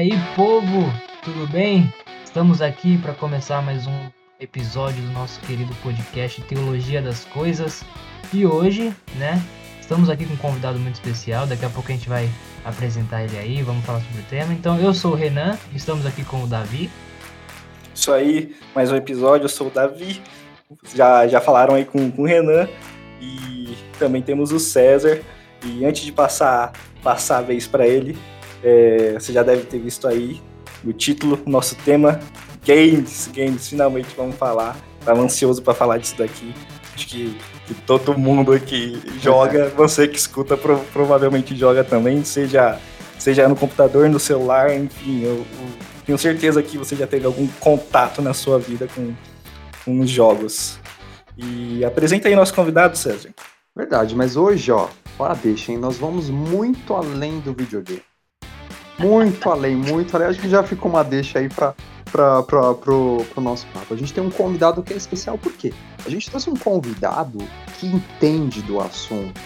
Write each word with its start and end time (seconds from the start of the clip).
Aí, 0.00 0.12
povo, 0.34 0.90
tudo 1.22 1.46
bem? 1.48 1.92
Estamos 2.24 2.62
aqui 2.62 2.96
para 2.96 3.12
começar 3.12 3.60
mais 3.60 3.86
um 3.86 4.08
episódio 4.40 5.02
do 5.02 5.12
nosso 5.12 5.38
querido 5.40 5.74
podcast 5.82 6.40
Teologia 6.40 7.02
das 7.02 7.26
Coisas. 7.26 7.84
E 8.32 8.46
hoje, 8.46 8.94
né, 9.16 9.38
estamos 9.78 10.08
aqui 10.08 10.24
com 10.24 10.32
um 10.32 10.38
convidado 10.38 10.78
muito 10.78 10.94
especial. 10.94 11.46
Daqui 11.46 11.66
a 11.66 11.68
pouco 11.68 11.92
a 11.92 11.94
gente 11.94 12.08
vai 12.08 12.30
apresentar 12.64 13.24
ele 13.24 13.36
aí, 13.36 13.62
vamos 13.62 13.84
falar 13.84 14.00
sobre 14.00 14.22
o 14.22 14.24
tema. 14.24 14.54
Então, 14.54 14.80
eu 14.80 14.94
sou 14.94 15.12
o 15.12 15.14
Renan, 15.14 15.58
estamos 15.74 16.06
aqui 16.06 16.24
com 16.24 16.44
o 16.44 16.46
Davi. 16.46 16.90
Isso 17.94 18.10
aí, 18.10 18.56
mais 18.74 18.90
um 18.90 18.96
episódio, 18.96 19.44
eu 19.44 19.50
sou 19.50 19.66
o 19.66 19.70
Davi. 19.70 20.22
Já, 20.94 21.28
já 21.28 21.42
falaram 21.42 21.74
aí 21.74 21.84
com, 21.84 22.10
com 22.10 22.22
o 22.22 22.26
Renan. 22.26 22.66
E 23.20 23.76
também 23.98 24.22
temos 24.22 24.50
o 24.50 24.58
César. 24.58 25.20
E 25.62 25.84
antes 25.84 26.06
de 26.06 26.10
passar, 26.10 26.72
passar 27.02 27.36
a 27.36 27.42
vez 27.42 27.66
para 27.66 27.86
ele, 27.86 28.18
é, 28.62 29.14
você 29.14 29.32
já 29.32 29.42
deve 29.42 29.64
ter 29.64 29.78
visto 29.78 30.06
aí 30.06 30.40
o 30.84 30.92
título, 30.92 31.38
nosso 31.46 31.74
tema, 31.76 32.20
games, 32.66 33.30
games, 33.34 33.68
finalmente 33.68 34.08
vamos 34.16 34.36
falar. 34.36 34.76
Tava 35.04 35.20
ansioso 35.20 35.62
para 35.62 35.74
falar 35.74 35.98
disso 35.98 36.16
daqui. 36.16 36.54
Acho 36.94 37.06
que, 37.06 37.38
que, 37.66 37.74
todo 37.74 38.16
mundo 38.18 38.52
aqui 38.52 39.00
joga, 39.22 39.70
você 39.76 40.06
que 40.06 40.18
escuta 40.18 40.56
pro, 40.56 40.78
provavelmente 40.92 41.56
joga 41.56 41.82
também, 41.82 42.22
seja, 42.24 42.78
seja 43.18 43.48
no 43.48 43.56
computador, 43.56 44.08
no 44.08 44.20
celular, 44.20 44.74
enfim, 44.74 45.22
eu, 45.22 45.36
eu, 45.36 45.46
tenho 46.04 46.18
certeza 46.18 46.62
que 46.62 46.76
você 46.76 46.96
já 46.96 47.06
teve 47.06 47.24
algum 47.24 47.46
contato 47.58 48.20
na 48.20 48.34
sua 48.34 48.58
vida 48.58 48.86
com, 48.94 49.14
com 49.84 50.00
os 50.00 50.10
jogos. 50.10 50.78
E 51.36 51.82
apresenta 51.84 52.28
aí 52.28 52.36
nosso 52.36 52.52
convidado, 52.52 52.98
César. 52.98 53.30
Verdade, 53.74 54.14
mas 54.14 54.36
hoje, 54.36 54.70
ó, 54.72 54.88
fora 55.16 55.34
deixa, 55.34 55.72
hein? 55.72 55.78
Nós 55.78 55.96
vamos 55.96 56.28
muito 56.28 56.92
além 56.92 57.40
do 57.40 57.54
videogame. 57.54 58.02
Muito 59.00 59.48
além, 59.50 59.74
muito 59.74 60.14
além. 60.14 60.28
Acho 60.28 60.40
que 60.40 60.48
já 60.48 60.62
ficou 60.62 60.90
uma 60.90 61.02
deixa 61.02 61.38
aí 61.38 61.48
para 61.48 61.74
pra, 62.10 62.42
pro, 62.42 62.74
pro 62.74 63.40
nosso 63.40 63.66
papo. 63.72 63.94
A 63.94 63.96
gente 63.96 64.12
tem 64.12 64.22
um 64.22 64.30
convidado 64.30 64.82
que 64.82 64.92
é 64.92 64.96
especial, 64.96 65.38
por 65.38 65.52
quê? 65.52 65.72
A 66.04 66.10
gente 66.10 66.28
trouxe 66.28 66.50
um 66.50 66.56
convidado 66.56 67.38
que 67.78 67.86
entende 67.86 68.62
do 68.62 68.80
assunto. 68.80 69.40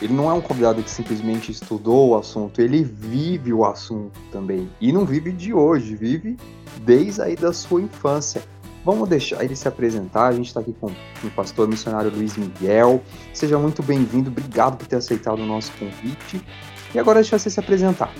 Ele 0.00 0.12
não 0.12 0.28
é 0.28 0.32
um 0.32 0.40
convidado 0.40 0.82
que 0.82 0.90
simplesmente 0.90 1.52
estudou 1.52 2.10
o 2.10 2.16
assunto, 2.16 2.60
ele 2.60 2.82
vive 2.82 3.52
o 3.52 3.64
assunto 3.64 4.18
também. 4.32 4.68
E 4.80 4.92
não 4.92 5.04
vive 5.04 5.30
de 5.30 5.54
hoje, 5.54 5.94
vive 5.94 6.36
desde 6.80 7.22
aí 7.22 7.36
da 7.36 7.52
sua 7.52 7.80
infância. 7.80 8.42
Vamos 8.84 9.08
deixar 9.08 9.44
ele 9.44 9.54
se 9.54 9.68
apresentar. 9.68 10.26
A 10.26 10.32
gente 10.32 10.48
está 10.48 10.58
aqui 10.58 10.74
com 10.80 10.88
o 10.88 11.30
pastor 11.36 11.68
missionário 11.68 12.10
Luiz 12.10 12.36
Miguel. 12.36 13.00
Seja 13.32 13.56
muito 13.56 13.80
bem-vindo. 13.80 14.28
Obrigado 14.28 14.76
por 14.76 14.88
ter 14.88 14.96
aceitado 14.96 15.38
o 15.38 15.46
nosso 15.46 15.70
convite. 15.78 16.44
E 16.92 16.98
agora 16.98 17.20
deixa 17.20 17.38
você 17.38 17.48
se 17.48 17.60
apresentar. 17.60 18.12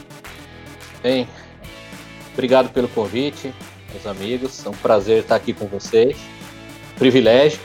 Bem, 1.03 1.27
obrigado 2.33 2.73
pelo 2.73 2.87
convite, 2.89 3.53
meus 3.91 4.07
amigos. 4.07 4.65
É 4.65 4.69
um 4.69 4.73
prazer 4.73 5.23
estar 5.23 5.35
aqui 5.35 5.53
com 5.53 5.67
vocês. 5.67 6.17
Privilégio. 6.97 7.59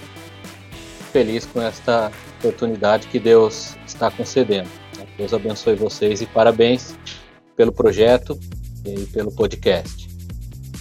Feliz 1.12 1.46
com 1.46 1.62
esta 1.62 2.12
oportunidade 2.40 3.08
que 3.08 3.20
Deus 3.20 3.76
está 3.86 4.10
concedendo. 4.10 4.68
Deus 5.18 5.34
abençoe 5.34 5.76
vocês 5.76 6.22
e 6.22 6.26
parabéns 6.26 6.96
pelo 7.56 7.72
projeto 7.72 8.40
e 8.84 9.06
pelo 9.08 9.32
podcast. 9.32 10.08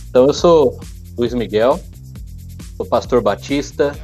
Então, 0.09 0.27
eu 0.27 0.33
sou 0.33 0.81
Luiz 1.17 1.35
Miguel, 1.35 1.79
sou 2.77 2.87
pastor 2.87 3.21
batista. 3.21 3.95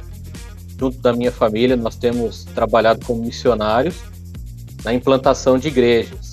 Junto 0.79 0.97
da 0.99 1.13
minha 1.13 1.31
família, 1.31 1.75
nós 1.75 1.95
temos 1.95 2.45
trabalhado 2.45 3.05
como 3.05 3.23
missionários 3.23 3.95
na 4.83 4.93
implantação 4.93 5.57
de 5.57 5.69
igrejas. 5.69 6.32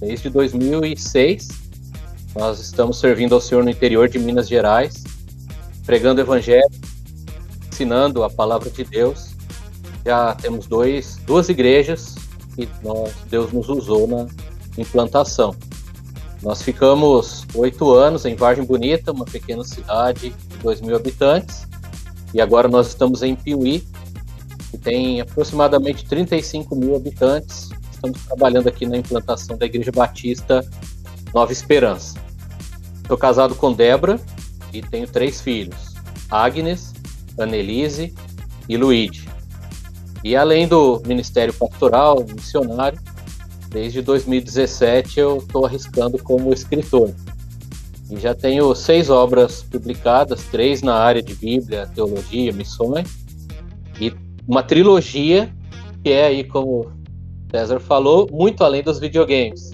Desde 0.00 0.30
2006, 0.30 1.48
nós 2.36 2.60
estamos 2.60 3.00
servindo 3.00 3.34
ao 3.34 3.40
Senhor 3.40 3.64
no 3.64 3.70
interior 3.70 4.08
de 4.08 4.18
Minas 4.18 4.48
Gerais, 4.48 5.02
pregando 5.84 6.20
o 6.20 6.24
Evangelho, 6.24 6.70
ensinando 7.70 8.22
a 8.22 8.30
palavra 8.30 8.70
de 8.70 8.84
Deus. 8.84 9.34
Já 10.04 10.34
temos 10.36 10.66
dois, 10.66 11.16
duas 11.26 11.48
igrejas 11.48 12.14
que 12.54 12.68
nós, 12.82 13.12
Deus 13.28 13.52
nos 13.52 13.68
usou 13.68 14.06
na 14.06 14.26
implantação. 14.76 15.54
Nós 16.42 16.62
ficamos 16.62 17.44
oito 17.54 17.92
anos 17.92 18.24
em 18.24 18.36
Vargem 18.36 18.64
Bonita, 18.64 19.10
uma 19.10 19.24
pequena 19.24 19.64
cidade 19.64 20.30
de 20.30 20.56
2 20.58 20.80
mil 20.80 20.94
habitantes, 20.94 21.66
e 22.32 22.40
agora 22.40 22.68
nós 22.68 22.88
estamos 22.88 23.22
em 23.22 23.34
Piuí, 23.34 23.84
que 24.70 24.78
tem 24.78 25.20
aproximadamente 25.20 26.04
35 26.04 26.76
mil 26.76 26.94
habitantes. 26.94 27.67
Estamos 27.98 28.24
trabalhando 28.26 28.68
aqui 28.68 28.86
na 28.86 28.96
implantação 28.96 29.58
da 29.58 29.66
Igreja 29.66 29.90
Batista 29.90 30.64
Nova 31.34 31.50
Esperança. 31.50 32.16
Estou 33.02 33.18
casado 33.18 33.56
com 33.56 33.72
Débora 33.72 34.20
e 34.72 34.80
tenho 34.80 35.08
três 35.08 35.40
filhos: 35.40 35.94
Agnes, 36.30 36.94
Annelise 37.36 38.14
e 38.68 38.76
Luigi. 38.76 39.28
E 40.22 40.36
além 40.36 40.68
do 40.68 41.02
ministério 41.06 41.52
pastoral, 41.52 42.24
missionário, 42.32 43.00
desde 43.68 44.00
2017 44.00 45.18
eu 45.18 45.38
estou 45.38 45.66
arriscando 45.66 46.22
como 46.22 46.52
escritor. 46.52 47.12
E 48.08 48.16
já 48.16 48.32
tenho 48.32 48.72
seis 48.76 49.10
obras 49.10 49.64
publicadas, 49.64 50.44
três 50.44 50.82
na 50.82 50.94
área 50.94 51.20
de 51.20 51.34
Bíblia, 51.34 51.90
teologia, 51.92 52.52
missões, 52.52 53.08
e 54.00 54.14
uma 54.46 54.62
trilogia 54.62 55.52
que 56.04 56.12
é 56.12 56.26
aí, 56.26 56.44
como 56.44 56.96
César 57.50 57.80
falou, 57.80 58.28
muito 58.30 58.62
além 58.62 58.82
dos 58.82 58.98
videogames. 58.98 59.72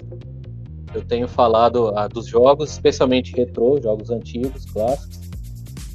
Eu 0.93 1.03
tenho 1.03 1.27
falado 1.27 1.91
ah, 1.97 2.07
dos 2.07 2.25
jogos, 2.27 2.71
especialmente 2.71 3.35
retrô, 3.35 3.79
jogos 3.81 4.09
antigos, 4.09 4.65
clássicos, 4.65 5.19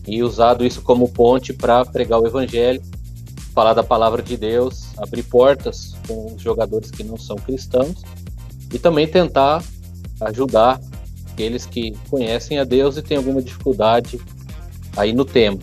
e 0.06 0.22
usado 0.22 0.64
isso 0.64 0.82
como 0.82 1.08
ponte 1.08 1.52
para 1.52 1.84
pregar 1.84 2.20
o 2.20 2.26
evangelho, 2.26 2.82
falar 3.54 3.72
da 3.72 3.82
palavra 3.82 4.22
de 4.22 4.36
Deus, 4.36 4.88
abrir 4.98 5.22
portas 5.22 5.94
com 6.06 6.34
os 6.34 6.42
jogadores 6.42 6.90
que 6.90 7.02
não 7.02 7.16
são 7.16 7.36
cristãos 7.36 8.02
e 8.72 8.78
também 8.78 9.06
tentar 9.06 9.62
ajudar 10.20 10.80
aqueles 11.32 11.64
que 11.64 11.92
conhecem 12.10 12.58
a 12.58 12.64
Deus 12.64 12.96
e 12.96 13.02
têm 13.02 13.16
alguma 13.16 13.40
dificuldade 13.40 14.20
aí 14.96 15.12
no 15.12 15.24
tema. 15.24 15.58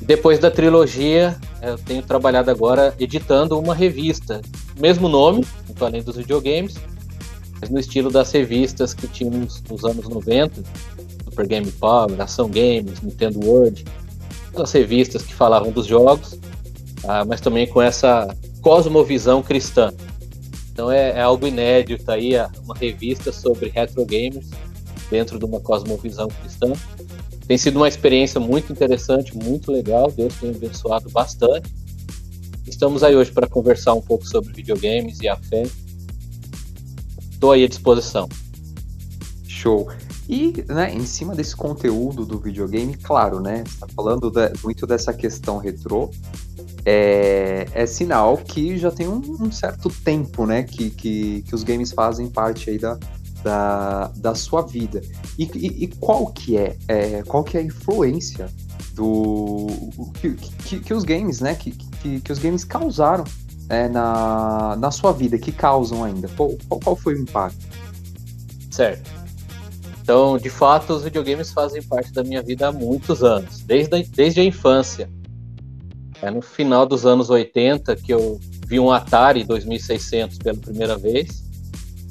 Depois 0.00 0.38
da 0.38 0.50
trilogia, 0.50 1.36
eu 1.60 1.76
tenho 1.76 2.02
trabalhado 2.02 2.50
agora 2.50 2.94
editando 2.98 3.58
uma 3.58 3.74
revista, 3.74 4.40
mesmo 4.78 5.08
nome, 5.08 5.44
muito 5.66 5.84
além 5.84 6.02
dos 6.02 6.16
videogames, 6.16 6.76
mas 7.60 7.70
no 7.70 7.78
estilo 7.78 8.10
das 8.10 8.30
revistas 8.30 8.94
que 8.94 9.06
tínhamos 9.06 9.62
nos 9.68 9.84
anos 9.84 10.08
90, 10.08 10.62
Super 11.24 11.46
Game 11.46 11.70
Power, 11.72 12.20
Ação 12.20 12.48
Games, 12.48 13.00
Nintendo 13.02 13.40
World, 13.44 13.84
as 14.56 14.72
revistas 14.72 15.22
que 15.22 15.34
falavam 15.34 15.70
dos 15.70 15.86
jogos, 15.86 16.38
ah, 17.04 17.24
mas 17.24 17.40
também 17.40 17.66
com 17.66 17.80
essa 17.80 18.34
cosmovisão 18.60 19.42
cristã. 19.42 19.92
Então 20.72 20.90
é, 20.90 21.10
é 21.10 21.20
algo 21.20 21.46
inédito 21.46 22.10
aí, 22.10 22.32
uma 22.64 22.74
revista 22.74 23.32
sobre 23.32 23.68
retro 23.68 24.04
gamers 24.04 24.50
dentro 25.10 25.38
de 25.38 25.44
uma 25.44 25.60
cosmovisão 25.60 26.28
cristã. 26.28 26.72
Tem 27.46 27.56
sido 27.56 27.76
uma 27.76 27.88
experiência 27.88 28.38
muito 28.38 28.72
interessante, 28.72 29.36
muito 29.36 29.72
legal. 29.72 30.12
Deus 30.12 30.34
tem 30.34 30.50
abençoado 30.50 31.08
bastante. 31.08 31.72
Estamos 32.68 33.02
aí 33.02 33.16
hoje 33.16 33.32
para 33.32 33.48
conversar 33.48 33.94
um 33.94 34.00
pouco 34.02 34.26
sobre 34.26 34.52
videogames 34.52 35.20
e 35.20 35.28
a 35.28 35.36
fé. 35.36 35.64
Estou 37.30 37.52
aí 37.52 37.64
à 37.64 37.68
disposição. 37.68 38.28
Show. 39.46 39.88
E, 40.28 40.64
né, 40.68 40.94
em 40.94 41.06
cima 41.06 41.34
desse 41.34 41.56
conteúdo 41.56 42.26
do 42.26 42.38
videogame, 42.38 42.94
claro, 42.96 43.40
né, 43.40 43.64
está 43.66 43.86
falando 43.88 44.30
de, 44.30 44.52
muito 44.62 44.86
dessa 44.86 45.12
questão 45.14 45.56
retrô, 45.56 46.10
é, 46.84 47.66
é, 47.72 47.86
sinal 47.86 48.36
que 48.36 48.76
já 48.76 48.90
tem 48.90 49.08
um, 49.08 49.22
um, 49.40 49.50
certo 49.50 49.88
tempo, 50.04 50.44
né, 50.44 50.62
que, 50.62 50.90
que, 50.90 51.42
que 51.42 51.54
os 51.54 51.64
games 51.64 51.92
fazem 51.92 52.28
parte 52.28 52.68
aí 52.68 52.78
da, 52.78 52.98
da, 53.42 54.08
da 54.16 54.34
sua 54.34 54.62
vida. 54.62 55.00
E, 55.38 55.44
e, 55.54 55.84
e 55.84 55.86
qual 55.86 56.26
que 56.26 56.58
é, 56.58 56.76
é, 56.86 57.22
qual 57.22 57.42
que 57.42 57.56
é 57.56 57.60
a 57.60 57.64
influência 57.64 58.50
do 58.92 59.66
que, 60.20 60.34
que, 60.34 60.80
que 60.80 60.94
os 60.94 61.04
games, 61.04 61.40
né, 61.40 61.54
que, 61.54 61.70
que, 62.02 62.20
que, 62.20 62.32
os 62.32 62.38
games 62.38 62.64
causaram 62.64 63.24
é, 63.68 63.88
na, 63.88 64.76
na 64.76 64.90
sua 64.90 65.12
vida, 65.12 65.38
que 65.38 65.52
causam 65.52 66.04
ainda? 66.04 66.28
Qual, 66.36 66.56
qual 66.68 66.96
foi 66.96 67.14
o 67.14 67.18
impacto? 67.18 67.66
Certo. 68.70 69.10
Então, 70.00 70.38
de 70.38 70.48
fato, 70.48 70.94
os 70.94 71.02
videogames 71.02 71.52
fazem 71.52 71.82
parte 71.82 72.12
da 72.12 72.24
minha 72.24 72.42
vida 72.42 72.68
há 72.68 72.72
muitos 72.72 73.22
anos, 73.22 73.60
desde 73.60 73.94
a, 73.94 74.02
desde 74.14 74.40
a 74.40 74.44
infância. 74.44 75.10
É 76.22 76.30
no 76.30 76.40
final 76.40 76.86
dos 76.86 77.04
anos 77.04 77.28
80 77.28 77.94
que 77.96 78.12
eu 78.12 78.40
vi 78.66 78.80
um 78.80 78.90
Atari 78.90 79.44
2600 79.44 80.38
pela 80.38 80.56
primeira 80.56 80.96
vez. 80.96 81.44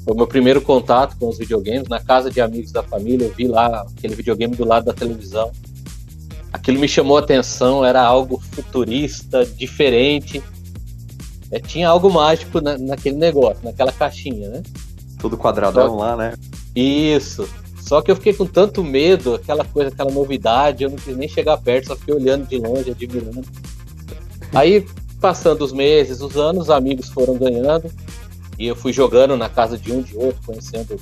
Foi 0.04 0.14
o 0.14 0.16
meu 0.16 0.26
primeiro 0.26 0.62
contato 0.62 1.16
com 1.18 1.28
os 1.28 1.38
videogames. 1.38 1.88
Na 1.88 2.00
casa 2.00 2.30
de 2.30 2.40
amigos 2.40 2.72
da 2.72 2.82
família, 2.82 3.26
eu 3.26 3.34
vi 3.34 3.46
lá 3.46 3.84
aquele 3.96 4.14
videogame 4.14 4.54
do 4.54 4.64
lado 4.64 4.84
da 4.84 4.94
televisão. 4.94 5.50
Aquilo 6.52 6.78
me 6.78 6.88
chamou 6.88 7.16
a 7.16 7.20
atenção, 7.20 7.84
era 7.84 8.02
algo 8.02 8.40
futurista, 8.52 9.44
diferente. 9.44 10.42
É, 11.50 11.58
tinha 11.58 11.88
algo 11.88 12.10
mágico 12.10 12.60
na, 12.60 12.76
naquele 12.78 13.16
negócio, 13.16 13.62
naquela 13.62 13.92
caixinha, 13.92 14.48
né? 14.48 14.62
Tudo 15.18 15.36
quadradão 15.36 15.90
Só... 15.90 15.96
lá, 15.96 16.16
né? 16.16 16.34
Isso. 16.74 17.48
Só 17.80 18.02
que 18.02 18.10
eu 18.10 18.16
fiquei 18.16 18.34
com 18.34 18.46
tanto 18.46 18.84
medo, 18.84 19.34
aquela 19.34 19.64
coisa, 19.64 19.90
aquela 19.90 20.10
novidade, 20.10 20.84
eu 20.84 20.90
não 20.90 20.96
quis 20.96 21.16
nem 21.16 21.28
chegar 21.28 21.56
perto, 21.58 21.88
só 21.88 21.96
fiquei 21.96 22.14
olhando 22.14 22.46
de 22.46 22.58
longe, 22.58 22.90
admirando. 22.90 23.44
Aí, 24.54 24.86
passando 25.20 25.64
os 25.64 25.72
meses, 25.72 26.20
os 26.20 26.36
anos, 26.36 26.68
amigos 26.68 27.08
foram 27.08 27.36
ganhando, 27.36 27.90
e 28.58 28.66
eu 28.66 28.76
fui 28.76 28.92
jogando 28.92 29.36
na 29.36 29.48
casa 29.48 29.78
de 29.78 29.90
um 29.90 30.02
de 30.02 30.16
outro, 30.16 30.40
conhecendo 30.44 30.98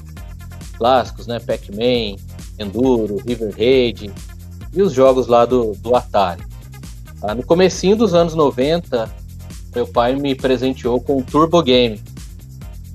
clássicos, 0.78 1.26
né? 1.26 1.40
Pac-Man, 1.40 2.16
Enduro, 2.58 3.16
River 3.26 3.52
Raid 3.56 4.12
e 4.76 4.82
os 4.82 4.92
jogos 4.92 5.26
lá 5.26 5.46
do, 5.46 5.72
do 5.76 5.96
Atari. 5.96 6.42
Ah, 7.22 7.34
no 7.34 7.42
comecinho 7.42 7.96
dos 7.96 8.14
anos 8.14 8.34
90, 8.34 9.10
meu 9.74 9.86
pai 9.86 10.14
me 10.14 10.34
presenteou 10.34 11.00
com 11.00 11.18
o 11.18 11.22
Turbo 11.22 11.62
Game, 11.62 12.00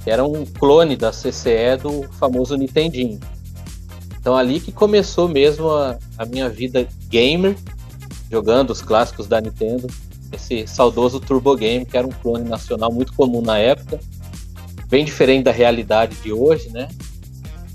que 0.03 0.11
era 0.11 0.23
um 0.23 0.45
clone 0.45 0.95
da 0.95 1.09
CCE 1.09 1.77
do 1.81 2.03
famoso 2.13 2.55
Nintendinho. 2.55 3.19
Então 4.19 4.35
ali 4.37 4.59
que 4.59 4.71
começou 4.71 5.27
mesmo 5.27 5.69
a, 5.71 5.97
a 6.19 6.25
minha 6.25 6.47
vida 6.47 6.87
gamer, 7.09 7.57
jogando 8.29 8.69
os 8.69 8.81
clássicos 8.81 9.27
da 9.27 9.41
Nintendo, 9.41 9.87
esse 10.31 10.67
saudoso 10.67 11.19
Turbo 11.19 11.55
Game, 11.55 11.83
que 11.83 11.97
era 11.97 12.05
um 12.05 12.11
clone 12.11 12.47
nacional 12.47 12.91
muito 12.91 13.13
comum 13.13 13.41
na 13.41 13.57
época, 13.57 13.99
bem 14.87 15.03
diferente 15.03 15.45
da 15.45 15.51
realidade 15.51 16.15
de 16.17 16.31
hoje, 16.31 16.69
né? 16.69 16.87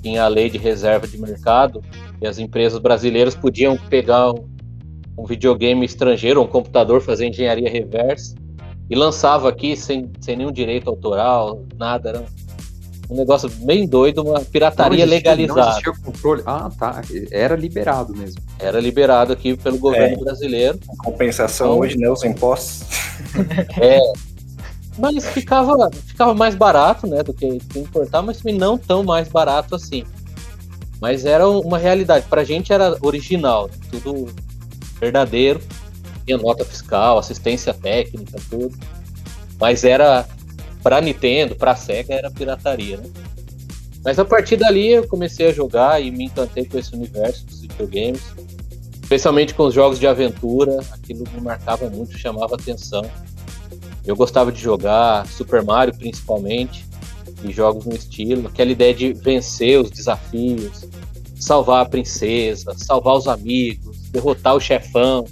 Tinha 0.00 0.23
a 0.23 0.29
lei 0.29 0.49
de 0.49 0.58
reserva 0.58 1.08
de 1.08 1.19
mercado 1.19 1.82
e 2.20 2.26
as 2.26 2.38
empresas 2.38 2.78
brasileiras 2.78 3.34
podiam 3.34 3.76
pegar 3.76 4.32
um, 4.32 4.48
um 5.18 5.24
videogame 5.24 5.84
estrangeiro, 5.84 6.42
um 6.42 6.46
computador, 6.46 7.00
fazer 7.00 7.26
engenharia 7.26 7.70
reversa 7.70 8.34
e 8.88 8.94
lançava 8.94 9.48
aqui 9.48 9.76
sem, 9.76 10.10
sem 10.20 10.36
nenhum 10.36 10.52
direito 10.52 10.88
autoral, 10.88 11.64
nada. 11.76 12.10
Era 12.10 12.24
um 13.10 13.16
negócio 13.16 13.48
bem 13.48 13.86
doido, 13.86 14.22
uma 14.22 14.40
pirataria 14.40 15.04
não 15.04 15.12
existia, 15.12 15.34
legalizada. 15.34 15.80
Não 15.84 15.94
controle. 16.02 16.42
Ah, 16.46 16.70
tá. 16.78 17.02
Era 17.30 17.56
liberado 17.56 18.14
mesmo. 18.14 18.40
Era 18.58 18.80
liberado 18.80 19.32
aqui 19.32 19.56
pelo 19.56 19.78
governo 19.78 20.16
é, 20.16 20.24
brasileiro. 20.24 20.78
compensação 20.98 21.69
então, 21.69 21.78
hoje, 21.80 21.98
né? 21.98 22.08
Os 22.08 22.24
impostos. 22.24 22.86
É. 23.80 23.98
Mas 24.98 25.26
ficava, 25.26 25.90
ficava 26.06 26.34
mais 26.34 26.54
barato, 26.54 27.06
né? 27.06 27.22
Do 27.22 27.32
que, 27.34 27.58
que 27.58 27.78
importar, 27.78 28.22
mas 28.22 28.38
também 28.38 28.56
não 28.56 28.78
tão 28.78 29.02
mais 29.02 29.28
barato 29.28 29.74
assim. 29.74 30.04
Mas 31.00 31.25
era 31.25 31.48
uma 31.48 31.78
realidade. 31.78 32.26
Pra 32.28 32.44
gente 32.44 32.72
era 32.72 32.96
original, 33.02 33.69
tudo 33.90 34.34
verdadeiro 34.98 35.60
tinha 36.26 36.37
nota 36.37 36.64
fiscal, 36.64 37.19
assistência 37.19 37.72
técnica, 37.72 38.38
tudo. 38.50 38.76
Mas 39.60 39.84
era 39.84 40.26
para 40.82 41.00
Nintendo, 41.00 41.54
para 41.54 41.76
Sega 41.76 42.14
era 42.14 42.31
pirataria, 42.31 42.98
né? 42.98 43.08
Mas 44.04 44.19
a 44.19 44.25
partir 44.25 44.56
dali 44.56 44.93
eu 44.93 45.08
comecei 45.08 45.48
a 45.48 45.52
jogar 45.52 46.02
e 46.02 46.10
me 46.10 46.25
encantei 46.25 46.64
com 46.64 46.78
esse 46.78 46.94
universo 46.94 47.46
dos 47.46 47.60
videogames, 47.60 48.22
especialmente 49.02 49.54
com 49.54 49.64
os 49.64 49.75
jogos 49.75 49.98
de 49.98 50.06
aventura, 50.06 50.78
aquilo 50.93 51.25
me 51.32 51.40
marcava 51.40 51.88
muito, 51.88 52.16
chamava 52.19 52.54
atenção. 52.54 53.08
Eu 54.04 54.14
gostava 54.14 54.52
de 54.52 54.60
jogar 54.60 55.26
Super 55.26 55.62
Mario 55.64 55.96
principalmente, 55.96 56.87
e 57.42 57.52
jogos 57.52 57.84
no 57.84 57.94
estilo, 57.94 58.48
aquela 58.48 58.70
ideia 58.70 58.94
de 58.94 59.12
vencer 59.12 59.80
os 59.80 59.90
desafios, 59.90 60.86
salvar 61.38 61.84
a 61.84 61.88
princesa, 61.88 62.74
salvar 62.76 63.16
os 63.16 63.28
amigos, 63.28 63.96
derrotar 64.10 64.54
o 64.54 64.60
chefão. 64.60 65.26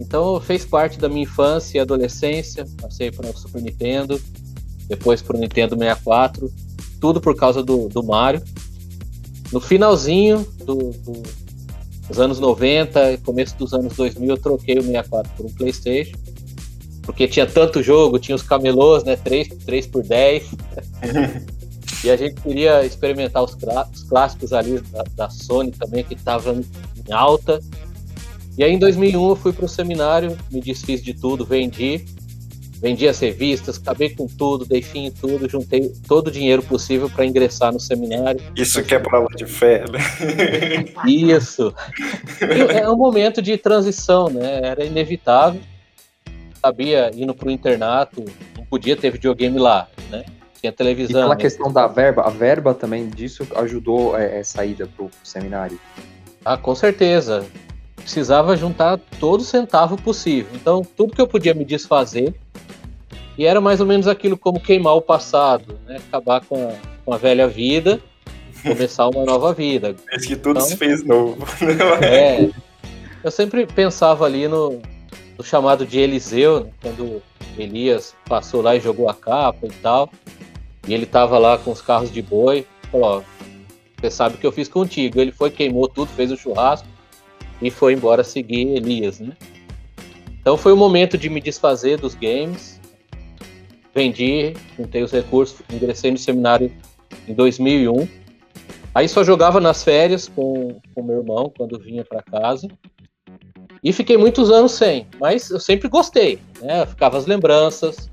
Então 0.00 0.40
fez 0.40 0.64
parte 0.64 0.98
da 0.98 1.08
minha 1.08 1.22
infância 1.22 1.78
e 1.78 1.80
adolescência. 1.80 2.66
Passei 2.80 3.10
para 3.10 3.28
o 3.28 3.36
Super 3.36 3.60
Nintendo, 3.60 4.20
depois 4.88 5.20
para 5.20 5.36
o 5.36 5.40
Nintendo 5.40 5.76
64, 5.76 6.50
tudo 7.00 7.20
por 7.20 7.36
causa 7.36 7.62
do, 7.62 7.88
do 7.88 8.02
Mario. 8.02 8.42
No 9.52 9.60
finalzinho 9.60 10.46
do, 10.64 10.74
do, 10.74 11.22
dos 12.08 12.18
anos 12.20 12.38
90 12.38 13.18
começo 13.18 13.56
dos 13.56 13.74
anos 13.74 13.96
2000, 13.96 14.30
eu 14.30 14.38
troquei 14.38 14.78
o 14.78 14.82
64 14.82 15.32
por 15.36 15.46
um 15.46 15.52
PlayStation. 15.52 16.16
Porque 17.10 17.26
tinha 17.26 17.44
tanto 17.44 17.82
jogo, 17.82 18.20
tinha 18.20 18.36
os 18.36 18.42
camelôs, 18.42 19.02
né? 19.02 19.16
3, 19.16 19.48
3 19.66 19.86
por 19.88 20.04
10. 20.04 20.44
e 22.04 22.10
a 22.10 22.16
gente 22.16 22.40
queria 22.40 22.86
experimentar 22.86 23.42
os, 23.42 23.56
os 23.92 24.02
clássicos 24.04 24.52
ali 24.52 24.78
da, 24.92 25.02
da 25.16 25.28
Sony 25.28 25.72
também, 25.72 26.04
que 26.04 26.14
estavam 26.14 26.60
em 27.08 27.12
alta. 27.12 27.60
E 28.56 28.62
aí 28.62 28.72
em 28.72 28.78
2001 28.78 29.28
eu 29.28 29.34
fui 29.34 29.52
para 29.52 29.64
o 29.64 29.68
seminário, 29.68 30.38
me 30.52 30.60
desfiz 30.60 31.02
de 31.02 31.12
tudo, 31.12 31.44
vendi, 31.44 32.04
vendi 32.80 33.08
as 33.08 33.18
revistas, 33.18 33.76
acabei 33.78 34.10
com 34.10 34.28
tudo, 34.28 34.64
dei 34.64 34.80
fim 34.80 35.06
em 35.06 35.10
tudo, 35.10 35.48
juntei 35.48 35.92
todo 36.06 36.28
o 36.28 36.30
dinheiro 36.30 36.62
possível 36.62 37.10
para 37.10 37.26
ingressar 37.26 37.72
no 37.72 37.80
seminário. 37.80 38.40
Isso 38.54 38.80
que 38.84 38.94
é 38.94 39.00
prova 39.00 39.26
de 39.34 39.46
fé, 39.46 39.84
né? 39.90 39.98
Isso. 41.08 41.74
E 42.40 42.78
é 42.78 42.88
um 42.88 42.96
momento 42.96 43.42
de 43.42 43.56
transição, 43.56 44.30
né? 44.30 44.60
Era 44.62 44.84
inevitável. 44.84 45.60
Sabia, 46.62 47.10
indo 47.14 47.34
para 47.34 47.48
o 47.48 47.50
internato, 47.50 48.24
não 48.56 48.64
podia 48.64 48.96
ter 48.96 49.10
videogame 49.10 49.58
lá, 49.58 49.88
né? 50.10 50.24
Tinha 50.60 50.72
televisão. 50.72 51.20
E 51.20 51.22
aquela 51.22 51.36
questão 51.36 51.72
da 51.72 51.86
verba, 51.86 52.22
a 52.22 52.30
verba 52.30 52.74
também 52.74 53.08
disso 53.08 53.46
ajudou 53.56 54.16
é, 54.16 54.26
a 54.26 54.38
é, 54.38 54.42
saída 54.42 54.86
para 54.86 55.06
o 55.06 55.10
seminário. 55.24 55.80
Ah, 56.44 56.56
com 56.56 56.74
certeza 56.74 57.46
precisava 58.00 58.56
juntar 58.56 58.98
todo 59.18 59.42
centavo 59.44 59.96
possível. 59.96 60.50
Então, 60.54 60.82
tudo 60.96 61.14
que 61.14 61.20
eu 61.20 61.26
podia 61.26 61.54
me 61.54 61.64
desfazer, 61.64 62.34
e 63.38 63.46
era 63.46 63.60
mais 63.60 63.80
ou 63.80 63.86
menos 63.86 64.08
aquilo 64.08 64.36
como 64.36 64.60
queimar 64.60 64.96
o 64.96 65.02
passado, 65.02 65.78
né? 65.86 65.98
acabar 66.08 66.44
com 66.44 66.68
a, 66.68 66.72
com 67.04 67.14
a 67.14 67.16
velha 67.16 67.46
vida, 67.46 68.00
começar 68.62 69.08
uma 69.08 69.24
nova 69.24 69.52
vida. 69.52 69.94
Parece 70.06 70.26
que 70.26 70.36
tudo 70.36 70.58
então, 70.58 70.68
se 70.68 70.76
fez 70.76 71.04
novo. 71.04 71.44
é. 72.02 72.50
Eu 73.22 73.30
sempre 73.30 73.66
pensava 73.66 74.24
ali 74.24 74.48
no, 74.48 74.80
no 75.40 75.44
chamado 75.44 75.86
de 75.86 75.98
Eliseu, 75.98 76.64
né? 76.64 76.70
quando 76.82 77.22
Elias 77.56 78.14
passou 78.26 78.60
lá 78.60 78.76
e 78.76 78.80
jogou 78.80 79.08
a 79.08 79.14
capa 79.14 79.66
e 79.66 79.70
tal, 79.70 80.10
e 80.86 80.92
ele 80.92 81.06
tava 81.06 81.38
lá 81.38 81.56
com 81.56 81.70
os 81.70 81.80
carros 81.80 82.12
de 82.12 82.20
boi, 82.20 82.66
falou, 82.92 83.24
você 83.98 84.10
sabe 84.10 84.34
o 84.34 84.38
que 84.38 84.46
eu 84.46 84.52
fiz 84.52 84.68
contigo. 84.68 85.18
Ele 85.18 85.32
foi, 85.32 85.50
queimou 85.50 85.88
tudo, 85.88 86.10
fez 86.10 86.30
o 86.30 86.36
churrasco, 86.36 86.86
e 87.62 87.70
foi 87.70 87.94
embora 87.94 88.22
seguir 88.22 88.76
Elias, 88.76 89.18
né? 89.18 89.34
Então 90.42 90.58
foi 90.58 90.74
o 90.74 90.76
momento 90.76 91.16
de 91.16 91.30
me 91.30 91.40
desfazer 91.40 91.98
dos 91.98 92.14
games. 92.14 92.78
Vendi, 93.94 94.52
juntei 94.76 95.02
os 95.02 95.10
recursos, 95.10 95.62
ingressei 95.72 96.10
no 96.10 96.18
seminário 96.18 96.70
em 97.26 97.32
2001. 97.32 98.06
Aí 98.94 99.08
só 99.08 99.24
jogava 99.24 99.58
nas 99.58 99.82
férias 99.82 100.28
com 100.28 100.78
o 100.94 101.02
meu 101.02 101.20
irmão 101.20 101.50
quando 101.56 101.78
vinha 101.78 102.04
para 102.04 102.22
casa. 102.22 102.68
E 103.82 103.92
fiquei 103.92 104.16
muitos 104.16 104.50
anos 104.50 104.72
sem, 104.72 105.06
mas 105.18 105.50
eu 105.50 105.58
sempre 105.58 105.88
gostei, 105.88 106.38
né? 106.60 106.84
Ficava 106.84 107.16
as 107.16 107.26
lembranças, 107.26 108.10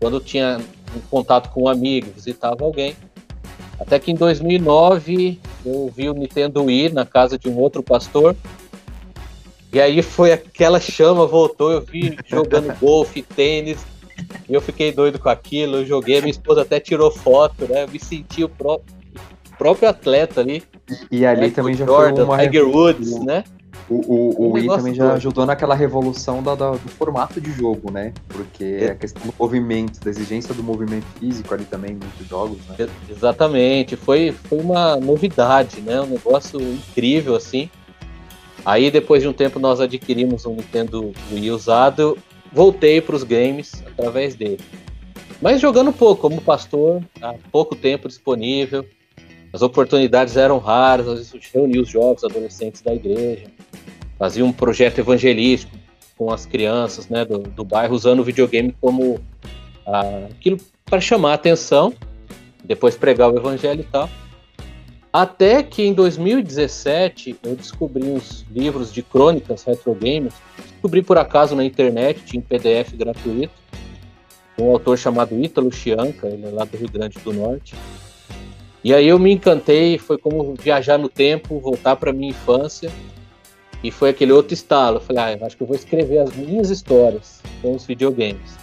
quando 0.00 0.20
tinha 0.20 0.60
um 0.96 1.00
contato 1.08 1.50
com 1.50 1.64
um 1.64 1.68
amigo, 1.68 2.10
visitava 2.14 2.64
alguém. 2.64 2.96
Até 3.78 3.98
que 3.98 4.10
em 4.10 4.14
2009 4.14 5.38
eu 5.64 5.92
vi 5.94 6.08
o 6.08 6.14
Nintendo 6.14 6.64
Wii 6.64 6.90
na 6.90 7.06
casa 7.06 7.38
de 7.38 7.48
um 7.48 7.56
outro 7.58 7.82
pastor 7.82 8.34
e 9.72 9.80
aí 9.80 10.02
foi 10.02 10.32
aquela 10.32 10.80
chama, 10.80 11.26
voltou, 11.26 11.70
eu 11.70 11.82
vi 11.82 12.16
jogando 12.26 12.74
golfe, 12.80 13.22
tênis, 13.22 13.78
e 14.48 14.54
eu 14.54 14.60
fiquei 14.60 14.90
doido 14.90 15.18
com 15.18 15.28
aquilo, 15.28 15.78
eu 15.78 15.86
joguei, 15.86 16.20
minha 16.20 16.30
esposa 16.30 16.62
até 16.62 16.80
tirou 16.80 17.10
foto, 17.10 17.66
né? 17.68 17.84
Eu 17.84 17.88
me 17.88 18.00
senti 18.00 18.42
o 18.42 18.48
próprio, 18.48 18.94
próprio 19.58 19.88
atleta 19.88 20.40
ali. 20.40 20.62
E, 21.10 21.26
ali 21.26 21.42
né? 21.42 21.50
também 21.50 21.74
já 21.74 21.84
Jordan, 21.84 22.16
foi 22.16 22.24
uma 22.24 22.38
Tiger 22.38 22.66
Woods, 22.66 23.20
né? 23.24 23.44
O, 23.88 23.94
o, 23.94 24.48
o 24.48 24.52
Wii 24.52 24.66
também 24.66 24.94
já 24.94 25.14
ajudou 25.14 25.46
naquela 25.46 25.74
revolução 25.74 26.42
da, 26.42 26.54
da, 26.54 26.72
do 26.72 26.88
formato 26.90 27.40
de 27.40 27.52
jogo, 27.52 27.90
né? 27.90 28.12
Porque 28.28 28.78
é. 28.80 28.90
a 28.90 28.94
questão 28.94 29.22
do 29.26 29.34
movimento, 29.38 30.00
da 30.00 30.10
exigência 30.10 30.54
do 30.54 30.62
movimento 30.62 31.06
físico 31.18 31.54
ali 31.54 31.64
também, 31.64 31.92
muitos 31.92 32.26
jogos, 32.26 32.58
né? 32.66 32.88
Exatamente, 33.08 33.96
foi, 33.96 34.32
foi 34.32 34.58
uma 34.58 34.96
novidade, 34.96 35.80
né? 35.80 36.00
Um 36.00 36.06
negócio 36.06 36.60
incrível, 36.60 37.34
assim. 37.34 37.70
Aí 38.64 38.90
depois 38.90 39.22
de 39.22 39.28
um 39.28 39.32
tempo 39.32 39.58
nós 39.58 39.80
adquirimos 39.80 40.44
um 40.44 40.54
Nintendo 40.54 41.12
Wii 41.32 41.50
usado, 41.50 42.18
voltei 42.52 43.00
para 43.00 43.16
os 43.16 43.22
games 43.22 43.82
através 43.86 44.34
dele. 44.34 44.60
Mas 45.40 45.60
jogando 45.60 45.92
pouco, 45.92 46.22
como 46.22 46.40
pastor, 46.40 47.02
há 47.22 47.34
pouco 47.50 47.76
tempo 47.76 48.08
disponível, 48.08 48.84
as 49.52 49.62
oportunidades 49.62 50.36
eram 50.36 50.58
raras, 50.58 51.08
às 51.08 51.18
vezes 51.30 51.50
reunia 51.52 51.80
os 51.80 51.88
jovens, 51.88 52.24
adolescentes 52.24 52.82
da 52.82 52.92
igreja, 52.92 53.46
fazia 54.18 54.44
um 54.44 54.52
projeto 54.52 54.98
evangelístico 54.98 55.76
com 56.16 56.32
as 56.32 56.44
crianças 56.44 57.08
né, 57.08 57.24
do, 57.24 57.38
do 57.38 57.64
bairro, 57.64 57.94
usando 57.94 58.20
o 58.20 58.24
videogame 58.24 58.74
como 58.80 59.20
ah, 59.86 60.26
aquilo 60.30 60.58
para 60.84 61.00
chamar 61.00 61.32
a 61.32 61.34
atenção, 61.34 61.94
depois 62.64 62.96
pregar 62.96 63.30
o 63.30 63.36
evangelho 63.36 63.80
e 63.80 63.84
tal. 63.84 64.10
Até 65.12 65.62
que 65.62 65.82
em 65.82 65.94
2017 65.94 67.36
eu 67.42 67.56
descobri 67.56 68.04
uns 68.04 68.44
livros 68.50 68.92
de 68.92 69.02
crônicas 69.02 69.64
retro 69.64 69.94
games. 69.94 70.34
Descobri 70.72 71.02
por 71.02 71.16
acaso 71.16 71.56
na 71.56 71.64
internet, 71.64 72.20
tinha 72.24 72.40
em 72.40 72.42
PDF 72.42 72.92
gratuito. 72.94 73.54
Um 74.58 74.70
autor 74.70 74.98
chamado 74.98 75.40
Ítalo 75.40 75.72
Chianca, 75.72 76.26
ele 76.26 76.46
é 76.46 76.50
lá 76.50 76.64
do 76.64 76.76
Rio 76.76 76.90
Grande 76.90 77.18
do 77.20 77.32
Norte. 77.32 77.74
E 78.82 78.92
aí 78.92 79.06
eu 79.08 79.18
me 79.18 79.32
encantei, 79.32 79.98
foi 79.98 80.18
como 80.18 80.54
viajar 80.54 80.98
no 80.98 81.08
tempo, 81.08 81.58
voltar 81.58 81.96
para 81.96 82.12
minha 82.12 82.30
infância. 82.30 82.90
E 83.82 83.90
foi 83.90 84.10
aquele 84.10 84.32
outro 84.32 84.54
estalo. 84.54 84.96
Eu 84.96 85.00
falei, 85.00 85.22
ah, 85.22 85.46
acho 85.46 85.56
que 85.56 85.62
eu 85.62 85.66
vou 85.66 85.76
escrever 85.76 86.18
as 86.18 86.34
minhas 86.34 86.70
histórias 86.70 87.40
com 87.62 87.74
os 87.74 87.86
videogames. 87.86 88.56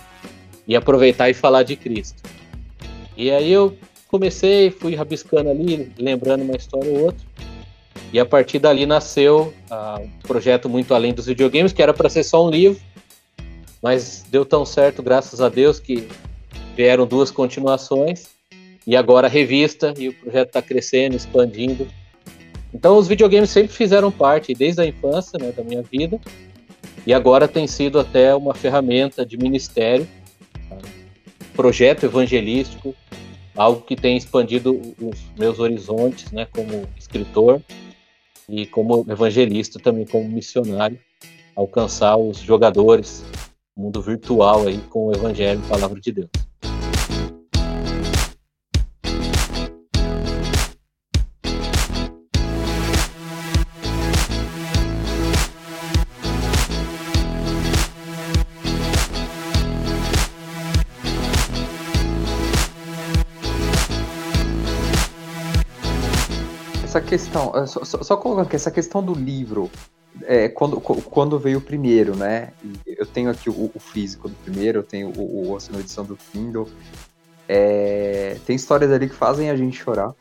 E 0.68 0.76
aproveitar 0.76 1.30
e 1.30 1.34
falar 1.34 1.64
de 1.64 1.76
Cristo. 1.76 2.22
E 3.16 3.32
aí 3.32 3.52
eu 3.52 3.78
comecei, 4.08 4.72
fui 4.72 4.96
rabiscando 4.96 5.50
ali, 5.50 5.92
lembrando 5.98 6.44
uma 6.44 6.56
história 6.56 6.92
ou 6.92 7.06
outra. 7.06 7.26
E 8.12 8.20
a 8.20 8.26
partir 8.26 8.60
dali 8.60 8.86
nasceu 8.86 9.54
uh, 9.70 10.02
um 10.02 10.10
projeto 10.28 10.70
muito 10.70 10.94
além 10.94 11.14
dos 11.14 11.26
videogames, 11.26 11.74
que 11.74 11.82
era 11.82 11.94
para 11.94 12.10
ser 12.10 12.24
só 12.24 12.46
um 12.46 12.50
livro, 12.50 12.80
mas 13.82 14.26
deu 14.30 14.46
tão 14.46 14.66
certo, 14.66 15.04
graças 15.04 15.42
a 15.42 15.50
Deus, 15.50 15.80
que 15.80 16.08
vieram 16.76 17.06
duas 17.06 17.32
continuações 17.32 18.36
e 18.86 18.96
agora 18.96 19.28
a 19.28 19.30
revista 19.30 19.94
e 19.98 20.10
o 20.10 20.14
projeto 20.14 20.48
está 20.48 20.62
crescendo, 20.62 21.16
expandindo. 21.16 21.88
Então 22.76 22.98
os 22.98 23.08
videogames 23.08 23.52
sempre 23.52 23.72
fizeram 23.72 24.12
parte 24.12 24.54
desde 24.54 24.82
a 24.82 24.86
infância 24.86 25.40
né, 25.40 25.50
da 25.54 25.64
minha 25.64 25.82
vida 25.82 26.20
e 27.08 27.14
agora 27.14 27.48
tem 27.48 27.66
sido 27.68 27.98
até 27.98 28.36
uma 28.36 28.54
ferramenta 28.54 29.26
de 29.26 29.38
ministério, 29.38 30.06
tá? 30.68 30.78
projeto 31.54 32.06
evangelístico, 32.06 32.94
algo 33.56 33.80
que 33.80 33.96
tem 33.96 34.18
expandido 34.18 34.78
os 35.00 35.24
meus 35.40 35.58
horizontes, 35.58 36.34
né, 36.34 36.48
como 36.52 36.86
escritor 36.98 37.62
e 38.50 38.66
como 38.66 39.06
evangelista 39.10 39.80
também 39.80 40.06
como 40.06 40.28
missionário, 40.28 41.00
alcançar 41.56 42.18
os 42.18 42.40
jogadores, 42.40 43.24
mundo 43.74 44.02
virtual 44.02 44.68
aí 44.68 44.80
com 44.90 45.08
o 45.08 45.14
evangelho, 45.14 45.62
palavra 45.70 46.02
de 46.02 46.12
Deus. 46.12 46.30
Questão, 67.16 67.54
só, 67.66 67.86
só, 67.86 68.04
só 68.04 68.18
colocando 68.18 68.46
aqui, 68.46 68.56
essa 68.58 68.70
questão 68.70 69.02
do 69.02 69.14
livro, 69.14 69.72
é, 70.24 70.50
quando, 70.50 70.82
quando 70.82 71.40
veio 71.40 71.60
o 71.60 71.62
primeiro, 71.62 72.16
né? 72.16 72.52
Eu 72.86 73.06
tenho 73.06 73.30
aqui 73.30 73.50
o, 73.50 73.72
o 73.74 73.80
físico 73.80 74.28
do 74.28 74.36
primeiro, 74.36 74.80
eu 74.80 74.84
tenho 74.84 75.10
o, 75.10 75.52
o, 75.52 75.56
a 75.56 75.80
edição 75.80 76.04
do 76.04 76.18
Kindle. 76.18 76.68
É, 77.48 78.38
tem 78.46 78.56
histórias 78.56 78.92
ali 78.92 79.08
que 79.08 79.16
fazem 79.16 79.50
a 79.50 79.56
gente 79.56 79.78
chorar. 79.78 80.14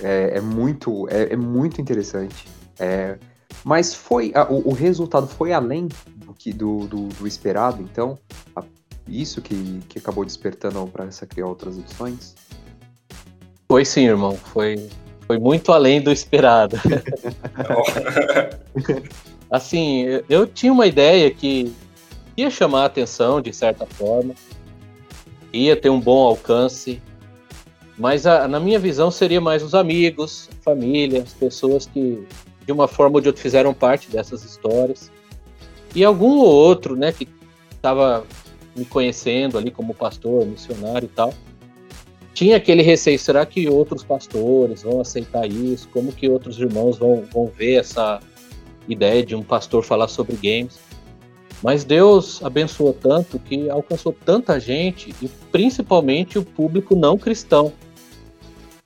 É, 0.00 0.32
é 0.36 0.40
muito, 0.40 1.08
é, 1.08 1.32
é, 1.32 1.36
muito 1.36 1.80
interessante. 1.80 2.46
É, 2.78 3.18
mas 3.64 3.94
foi 3.94 4.32
a, 4.34 4.44
o, 4.50 4.68
o, 4.68 4.72
resultado 4.72 5.26
foi 5.26 5.52
além 5.52 5.88
do 6.16 6.34
que 6.34 6.52
do, 6.52 6.86
do, 6.86 7.08
do 7.08 7.26
esperado. 7.26 7.82
Então, 7.82 8.18
a, 8.54 8.62
isso 9.06 9.40
que, 9.40 9.80
que 9.88 9.98
acabou 9.98 10.24
despertando 10.24 10.86
para 10.86 11.06
essa 11.06 11.26
criar 11.26 11.46
outras 11.46 11.78
edições. 11.78 12.34
Foi 13.68 13.84
sim, 13.84 14.06
irmão. 14.06 14.36
Foi 14.36 14.88
foi 15.32 15.38
muito 15.38 15.72
além 15.72 15.98
do 15.98 16.12
esperado. 16.12 16.76
assim, 19.50 20.04
eu 20.28 20.46
tinha 20.46 20.70
uma 20.70 20.86
ideia 20.86 21.30
que 21.30 21.72
ia 22.36 22.50
chamar 22.50 22.82
a 22.82 22.84
atenção 22.84 23.40
de 23.40 23.50
certa 23.50 23.86
forma, 23.86 24.34
ia 25.50 25.74
ter 25.74 25.88
um 25.88 25.98
bom 25.98 26.22
alcance, 26.22 27.00
mas 27.96 28.26
a, 28.26 28.46
na 28.46 28.60
minha 28.60 28.78
visão 28.78 29.10
seria 29.10 29.40
mais 29.40 29.62
os 29.62 29.74
amigos, 29.74 30.50
família, 30.60 31.22
as 31.22 31.32
pessoas 31.32 31.86
que 31.86 32.22
de 32.66 32.72
uma 32.72 32.86
forma 32.86 33.16
ou 33.16 33.20
de 33.22 33.28
outra 33.28 33.42
fizeram 33.42 33.72
parte 33.72 34.10
dessas 34.10 34.44
histórias. 34.44 35.10
E 35.94 36.04
algum 36.04 36.40
ou 36.40 36.46
outro, 36.46 36.94
né, 36.94 37.10
que 37.10 37.26
estava 37.70 38.26
me 38.76 38.84
conhecendo 38.84 39.56
ali 39.56 39.70
como 39.70 39.94
pastor, 39.94 40.44
missionário 40.44 41.06
e 41.06 41.08
tal, 41.08 41.32
tinha 42.34 42.56
aquele 42.56 42.82
receio, 42.82 43.18
será 43.18 43.44
que 43.44 43.68
outros 43.68 44.02
pastores 44.02 44.82
vão 44.82 45.00
aceitar 45.00 45.46
isso? 45.46 45.88
Como 45.88 46.12
que 46.12 46.28
outros 46.28 46.58
irmãos 46.58 46.98
vão, 46.98 47.24
vão 47.32 47.46
ver 47.46 47.80
essa 47.80 48.20
ideia 48.88 49.24
de 49.24 49.34
um 49.34 49.42
pastor 49.42 49.84
falar 49.84 50.08
sobre 50.08 50.36
games? 50.36 50.78
Mas 51.62 51.84
Deus 51.84 52.42
abençoou 52.42 52.92
tanto 52.92 53.38
que 53.38 53.70
alcançou 53.70 54.12
tanta 54.12 54.58
gente 54.58 55.14
e 55.22 55.28
principalmente 55.28 56.38
o 56.38 56.44
público 56.44 56.96
não 56.96 57.16
cristão. 57.16 57.72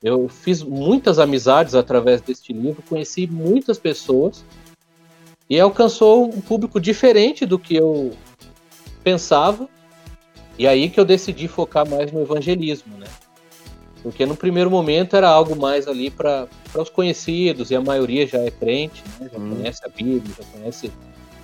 Eu 0.03 0.29
fiz 0.29 0.61
muitas 0.61 1.17
amizades 1.17 1.73
através 1.73 2.21
deste 2.21 2.53
livro, 2.53 2.83
conheci 2.87 3.25
muitas 3.25 3.79
pessoas 3.79 4.45
e 5.49 5.59
alcançou 5.59 6.25
um 6.25 6.41
público 6.41 6.79
diferente 6.79 7.45
do 7.45 7.57
que 7.57 7.75
eu 7.75 8.11
pensava. 9.03 9.67
E 10.59 10.67
aí 10.67 10.89
que 10.89 10.99
eu 10.99 11.05
decidi 11.05 11.47
focar 11.47 11.87
mais 11.87 12.11
no 12.11 12.21
evangelismo, 12.21 12.95
né? 12.97 13.07
Porque 14.07 14.25
no 14.25 14.37
primeiro 14.37 14.71
momento 14.71 15.17
era 15.17 15.27
algo 15.27 15.53
mais 15.53 15.85
ali 15.85 16.09
para 16.09 16.47
os 16.73 16.89
conhecidos, 16.89 17.71
e 17.71 17.75
a 17.75 17.81
maioria 17.81 18.25
já 18.25 18.37
é 18.37 18.49
crente, 18.49 19.03
né? 19.19 19.29
já 19.29 19.37
hum. 19.37 19.49
conhece 19.49 19.81
a 19.85 19.89
Bíblia, 19.89 20.33
já 20.37 20.45
conhece 20.45 20.91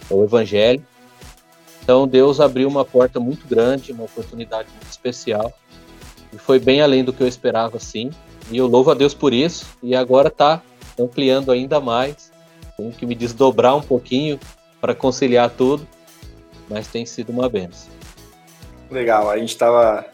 o 0.09 0.23
Evangelho. 0.23 0.81
Então 1.83 2.07
Deus 2.07 2.39
abriu 2.39 2.69
uma 2.69 2.85
porta 2.85 3.19
muito 3.19 3.45
grande, 3.45 3.91
uma 3.91 4.05
oportunidade 4.05 4.69
muito 4.69 4.89
especial. 4.89 5.51
E 6.31 6.37
foi 6.37 6.57
bem 6.57 6.81
além 6.81 7.03
do 7.03 7.11
que 7.11 7.21
eu 7.21 7.27
esperava, 7.27 7.77
sim. 7.79 8.11
E 8.49 8.55
eu 8.55 8.65
louvo 8.65 8.91
a 8.91 8.93
Deus 8.93 9.13
por 9.13 9.33
isso. 9.33 9.65
E 9.83 9.93
agora 9.93 10.29
está 10.29 10.61
ampliando 10.97 11.51
ainda 11.51 11.81
mais. 11.81 12.31
Tenho 12.77 12.93
que 12.93 13.05
me 13.05 13.13
desdobrar 13.13 13.75
um 13.75 13.81
pouquinho 13.81 14.39
para 14.79 14.95
conciliar 14.95 15.49
tudo. 15.49 15.85
Mas 16.69 16.87
tem 16.87 17.05
sido 17.05 17.29
uma 17.29 17.49
benção. 17.49 17.91
Legal. 18.89 19.29
A 19.29 19.37
gente 19.37 19.49
estava 19.49 20.05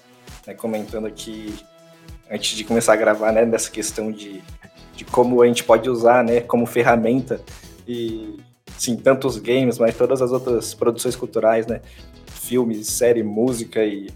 né, 0.47 0.55
comentando 0.55 1.05
aqui 1.05 1.53
antes 2.29 2.55
de 2.55 2.63
começar 2.63 2.93
a 2.93 2.95
gravar, 2.95 3.31
né, 3.31 3.45
dessa 3.45 3.71
questão 3.71 4.11
de, 4.11 4.41
de 4.95 5.03
como 5.05 5.41
a 5.41 5.47
gente 5.47 5.63
pode 5.63 5.89
usar, 5.89 6.23
né, 6.23 6.41
como 6.41 6.65
ferramenta 6.65 7.41
e 7.87 8.37
sim, 8.77 8.95
tanto 8.95 9.27
os 9.27 9.37
games, 9.37 9.77
mas 9.79 9.95
todas 9.95 10.21
as 10.21 10.31
outras 10.31 10.73
produções 10.73 11.15
culturais, 11.15 11.65
né, 11.65 11.81
filmes, 12.27 12.87
série, 12.87 13.23
música 13.23 13.83
e 13.83 14.09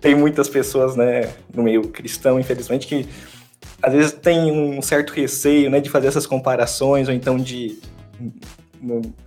tem 0.00 0.14
muitas 0.14 0.48
pessoas, 0.48 0.94
né, 0.94 1.32
no 1.54 1.62
meio 1.62 1.88
cristão, 1.88 2.38
infelizmente, 2.38 2.86
que 2.86 3.08
às 3.82 3.92
vezes 3.92 4.12
tem 4.12 4.52
um 4.52 4.80
certo 4.82 5.12
receio, 5.12 5.70
né, 5.70 5.80
de 5.80 5.88
fazer 5.90 6.08
essas 6.08 6.26
comparações 6.26 7.08
ou 7.08 7.14
então 7.14 7.36
de 7.38 7.78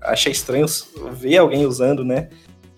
achar 0.02 0.30
estranho 0.30 0.68
ver 1.12 1.38
alguém 1.38 1.66
usando, 1.66 2.06
né, 2.06 2.30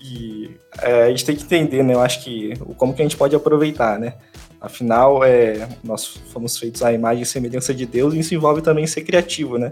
e 0.01 0.51
é, 0.81 1.03
a 1.03 1.09
gente 1.09 1.25
tem 1.25 1.35
que 1.35 1.43
entender, 1.43 1.83
né, 1.83 1.93
eu 1.93 1.99
acho 1.99 2.23
que 2.23 2.53
como 2.77 2.93
que 2.93 3.01
a 3.01 3.05
gente 3.05 3.17
pode 3.17 3.35
aproveitar, 3.35 3.99
né, 3.99 4.15
Afinal, 4.61 5.23
é, 5.23 5.69
nós 5.83 6.05
fomos 6.05 6.57
feitos 6.57 6.83
à 6.83 6.91
imagem 6.91 7.23
e 7.23 7.25
semelhança 7.25 7.73
de 7.73 7.85
Deus 7.85 8.13
e 8.13 8.19
isso 8.19 8.35
envolve 8.35 8.61
também 8.61 8.85
ser 8.85 9.01
criativo, 9.03 9.57
né? 9.57 9.71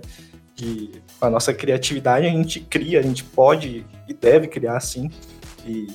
E 0.61 0.91
com 1.19 1.25
a 1.25 1.29
nossa 1.29 1.53
criatividade 1.53 2.25
a 2.25 2.29
gente 2.29 2.61
cria, 2.61 2.99
a 2.99 3.03
gente 3.03 3.23
pode 3.23 3.85
e 4.07 4.13
deve 4.13 4.47
criar 4.47 4.79
sim, 4.79 5.11
e 5.65 5.87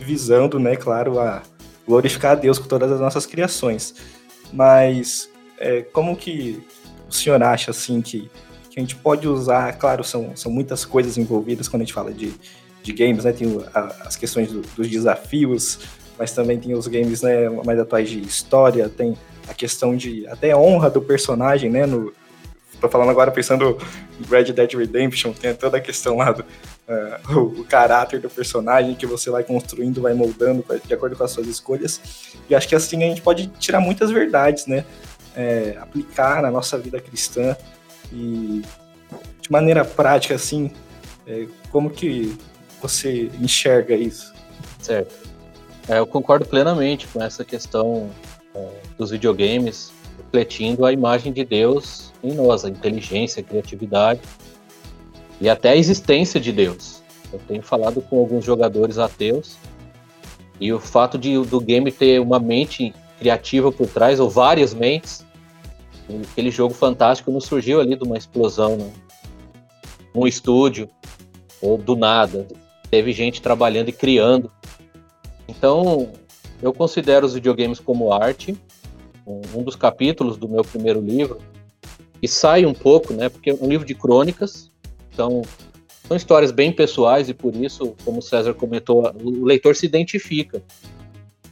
visando, 0.00 0.58
né, 0.58 0.76
claro, 0.76 1.20
a 1.20 1.42
glorificar 1.86 2.32
a 2.32 2.34
Deus 2.34 2.58
com 2.58 2.66
todas 2.66 2.90
as 2.90 3.00
nossas 3.00 3.26
criações. 3.26 3.94
Mas 4.52 5.28
é, 5.58 5.82
como 5.82 6.16
que 6.16 6.62
o 7.08 7.12
senhor 7.12 7.42
acha 7.42 7.70
assim 7.70 8.00
que, 8.00 8.30
que 8.70 8.78
a 8.78 8.80
gente 8.80 8.96
pode 8.96 9.28
usar? 9.28 9.72
Claro, 9.74 10.02
são, 10.02 10.36
são 10.36 10.50
muitas 10.50 10.84
coisas 10.84 11.16
envolvidas 11.18 11.68
quando 11.68 11.82
a 11.82 11.84
gente 11.84 11.94
fala 11.94 12.12
de, 12.12 12.32
de 12.82 12.92
games, 12.92 13.24
né? 13.24 13.32
Tem 13.32 13.48
as 14.00 14.16
questões 14.16 14.50
do, 14.52 14.62
dos 14.76 14.88
desafios, 14.88 15.80
mas 16.18 16.32
também 16.32 16.58
tem 16.58 16.74
os 16.74 16.86
games 16.86 17.22
né, 17.22 17.48
mais 17.64 17.78
atuais 17.78 18.10
de 18.10 18.20
história, 18.20 18.88
tem 18.88 19.16
a 19.46 19.54
questão 19.54 19.96
de 19.96 20.26
até 20.26 20.54
honra 20.54 20.90
do 20.90 21.00
personagem, 21.00 21.70
né? 21.70 21.86
No, 21.86 22.12
tô 22.80 22.88
falando 22.88 23.10
agora 23.10 23.30
pensando 23.30 23.78
em 24.20 24.24
Red 24.24 24.52
Dead 24.52 24.74
Redemption, 24.74 25.32
tem 25.32 25.54
toda 25.54 25.78
a 25.78 25.80
questão 25.80 26.16
lá 26.16 26.32
do 26.32 26.42
uh, 26.42 27.60
o, 27.60 27.64
caráter 27.64 28.20
do 28.20 28.30
personagem 28.30 28.94
que 28.94 29.06
você 29.06 29.30
vai 29.30 29.42
construindo, 29.42 30.00
vai 30.00 30.14
moldando 30.14 30.64
de 30.84 30.94
acordo 30.94 31.16
com 31.16 31.24
as 31.24 31.30
suas 31.30 31.46
escolhas. 31.46 32.00
E 32.48 32.54
acho 32.54 32.68
que 32.68 32.74
assim 32.74 33.02
a 33.04 33.06
gente 33.06 33.22
pode 33.22 33.46
tirar 33.58 33.80
muitas 33.80 34.10
verdades, 34.10 34.66
né? 34.66 34.84
É, 35.36 35.76
aplicar 35.80 36.42
na 36.42 36.50
nossa 36.50 36.76
vida 36.78 37.00
cristã 37.00 37.56
e 38.12 38.62
de 39.40 39.52
maneira 39.52 39.84
prática, 39.84 40.34
assim, 40.34 40.70
é, 41.26 41.46
como 41.70 41.90
que 41.90 42.36
você 42.80 43.30
enxerga 43.40 43.94
isso? 43.94 44.34
Certo. 44.80 45.27
É, 45.88 45.98
eu 45.98 46.06
concordo 46.06 46.44
plenamente 46.44 47.06
com 47.06 47.22
essa 47.22 47.44
questão 47.44 48.10
é, 48.54 48.68
dos 48.96 49.10
videogames 49.10 49.92
refletindo 50.18 50.84
a 50.84 50.92
imagem 50.92 51.32
de 51.32 51.44
Deus 51.44 52.12
em 52.22 52.32
nós, 52.34 52.64
a 52.64 52.68
inteligência, 52.68 53.40
a 53.40 53.44
criatividade 53.44 54.20
e 55.40 55.48
até 55.48 55.70
a 55.70 55.76
existência 55.76 56.38
de 56.40 56.52
Deus. 56.52 57.02
Eu 57.32 57.40
tenho 57.46 57.62
falado 57.62 58.02
com 58.02 58.18
alguns 58.18 58.44
jogadores 58.44 58.98
ateus 58.98 59.56
e 60.60 60.72
o 60.72 60.80
fato 60.80 61.16
de 61.16 61.38
do 61.44 61.60
game 61.60 61.90
ter 61.90 62.20
uma 62.20 62.38
mente 62.38 62.92
criativa 63.18 63.72
por 63.72 63.86
trás 63.86 64.20
ou 64.20 64.28
várias 64.28 64.74
mentes 64.74 65.24
Aquele 66.32 66.50
jogo 66.50 66.72
fantástico 66.72 67.30
não 67.30 67.40
surgiu 67.40 67.80
ali 67.80 67.94
de 67.94 68.02
uma 68.02 68.16
explosão, 68.16 68.76
né? 68.76 68.90
um 70.14 70.26
estúdio, 70.26 70.88
ou 71.60 71.76
do 71.76 71.94
nada. 71.94 72.48
Teve 72.90 73.12
gente 73.12 73.42
trabalhando 73.42 73.90
e 73.90 73.92
criando. 73.92 74.50
Então, 75.58 76.12
eu 76.62 76.72
considero 76.72 77.26
os 77.26 77.34
videogames 77.34 77.80
como 77.80 78.12
arte. 78.12 78.56
Um 79.26 79.62
dos 79.62 79.76
capítulos 79.76 80.38
do 80.38 80.48
meu 80.48 80.62
primeiro 80.62 81.02
livro, 81.02 81.38
e 82.22 82.26
sai 82.26 82.64
um 82.64 82.72
pouco, 82.72 83.12
né? 83.12 83.28
Porque 83.28 83.50
é 83.50 83.54
um 83.54 83.68
livro 83.68 83.86
de 83.86 83.94
crônicas, 83.94 84.70
então 85.12 85.42
são 86.06 86.16
histórias 86.16 86.50
bem 86.50 86.72
pessoais 86.72 87.28
e 87.28 87.34
por 87.34 87.54
isso, 87.54 87.94
como 88.04 88.18
o 88.18 88.22
César 88.22 88.54
comentou, 88.54 89.12
o 89.22 89.44
leitor 89.44 89.76
se 89.76 89.84
identifica. 89.84 90.62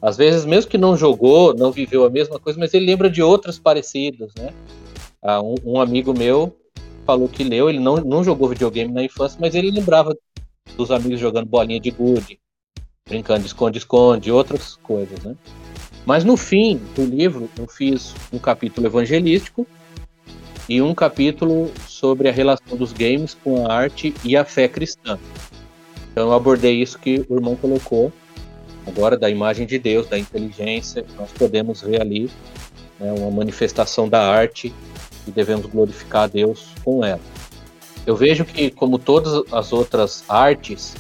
Às 0.01 0.17
vezes, 0.17 0.45
mesmo 0.45 0.71
que 0.71 0.79
não 0.79 0.97
jogou, 0.97 1.55
não 1.55 1.71
viveu 1.71 2.05
a 2.05 2.11
mesma 2.11 2.39
coisa, 2.39 2.59
mas 2.59 2.73
ele 2.73 2.87
lembra 2.87 3.11
de 3.11 3.23
outras 3.23 3.59
parecidas, 3.59 4.33
né? 4.39 4.53
Ah, 5.23 5.43
um, 5.43 5.57
um, 5.65 5.81
amigo 5.81 6.17
meu 6.17 6.57
falou 7.05 7.29
que 7.29 7.45
leu, 7.45 7.69
ele 7.69 7.81
não, 7.81 7.97
não 7.97 8.25
jogou 8.25 8.49
videogame 8.49 8.93
na 8.93 9.03
infância, 9.03 9.39
mas 9.41 9.55
ele 9.55 9.71
lembrava 9.71 10.17
dos 10.77 10.91
amigos 10.91 11.21
jogando 11.21 11.47
bolinha 11.47 11.81
de 11.81 11.91
gude, 11.91 12.39
brincando 13.09 13.41
de 13.43 13.47
esconde-esconde, 13.47 14.33
outras 14.33 14.75
coisas, 14.83 15.23
né? 15.23 15.37
Mas 16.05 16.25
no 16.25 16.37
fim 16.37 16.81
do 16.97 17.05
livro, 17.05 17.49
eu 17.57 17.69
fiz 17.69 18.13
um 18.33 18.39
capítulo 18.39 18.87
evangelístico 18.87 19.65
e 20.69 20.83
um 20.83 20.93
capítulo 20.93 21.71
sobre 21.87 22.29
a 22.29 22.33
relação 22.33 22.77
dos 22.77 22.93
games 22.93 23.37
com 23.45 23.65
a 23.65 23.73
arte 23.73 24.13
e 24.25 24.37
a 24.37 24.45
fé 24.45 24.67
cristã. 24.67 25.19
Então 26.11 26.29
eu 26.29 26.33
abordei 26.33 26.83
isso 26.83 26.99
que 26.99 27.25
o 27.29 27.37
irmão 27.37 27.55
colocou, 27.55 28.13
agora 28.85 29.17
da 29.17 29.31
imagem 29.31 29.67
de 29.67 29.79
Deus, 29.79 30.09
da 30.09 30.19
inteligência, 30.19 31.05
nós 31.17 31.31
podemos 31.31 31.83
ver 31.83 32.01
ali 32.01 32.29
né, 32.99 33.13
uma 33.13 33.31
manifestação 33.31 34.09
da 34.09 34.29
arte 34.29 34.75
e 35.29 35.31
devemos 35.31 35.67
glorificar 35.67 36.25
a 36.25 36.27
Deus 36.27 36.71
com 36.85 37.05
ela. 37.05 37.21
Eu 38.05 38.17
vejo 38.17 38.45
que, 38.45 38.71
como 38.71 38.99
todas 38.99 39.45
as 39.53 39.73
outras 39.73 40.25
artes, 40.29 40.95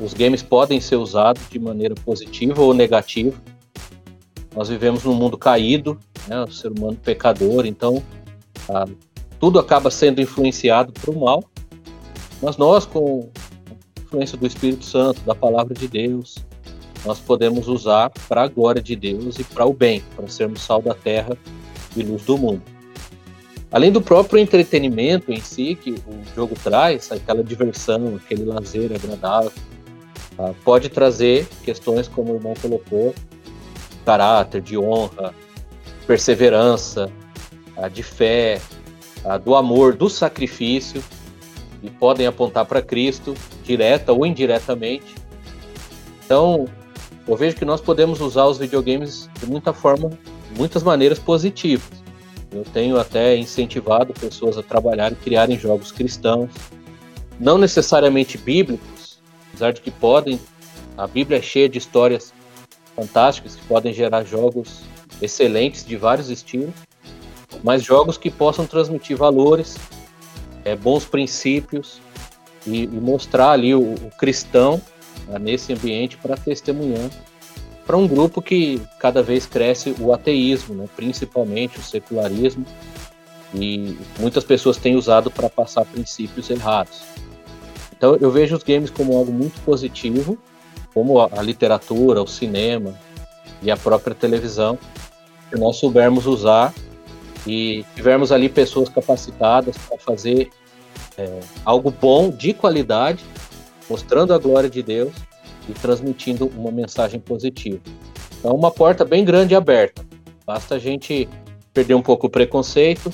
os 0.00 0.14
games 0.14 0.42
podem 0.42 0.80
ser 0.80 0.96
usados 0.96 1.42
de 1.50 1.58
maneira 1.58 1.94
positiva 1.94 2.62
ou 2.62 2.72
negativa. 2.72 3.36
Nós 4.54 4.68
vivemos 4.68 5.04
num 5.04 5.14
mundo 5.14 5.36
caído, 5.36 5.98
né, 6.28 6.42
o 6.42 6.50
ser 6.50 6.72
humano 6.72 6.96
pecador, 6.96 7.66
então 7.66 7.96
uh, 8.68 8.96
tudo 9.38 9.58
acaba 9.58 9.90
sendo 9.90 10.20
influenciado 10.20 10.92
para 10.92 11.10
o 11.10 11.20
mal. 11.20 11.44
Mas 12.40 12.56
nós, 12.56 12.86
com 12.86 13.28
a 13.68 14.00
influência 14.02 14.38
do 14.38 14.46
Espírito 14.46 14.84
Santo, 14.84 15.20
da 15.22 15.34
palavra 15.34 15.74
de 15.74 15.88
Deus, 15.88 16.36
nós 17.04 17.18
podemos 17.18 17.68
usar 17.68 18.10
para 18.28 18.42
a 18.42 18.48
glória 18.48 18.82
de 18.82 18.96
Deus 18.96 19.38
e 19.38 19.44
para 19.44 19.66
o 19.66 19.72
bem, 19.72 20.02
para 20.14 20.26
sermos 20.28 20.62
sal 20.62 20.80
da 20.80 20.94
terra 20.94 21.36
e 21.96 22.02
luz 22.02 22.22
do 22.22 22.38
mundo. 22.38 22.75
Além 23.70 23.90
do 23.90 24.00
próprio 24.00 24.38
entretenimento 24.38 25.32
em 25.32 25.40
si 25.40 25.74
que 25.74 25.90
o 25.90 26.34
jogo 26.34 26.54
traz, 26.62 27.10
aquela 27.10 27.42
diversão, 27.42 28.16
aquele 28.16 28.44
lazer 28.44 28.92
agradável, 28.94 29.52
uh, 30.38 30.54
pode 30.64 30.88
trazer 30.88 31.46
questões 31.64 32.06
como 32.06 32.32
o 32.32 32.36
irmão 32.36 32.54
colocou, 32.60 33.14
caráter, 34.04 34.60
de 34.60 34.78
honra, 34.78 35.34
perseverança, 36.06 37.10
uh, 37.76 37.90
de 37.90 38.04
fé, 38.04 38.60
uh, 39.24 39.38
do 39.38 39.56
amor, 39.56 39.96
do 39.96 40.08
sacrifício, 40.08 41.02
e 41.82 41.90
podem 41.90 42.26
apontar 42.26 42.66
para 42.66 42.80
Cristo, 42.80 43.34
direta 43.64 44.12
ou 44.12 44.24
indiretamente. 44.24 45.14
Então, 46.24 46.66
eu 47.26 47.36
vejo 47.36 47.56
que 47.56 47.64
nós 47.64 47.80
podemos 47.80 48.20
usar 48.20 48.44
os 48.46 48.58
videogames 48.58 49.28
de 49.40 49.46
muita 49.46 49.72
forma, 49.72 50.10
muitas 50.56 50.84
maneiras 50.84 51.18
positivas. 51.18 52.05
Eu 52.56 52.64
tenho 52.64 52.98
até 52.98 53.36
incentivado 53.36 54.14
pessoas 54.14 54.56
a 54.56 54.62
trabalhar 54.62 55.12
e 55.12 55.16
criarem 55.16 55.58
jogos 55.58 55.92
cristãos, 55.92 56.50
não 57.38 57.58
necessariamente 57.58 58.38
bíblicos, 58.38 59.18
apesar 59.48 59.72
de 59.72 59.82
que 59.82 59.90
podem. 59.90 60.40
A 60.96 61.06
Bíblia 61.06 61.38
é 61.38 61.42
cheia 61.42 61.68
de 61.68 61.76
histórias 61.76 62.32
fantásticas 62.94 63.54
que 63.54 63.64
podem 63.66 63.92
gerar 63.92 64.24
jogos 64.24 64.80
excelentes 65.20 65.84
de 65.84 65.96
vários 65.96 66.30
estilos, 66.30 66.72
mas 67.62 67.82
jogos 67.82 68.16
que 68.16 68.30
possam 68.30 68.66
transmitir 68.66 69.16
valores, 69.16 69.76
é, 70.64 70.74
bons 70.74 71.04
princípios 71.04 72.00
e, 72.66 72.84
e 72.84 72.86
mostrar 72.86 73.50
ali 73.50 73.74
o, 73.74 73.82
o 73.82 74.10
cristão 74.18 74.80
né, 75.28 75.38
nesse 75.38 75.74
ambiente 75.74 76.16
para 76.16 76.36
testemunhar 76.36 77.10
para 77.86 77.96
um 77.96 78.06
grupo 78.06 78.42
que 78.42 78.82
cada 78.98 79.22
vez 79.22 79.46
cresce 79.46 79.94
o 80.00 80.12
ateísmo, 80.12 80.74
né, 80.74 80.88
principalmente 80.96 81.78
o 81.78 81.82
secularismo, 81.82 82.66
e 83.54 83.96
muitas 84.18 84.42
pessoas 84.42 84.76
têm 84.76 84.96
usado 84.96 85.30
para 85.30 85.48
passar 85.48 85.84
princípios 85.84 86.50
errados. 86.50 87.02
Então 87.96 88.16
eu 88.16 88.30
vejo 88.30 88.56
os 88.56 88.62
games 88.62 88.90
como 88.90 89.16
algo 89.16 89.32
muito 89.32 89.58
positivo, 89.60 90.36
como 90.92 91.20
a, 91.20 91.42
literatura, 91.42 92.22
o 92.22 92.26
cinema 92.26 92.94
e 93.62 93.70
a 93.70 93.76
própria 93.76 94.14
televisão, 94.14 94.78
que 95.48 95.58
nós 95.58 95.76
soubermos 95.76 96.26
usar 96.26 96.74
e 97.46 97.84
tivermos 97.94 98.32
ali 98.32 98.48
pessoas 98.48 98.88
capacitadas 98.88 99.76
para 99.78 99.96
fazer 99.98 100.50
é, 101.16 101.40
algo 101.64 101.90
bom, 101.90 102.30
de 102.30 102.52
qualidade, 102.52 103.24
mostrando 103.88 104.34
a 104.34 104.38
glória 104.38 104.68
de 104.68 104.82
Deus 104.82 105.12
e 105.68 105.72
transmitindo 105.72 106.46
uma 106.56 106.70
mensagem 106.70 107.20
positiva. 107.20 107.80
Então, 108.38 108.54
uma 108.54 108.70
porta 108.70 109.04
bem 109.04 109.24
grande 109.24 109.54
e 109.54 109.56
aberta. 109.56 110.04
Basta 110.46 110.76
a 110.76 110.78
gente 110.78 111.28
perder 111.72 111.94
um 111.94 112.02
pouco 112.02 112.26
o 112.26 112.30
preconceito 112.30 113.12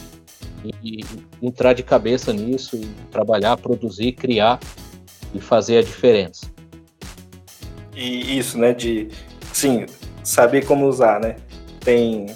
e, 0.65 1.01
e 1.01 1.05
entrar 1.41 1.73
de 1.73 1.83
cabeça 1.83 2.33
nisso 2.33 2.77
e 2.77 2.87
trabalhar, 3.11 3.57
produzir, 3.57 4.13
criar 4.13 4.61
e 5.35 5.41
fazer 5.41 5.79
a 5.79 5.83
diferença. 5.83 6.51
E 7.95 8.39
isso, 8.39 8.59
né, 8.59 8.73
de, 8.73 9.09
sim, 9.53 9.87
saber 10.23 10.65
como 10.67 10.87
usar, 10.87 11.21
né? 11.21 11.37
Tem, 11.81 12.27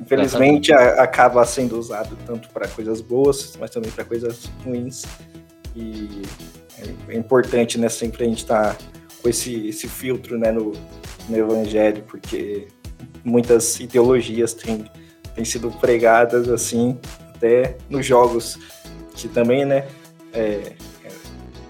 infelizmente, 0.00 0.72
a, 0.72 1.02
acaba 1.02 1.44
sendo 1.44 1.78
usado 1.78 2.16
tanto 2.26 2.48
para 2.48 2.66
coisas 2.68 3.00
boas, 3.00 3.56
mas 3.58 3.70
também 3.70 3.90
para 3.90 4.04
coisas 4.04 4.50
ruins. 4.64 5.04
E 5.76 6.22
é, 7.08 7.16
importante, 7.16 7.78
né, 7.78 7.88
sempre 7.88 8.24
a 8.24 8.28
gente 8.28 8.38
estar 8.38 8.74
tá 8.74 8.84
esse, 9.28 9.68
esse 9.68 9.88
filtro 9.88 10.38
né, 10.38 10.52
no, 10.52 10.72
no 11.28 11.36
evangelho, 11.36 12.02
porque 12.06 12.68
muitas 13.24 13.80
ideologias 13.80 14.52
têm, 14.52 14.84
têm 15.34 15.44
sido 15.44 15.70
pregadas 15.70 16.48
assim, 16.48 16.98
até 17.34 17.76
nos 17.88 18.04
jogos, 18.04 18.58
que 19.14 19.28
também, 19.28 19.64
né, 19.64 19.86
é, 20.32 20.72
é, 21.04 21.10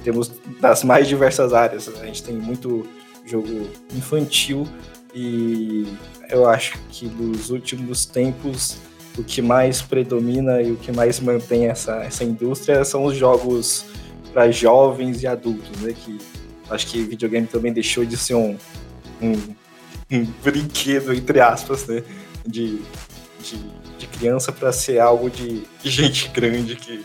temos 0.02 0.32
das 0.60 0.82
mais 0.84 1.06
diversas 1.06 1.52
áreas. 1.52 1.88
A 2.00 2.06
gente 2.06 2.22
tem 2.22 2.34
muito 2.34 2.86
jogo 3.26 3.68
infantil 3.94 4.66
e 5.14 5.86
eu 6.28 6.48
acho 6.48 6.78
que 6.90 7.06
nos 7.06 7.50
últimos 7.50 8.04
tempos 8.04 8.76
o 9.16 9.22
que 9.22 9.40
mais 9.40 9.80
predomina 9.80 10.60
e 10.60 10.72
o 10.72 10.76
que 10.76 10.90
mais 10.90 11.20
mantém 11.20 11.66
essa, 11.66 12.02
essa 12.02 12.24
indústria 12.24 12.84
são 12.84 13.04
os 13.04 13.16
jogos 13.16 13.84
para 14.32 14.50
jovens 14.50 15.22
e 15.22 15.26
adultos, 15.26 15.80
né, 15.80 15.94
que 15.94 16.18
Acho 16.70 16.86
que 16.86 17.02
videogame 17.02 17.46
também 17.46 17.72
deixou 17.72 18.04
de 18.04 18.16
ser 18.16 18.34
um, 18.34 18.56
um, 19.20 19.32
um 20.10 20.24
brinquedo, 20.42 21.12
entre 21.12 21.40
aspas, 21.40 21.86
né? 21.86 22.02
De, 22.46 22.80
de, 23.40 23.58
de 23.98 24.06
criança 24.06 24.52
para 24.52 24.72
ser 24.72 24.98
algo 24.98 25.30
de, 25.30 25.62
de, 25.82 25.90
gente 25.90 26.28
grande 26.28 26.76
que. 26.76 27.04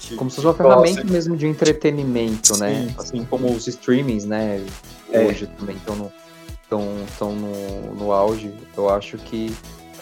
que 0.00 0.16
como 0.16 0.30
se 0.30 0.36
fosse 0.36 0.46
uma 0.46 0.54
ferramenta 0.54 1.04
mesmo 1.04 1.36
de 1.36 1.46
entretenimento, 1.46 2.54
sim, 2.54 2.60
né? 2.60 2.94
Assim 2.98 3.18
sim. 3.18 3.26
como 3.28 3.52
os 3.52 3.66
streamings, 3.66 4.24
né? 4.24 4.64
É. 5.12 5.26
Hoje 5.26 5.46
também 5.58 5.76
estão 5.76 5.96
no, 5.96 6.12
tão, 7.18 7.34
no, 7.34 7.94
no 7.94 8.12
auge. 8.12 8.52
Eu 8.76 8.88
acho 8.88 9.16
que 9.18 9.54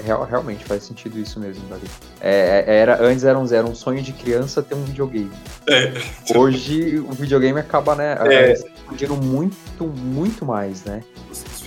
Real, 0.05 0.25
realmente 0.25 0.65
faz 0.65 0.83
sentido 0.83 1.19
isso 1.19 1.41
mesmo, 1.41 1.67
Davi. 1.69 1.87
É, 2.21 2.65
é, 2.67 2.77
era, 2.77 3.03
antes 3.03 3.25
era 3.25 3.39
um, 3.39 3.47
era 3.47 3.67
um 3.67 3.75
sonho 3.75 4.03
de 4.03 4.13
criança 4.13 4.63
ter 4.63 4.75
um 4.75 4.85
videogame. 4.85 5.31
É. 5.69 5.93
Hoje 6.37 6.99
o 6.99 7.13
videogame 7.13 7.59
acaba, 7.59 7.95
né? 7.95 8.17
É. 8.21 8.53
Expandindo 8.53 9.17
muito, 9.17 9.85
muito 9.85 10.45
mais, 10.45 10.85
né? 10.85 11.03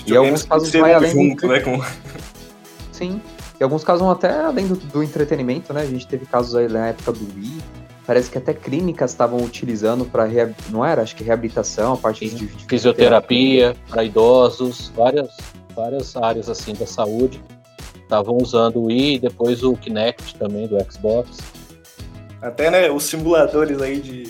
e 0.06 0.16
alguns 0.16 0.44
casos 0.44 0.72
vai 0.72 0.94
além 0.94 1.12
junto, 1.12 1.48
do... 1.48 1.54
né? 1.54 1.60
Com... 1.60 1.82
Sim. 2.92 3.22
E 3.60 3.64
alguns 3.64 3.84
casos 3.84 4.02
vão 4.02 4.12
até 4.12 4.30
além 4.30 4.68
do, 4.68 4.76
do, 4.76 5.04
entretenimento, 5.04 5.74
né? 5.74 5.82
A 5.82 5.86
gente 5.86 6.08
teve 6.08 6.26
casos 6.26 6.56
aí 6.56 6.68
na 6.68 6.88
época 6.88 7.12
do 7.12 7.28
Wii. 7.36 7.62
Parece 8.06 8.30
que 8.30 8.38
até 8.38 8.54
clínicas 8.54 9.12
estavam 9.12 9.40
utilizando 9.44 10.06
para 10.06 10.28
não 10.70 10.84
era, 10.84 11.02
acho 11.02 11.16
que 11.16 11.24
reabilitação, 11.24 11.94
a 11.94 11.98
parte 11.98 12.28
de, 12.28 12.48
de 12.48 12.66
fisioterapia 12.66 13.76
para 13.88 14.04
idosos, 14.04 14.92
várias 14.96 15.30
várias 15.76 16.16
áreas 16.16 16.50
assim 16.50 16.74
da 16.74 16.88
saúde 16.88 17.40
estavam 18.10 18.38
usando 18.38 18.78
o 18.78 18.86
Wii 18.86 19.16
e 19.16 19.20
depois 19.20 19.62
o 19.62 19.76
Kinect 19.76 20.36
também 20.36 20.68
do 20.68 20.76
Xbox. 20.92 21.38
Até, 22.42 22.72
né, 22.72 22.90
os 22.90 23.04
simuladores 23.04 23.80
aí 23.80 24.02
de, 24.02 24.24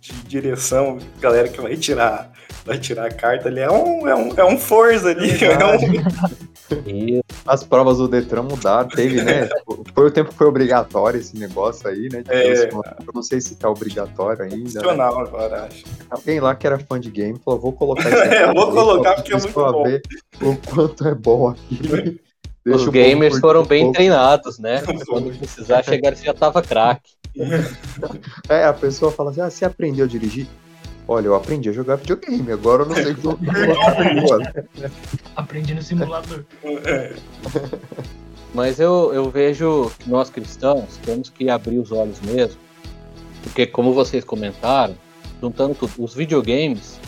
de 0.00 0.12
direção, 0.26 0.98
galera 1.20 1.48
que 1.48 1.60
vai 1.60 1.76
tirar 1.76 2.32
vai 2.64 2.78
tirar 2.78 3.06
a 3.06 3.10
carta 3.10 3.48
ali, 3.48 3.60
é 3.60 3.70
um, 3.70 4.06
é 4.06 4.14
um, 4.14 4.32
é 4.36 4.44
um 4.44 4.58
Forza 4.58 5.10
ali. 5.10 5.30
É 5.44 5.56
um... 5.66 7.20
As 7.46 7.64
provas 7.64 7.98
do 7.98 8.06
Detran 8.06 8.44
mudaram, 8.44 8.88
teve, 8.88 9.22
né? 9.22 9.48
Foi 9.92 10.06
o 10.06 10.10
tempo 10.10 10.30
que 10.30 10.36
foi 10.36 10.46
obrigatório 10.46 11.18
esse 11.18 11.36
negócio 11.36 11.88
aí, 11.88 12.08
né? 12.12 12.22
de 12.22 12.30
É. 12.30 12.68
Eu 12.68 13.12
não 13.12 13.22
sei 13.24 13.40
se 13.40 13.56
tá 13.56 13.68
obrigatório 13.68 14.44
ainda. 14.44 14.80
né? 14.80 15.02
Agora, 15.02 15.64
acho. 15.64 15.84
Alguém 16.08 16.38
lá 16.38 16.54
que 16.54 16.64
era 16.64 16.78
fã 16.78 17.00
de 17.00 17.10
game 17.10 17.40
falou, 17.44 17.58
vou 17.58 17.72
colocar 17.72 18.08
isso 18.08 18.18
aqui. 18.22 18.34
Eu 18.36 18.54
vou 18.54 18.70
colocar 18.70 19.14
porque 19.16 19.32
é 19.32 19.36
muito 19.36 19.52
pra 19.52 19.72
bom. 19.72 19.82
ver 19.82 20.02
o 20.40 20.56
quanto 20.56 21.08
é 21.08 21.14
bom 21.14 21.48
aqui. 21.48 22.20
Deixa 22.64 22.84
Os 22.84 22.88
gamers 22.88 23.38
foram 23.38 23.64
bem 23.64 23.84
pouco. 23.84 23.96
treinados, 23.96 24.58
né? 24.58 24.82
Quando 25.08 25.36
precisar 25.36 25.82
chegar, 25.82 26.14
já 26.14 26.34
tava 26.34 26.60
craque. 26.62 27.12
É, 28.48 28.64
a 28.64 28.72
pessoa 28.72 29.10
fala 29.10 29.30
assim, 29.30 29.40
ah, 29.40 29.50
você 29.50 29.64
aprendeu 29.64 30.04
a 30.04 30.08
dirigir? 30.08 30.46
Olha, 31.08 31.26
eu 31.26 31.34
aprendi 31.34 31.68
a 31.68 31.72
jogar 31.72 31.96
videogame, 31.96 32.52
agora 32.52 32.82
eu 32.82 32.88
não 32.88 32.94
sei 32.94 33.12
o 33.12 33.16
que 33.16 33.26
eu 33.26 33.36
vou 33.36 34.28
fazer. 34.28 34.66
Aprendi 35.34 35.74
no 35.74 35.82
simulador. 35.82 36.44
Mas 38.54 38.78
eu, 38.78 39.12
eu 39.12 39.30
vejo 39.30 39.90
que 39.98 40.10
nós 40.10 40.28
cristãos 40.28 40.98
temos 41.04 41.30
que 41.30 41.48
abrir 41.48 41.78
os 41.78 41.90
olhos 41.90 42.20
mesmo. 42.20 42.60
Porque, 43.42 43.66
como 43.66 43.94
vocês 43.94 44.24
comentaram, 44.24 44.94
juntando 45.40 45.74
tudo, 45.74 45.92
os 45.98 46.14
videogames, 46.14 47.00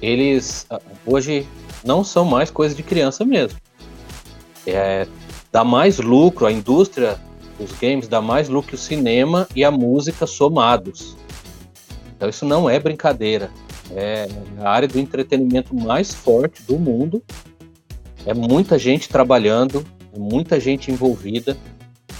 eles 0.00 0.66
ah, 0.70 0.80
hoje 1.04 1.46
não 1.84 2.04
são 2.04 2.24
mais 2.24 2.50
coisa 2.50 2.74
de 2.74 2.82
criança 2.82 3.24
mesmo. 3.24 3.58
É, 4.66 5.06
dá 5.52 5.64
mais 5.64 5.98
lucro, 5.98 6.46
a 6.46 6.52
indústria 6.52 7.18
dos 7.58 7.72
games 7.72 8.08
dá 8.08 8.20
mais 8.20 8.48
lucro 8.48 8.70
que 8.70 8.74
o 8.74 8.78
cinema 8.78 9.48
e 9.54 9.64
a 9.64 9.70
música 9.70 10.26
somados. 10.26 11.16
Então 12.16 12.28
isso 12.28 12.44
não 12.44 12.68
é 12.68 12.78
brincadeira. 12.78 13.50
É 13.94 14.26
a 14.60 14.68
área 14.68 14.88
do 14.88 14.98
entretenimento 14.98 15.74
mais 15.74 16.12
forte 16.12 16.62
do 16.62 16.78
mundo. 16.78 17.22
É 18.24 18.34
muita 18.34 18.78
gente 18.78 19.08
trabalhando, 19.08 19.84
é 20.12 20.18
muita 20.18 20.58
gente 20.58 20.90
envolvida, 20.90 21.56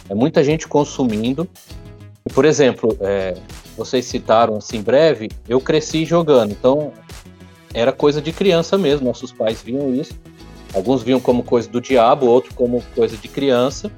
é 0.08 0.14
muita 0.14 0.44
gente 0.44 0.68
consumindo. 0.68 1.48
E, 2.24 2.32
por 2.32 2.44
exemplo, 2.44 2.96
é, 3.00 3.34
vocês 3.76 4.04
citaram 4.04 4.56
assim 4.56 4.80
breve, 4.80 5.28
eu 5.48 5.60
cresci 5.60 6.04
jogando, 6.04 6.52
então 6.52 6.92
era 7.74 7.92
coisa 7.92 8.22
de 8.22 8.32
criança 8.32 8.78
mesmo. 8.78 9.06
Nossos 9.06 9.32
pais 9.32 9.62
viam 9.62 9.92
isso. 9.94 10.14
Alguns 10.74 11.02
viam 11.02 11.20
como 11.20 11.42
coisa 11.42 11.68
do 11.68 11.80
diabo, 11.80 12.26
outros 12.26 12.54
como 12.54 12.82
coisa 12.94 13.16
de 13.16 13.28
criança. 13.28 13.90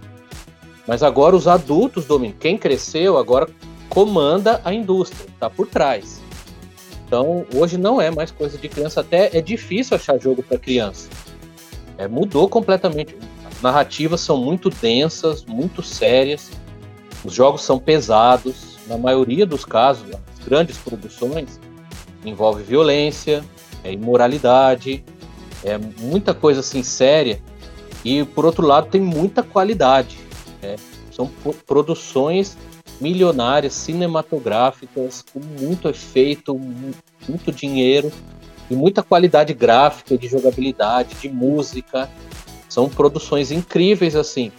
Mas 0.87 1.03
agora 1.03 1.37
os 1.37 1.47
adultos 1.47 2.07
dominam. 2.07 2.37
Quem 2.39 2.57
cresceu 2.57 3.19
agora 3.19 3.49
comanda 3.89 4.61
a 4.65 4.73
indústria, 4.73 5.27
está 5.29 5.51
por 5.51 5.67
trás. 5.67 6.21
Então 7.07 7.45
hoje 7.55 7.77
não 7.77 8.01
é 8.01 8.11
mais 8.11 8.31
coisa 8.31 8.57
de 8.59 8.69
criança, 8.69 9.01
até 9.01 9.37
é 9.37 9.41
difícil 9.41 9.97
achar 9.97 10.19
jogo 10.19 10.43
para 10.43 10.59
criança. 10.59 11.09
É, 11.97 12.07
mudou 12.07 12.49
completamente. 12.49 13.17
As 13.45 13.61
narrativas 13.61 14.21
são 14.21 14.37
muito 14.37 14.71
densas, 14.71 15.45
muito 15.45 15.83
sérias. 15.83 16.51
Os 17.25 17.35
jogos 17.35 17.63
são 17.63 17.79
pesados. 17.79 18.79
Na 18.87 18.97
maioria 18.97 19.45
dos 19.45 19.65
casos, 19.65 20.09
as 20.11 20.45
grandes 20.47 20.79
produções 20.79 21.59
envolve 22.25 22.63
violência, 22.63 23.45
é 23.85 23.93
imoralidade, 23.93 25.05
é 25.65 25.79
muita 25.79 26.33
coisa 26.35 26.61
assim 26.61 26.83
séria. 26.83 27.41
E 28.05 28.25
por 28.25 28.45
outro 28.47 28.67
lado 28.67 28.89
tem 28.89 29.01
muita 29.01 29.43
qualidade. 29.43 30.19
né? 30.63 30.77
São 31.11 31.27
pro- 31.27 31.53
produções 31.67 32.57
milionárias, 33.01 33.73
cinematográficas, 33.75 35.25
com 35.33 35.41
muito 35.41 35.89
efeito, 35.89 36.55
mu- 36.57 36.95
muito 37.29 37.53
dinheiro 37.53 38.11
e 38.71 38.75
muita 38.75 39.03
qualidade 39.03 39.53
gráfica, 39.55 40.17
de 40.17 40.29
jogabilidade, 40.29 41.15
de 41.21 41.29
música. 41.29 42.09
São 42.69 42.89
produções 42.89 43.51
incríveis 43.51 44.15
assim. 44.15 44.53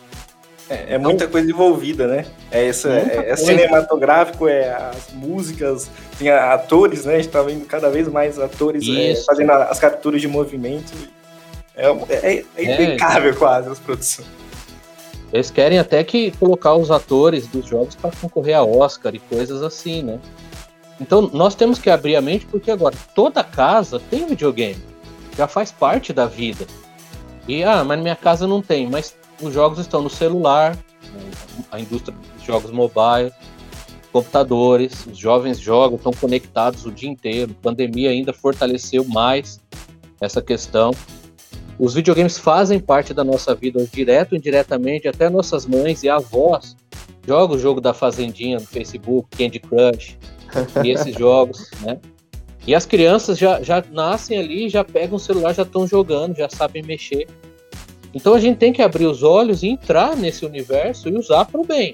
É, 0.69 0.93
é 0.93 0.97
muita 0.97 1.27
coisa 1.27 1.49
envolvida, 1.49 2.07
né? 2.07 2.25
É, 2.51 2.67
essa, 2.67 2.89
é, 2.89 3.31
é 3.31 3.35
cinematográfico, 3.35 4.47
é 4.47 4.69
as 4.69 5.11
músicas, 5.13 5.89
tem 6.17 6.29
atores, 6.29 7.05
né? 7.05 7.15
A 7.15 7.17
gente 7.17 7.29
tá 7.29 7.41
vendo 7.41 7.65
cada 7.65 7.89
vez 7.89 8.07
mais 8.07 8.37
atores 8.37 8.87
é, 8.87 9.15
fazendo 9.25 9.51
as 9.51 9.79
capturas 9.79 10.21
de 10.21 10.27
movimento. 10.27 10.93
É, 11.75 11.87
é, 12.09 12.45
é 12.55 12.73
impecável 12.73 13.35
quase 13.35 13.69
as 13.69 13.79
produções. 13.79 14.27
Eles 15.31 15.49
querem 15.49 15.79
até 15.79 16.03
que 16.03 16.31
colocar 16.31 16.75
os 16.75 16.91
atores 16.91 17.47
dos 17.47 17.65
jogos 17.65 17.95
para 17.95 18.11
concorrer 18.11 18.55
a 18.55 18.63
Oscar 18.63 19.13
e 19.15 19.19
coisas 19.19 19.63
assim, 19.63 20.03
né? 20.03 20.19
Então 20.99 21.29
nós 21.33 21.55
temos 21.55 21.79
que 21.79 21.89
abrir 21.89 22.15
a 22.15 22.21
mente 22.21 22.45
porque 22.45 22.69
agora 22.69 22.95
toda 23.15 23.43
casa 23.43 23.99
tem 24.09 24.27
videogame, 24.27 24.83
já 25.37 25.47
faz 25.47 25.71
parte 25.71 26.11
da 26.11 26.25
vida. 26.25 26.65
E 27.47 27.63
ah, 27.63 27.83
mas 27.83 27.99
minha 27.99 28.15
casa 28.15 28.45
não 28.45 28.61
tem, 28.61 28.87
mas 28.89 29.15
os 29.41 29.53
jogos 29.53 29.79
estão 29.79 30.01
no 30.01 30.09
celular, 30.09 30.77
a 31.71 31.79
indústria 31.79 32.15
dos 32.35 32.43
jogos 32.43 32.71
mobile, 32.71 33.31
computadores, 34.11 35.05
os 35.05 35.17
jovens 35.17 35.59
jogam, 35.59 35.97
estão 35.97 36.11
conectados 36.11 36.85
o 36.85 36.91
dia 36.91 37.09
inteiro. 37.09 37.55
A 37.59 37.63
pandemia 37.63 38.09
ainda 38.09 38.33
fortaleceu 38.33 39.05
mais 39.05 39.59
essa 40.19 40.41
questão. 40.41 40.91
Os 41.77 41.93
videogames 41.93 42.37
fazem 42.37 42.79
parte 42.79 43.13
da 43.13 43.23
nossa 43.23 43.55
vida, 43.55 43.85
direto 43.91 44.33
ou 44.33 44.37
indiretamente, 44.37 45.07
até 45.07 45.29
nossas 45.29 45.65
mães 45.65 46.03
e 46.03 46.09
avós 46.09 46.75
jogam 47.25 47.55
o 47.55 47.59
jogo 47.59 47.79
da 47.79 47.93
Fazendinha 47.93 48.59
no 48.59 48.65
Facebook, 48.65 49.29
Candy 49.37 49.59
Crush, 49.59 50.17
e 50.83 50.89
esses 50.91 51.15
jogos, 51.15 51.69
né? 51.81 51.99
E 52.67 52.75
as 52.75 52.85
crianças 52.85 53.37
já, 53.37 53.61
já 53.61 53.83
nascem 53.91 54.37
ali, 54.37 54.67
já 54.67 54.83
pegam 54.83 55.15
o 55.15 55.19
celular, 55.19 55.53
já 55.53 55.63
estão 55.63 55.87
jogando, 55.87 56.35
já 56.35 56.49
sabem 56.49 56.83
mexer. 56.83 57.27
Então 58.13 58.33
a 58.33 58.39
gente 58.39 58.57
tem 58.57 58.73
que 58.73 58.81
abrir 58.81 59.05
os 59.05 59.23
olhos 59.23 59.63
e 59.63 59.67
entrar 59.67 60.15
nesse 60.15 60.45
universo 60.45 61.09
e 61.09 61.17
usar 61.17 61.45
para 61.45 61.61
o 61.61 61.65
bem. 61.65 61.93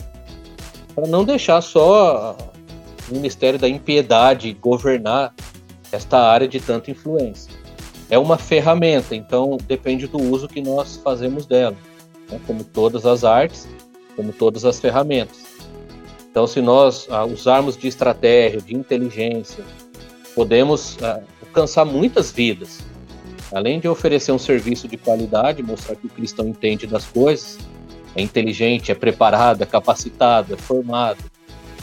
Para 0.94 1.08
não 1.08 1.26
deixar 1.26 1.62
só 1.62 2.38
o 3.10 3.14
Ministério 3.14 3.60
da 3.60 3.68
Impiedade 3.68 4.54
governar 4.54 5.34
esta 5.92 6.20
área 6.20 6.48
de 6.48 6.60
tanta 6.60 6.90
influência 6.90 7.66
é 8.10 8.18
uma 8.18 8.38
ferramenta, 8.38 9.16
então 9.16 9.58
depende 9.68 10.08
do 10.08 10.22
uso 10.22 10.48
que 10.48 10.62
nós 10.62 10.98
fazemos 10.98 11.46
dela, 11.46 11.76
né? 12.30 12.40
como 12.46 12.64
todas 12.64 13.06
as 13.06 13.24
artes, 13.24 13.68
como 14.16 14.32
todas 14.32 14.66
as 14.66 14.80
ferramentas. 14.80 15.44
Então, 16.30 16.46
se 16.46 16.62
nós 16.62 17.08
ah, 17.10 17.26
usarmos 17.26 17.78
de 17.78 17.88
estratégia, 17.88 18.62
de 18.62 18.76
inteligência, 18.76 19.64
podemos 20.36 20.98
ah, 21.02 21.22
alcançar 21.42 21.86
muitas 21.86 22.32
vidas. 22.32 22.80
Além 23.56 23.80
de 23.80 23.88
oferecer 23.88 24.34
um 24.34 24.38
serviço 24.38 24.86
de 24.86 24.98
qualidade, 24.98 25.64
mostrar 25.64 25.96
que 25.96 26.08
o 26.08 26.10
cristão 26.10 26.46
entende 26.46 26.86
das 26.86 27.06
coisas, 27.06 27.58
é 28.14 28.22
inteligente, 28.22 28.92
é 28.92 28.96
preparado, 28.96 29.62
é 29.62 29.66
capacitado, 29.66 30.56
é 30.56 30.58
formado, 30.58 31.24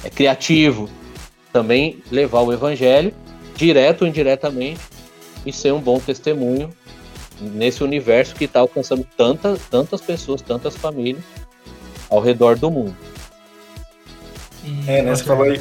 é 0.05 0.11
criativo, 0.11 0.87
também 1.51 2.03
levar 2.11 2.43
o 2.43 2.53
evangelho, 2.53 3.15
direto 3.57 4.03
ou 4.03 4.07
indiretamente, 4.07 4.83
e 5.47 5.51
ser 5.51 5.73
um 5.73 5.81
bom 5.81 5.99
testemunho 5.99 6.69
nesse 7.41 7.83
universo 7.83 8.35
que 8.35 8.45
está 8.45 8.61
alcançando 8.61 9.07
tantas, 9.17 9.59
tantas 9.71 10.03
pessoas, 10.03 10.43
tantas 10.43 10.77
famílias 10.77 11.25
ao 12.11 12.21
redor 12.21 12.59
do 12.59 12.71
mundo. 12.71 12.97
E, 14.63 14.91
É, 14.91 15.01
né? 15.01 15.15
Você 15.15 15.25
falou 15.25 15.45
aí. 15.45 15.59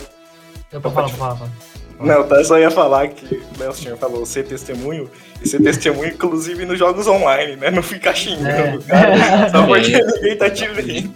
Eu 0.73 0.81
pra 0.81 0.91
falar, 0.91 1.07
falar, 1.07 1.35
fala. 1.37 1.70
Não, 2.03 2.23
tá, 2.27 2.43
só 2.43 2.57
ia 2.57 2.71
falar 2.71 3.07
que 3.09 3.35
o 3.35 3.59
Nelson 3.59 3.95
falou 3.97 4.25
ser 4.25 4.43
testemunho, 4.45 5.09
e 5.41 5.47
ser 5.47 5.61
testemunho, 5.61 6.09
inclusive 6.13 6.65
nos 6.65 6.77
jogos 6.79 7.07
online, 7.07 7.55
né? 7.55 7.69
Não 7.71 7.81
ficar 7.83 8.13
xingando 8.15 8.83
É. 8.87 8.87
cara, 8.87 9.49
só 9.49 9.65
porque 9.67 9.95
É. 9.95 10.05
ninguém 10.05 10.37
tá 10.37 10.49
te 10.49 10.67
vendo. 10.67 11.13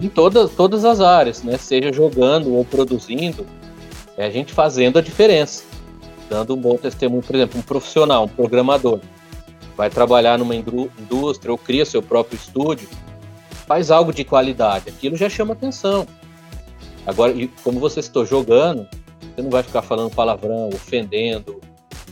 Em 0.00 0.08
todas, 0.08 0.50
todas 0.52 0.84
as 0.84 1.00
áreas, 1.00 1.42
né? 1.42 1.58
Seja 1.58 1.92
jogando 1.92 2.54
ou 2.54 2.64
produzindo, 2.64 3.46
é 4.16 4.24
a 4.24 4.30
gente 4.30 4.52
fazendo 4.52 4.98
a 4.98 5.02
diferença. 5.02 5.62
Dando 6.30 6.54
um 6.54 6.56
bom 6.60 6.76
testemunho, 6.76 7.22
por 7.22 7.34
exemplo, 7.36 7.58
um 7.58 7.62
profissional, 7.62 8.24
um 8.24 8.28
programador, 8.28 9.00
vai 9.76 9.88
trabalhar 9.90 10.38
numa 10.38 10.54
indú- 10.54 10.90
indústria 10.98 11.50
ou 11.52 11.58
cria 11.58 11.84
seu 11.84 12.02
próprio 12.02 12.36
estúdio, 12.36 12.88
faz 13.66 13.90
algo 13.90 14.12
de 14.12 14.24
qualidade, 14.24 14.88
aquilo 14.88 15.16
já 15.16 15.28
chama 15.28 15.52
atenção. 15.52 16.06
Agora, 17.06 17.32
como 17.62 17.78
você 17.80 18.00
estou 18.00 18.26
jogando, 18.26 18.86
você 19.38 19.42
não 19.42 19.50
vai 19.50 19.62
ficar 19.62 19.82
falando 19.82 20.10
palavrão, 20.10 20.68
ofendendo, 20.68 21.60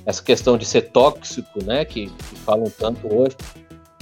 essa 0.05 0.23
questão 0.23 0.57
de 0.57 0.65
ser 0.65 0.83
tóxico, 0.91 1.65
né, 1.65 1.85
que, 1.85 2.07
que 2.07 2.37
falam 2.37 2.71
tanto 2.79 3.13
hoje, 3.13 3.37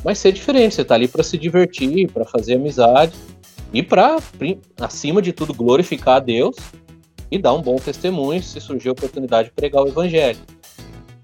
mas 0.05 0.19
ser 0.19 0.33
diferente, 0.33 0.75
você 0.75 0.83
está 0.83 0.95
ali 0.95 1.09
para 1.09 1.23
se 1.23 1.39
divertir, 1.39 2.11
para 2.13 2.27
fazer 2.27 2.57
amizade 2.57 3.15
e 3.73 3.83
para, 3.83 4.19
acima 4.79 5.23
de 5.23 5.33
tudo, 5.33 5.55
glorificar 5.55 6.17
a 6.17 6.21
Deus 6.21 6.55
e 7.31 7.39
dar 7.39 7.55
um 7.55 7.63
bom 7.63 7.77
testemunho 7.77 8.43
se 8.43 8.61
surgir 8.61 8.91
a 8.91 8.93
oportunidade 8.93 9.49
de 9.49 9.55
pregar 9.55 9.83
o 9.83 9.89
evangelho. 9.89 10.39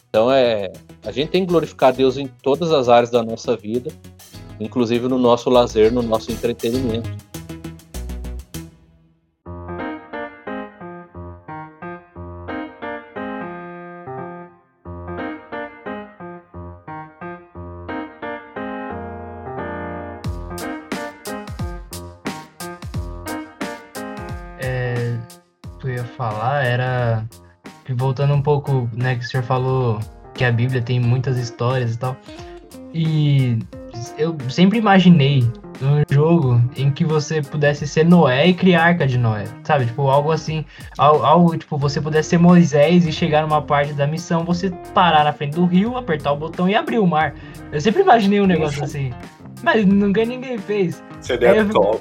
Então 0.09 0.33
é, 0.33 0.73
a 1.05 1.13
gente 1.13 1.29
tem 1.29 1.45
que 1.45 1.51
glorificar 1.51 1.93
Deus 1.93 2.17
em 2.17 2.27
todas 2.27 2.73
as 2.73 2.89
áreas 2.89 3.11
da 3.11 3.23
nossa 3.23 3.55
vida, 3.55 3.93
inclusive 4.59 5.07
no 5.07 5.19
nosso 5.19 5.51
lazer, 5.51 5.93
no 5.93 6.01
nosso 6.01 6.33
entretenimento. 6.33 7.30
Voltando 28.11 28.35
um 28.35 28.43
pouco, 28.43 28.91
né, 28.93 29.15
que 29.15 29.25
o 29.25 29.29
senhor 29.29 29.45
falou 29.45 30.01
que 30.35 30.45
a 30.45 30.51
Bíblia 30.51 30.83
tem 30.83 30.99
muitas 30.99 31.39
histórias 31.39 31.95
e 31.95 31.99
tal. 31.99 32.17
E 32.93 33.59
eu 34.19 34.37
sempre 34.49 34.79
imaginei 34.79 35.45
um 35.81 36.03
jogo 36.13 36.61
em 36.77 36.91
que 36.91 37.05
você 37.05 37.41
pudesse 37.41 37.87
ser 37.87 38.05
Noé 38.05 38.49
e 38.49 38.55
criar 38.55 38.83
a 38.83 38.87
arca 38.87 39.07
de 39.07 39.17
Noé, 39.17 39.45
sabe? 39.63 39.87
Tipo, 39.87 40.09
algo 40.09 40.33
assim, 40.33 40.65
algo, 40.99 41.25
algo, 41.25 41.57
tipo, 41.57 41.79
você 41.79 42.01
pudesse 42.01 42.31
ser 42.31 42.39
Moisés 42.39 43.07
e 43.07 43.13
chegar 43.13 43.43
numa 43.43 43.63
parte 43.63 43.93
da 43.93 44.09
missão, 44.09 44.45
você 44.45 44.71
parar 44.93 45.23
na 45.23 45.33
frente 45.33 45.55
do 45.55 45.65
rio, 45.65 45.97
apertar 45.97 46.33
o 46.33 46.37
botão 46.37 46.69
e 46.69 46.75
abrir 46.75 46.99
o 46.99 47.07
mar. 47.07 47.35
Eu 47.71 47.81
sempre 47.81 48.03
imaginei 48.03 48.41
um 48.41 48.47
negócio 48.47 48.83
assim, 48.83 49.13
mas 49.63 49.85
nunca 49.87 50.25
ninguém 50.25 50.59
fez. 50.59 51.03
Seria 51.21 51.49
É, 51.49 51.65
top. 51.65 52.01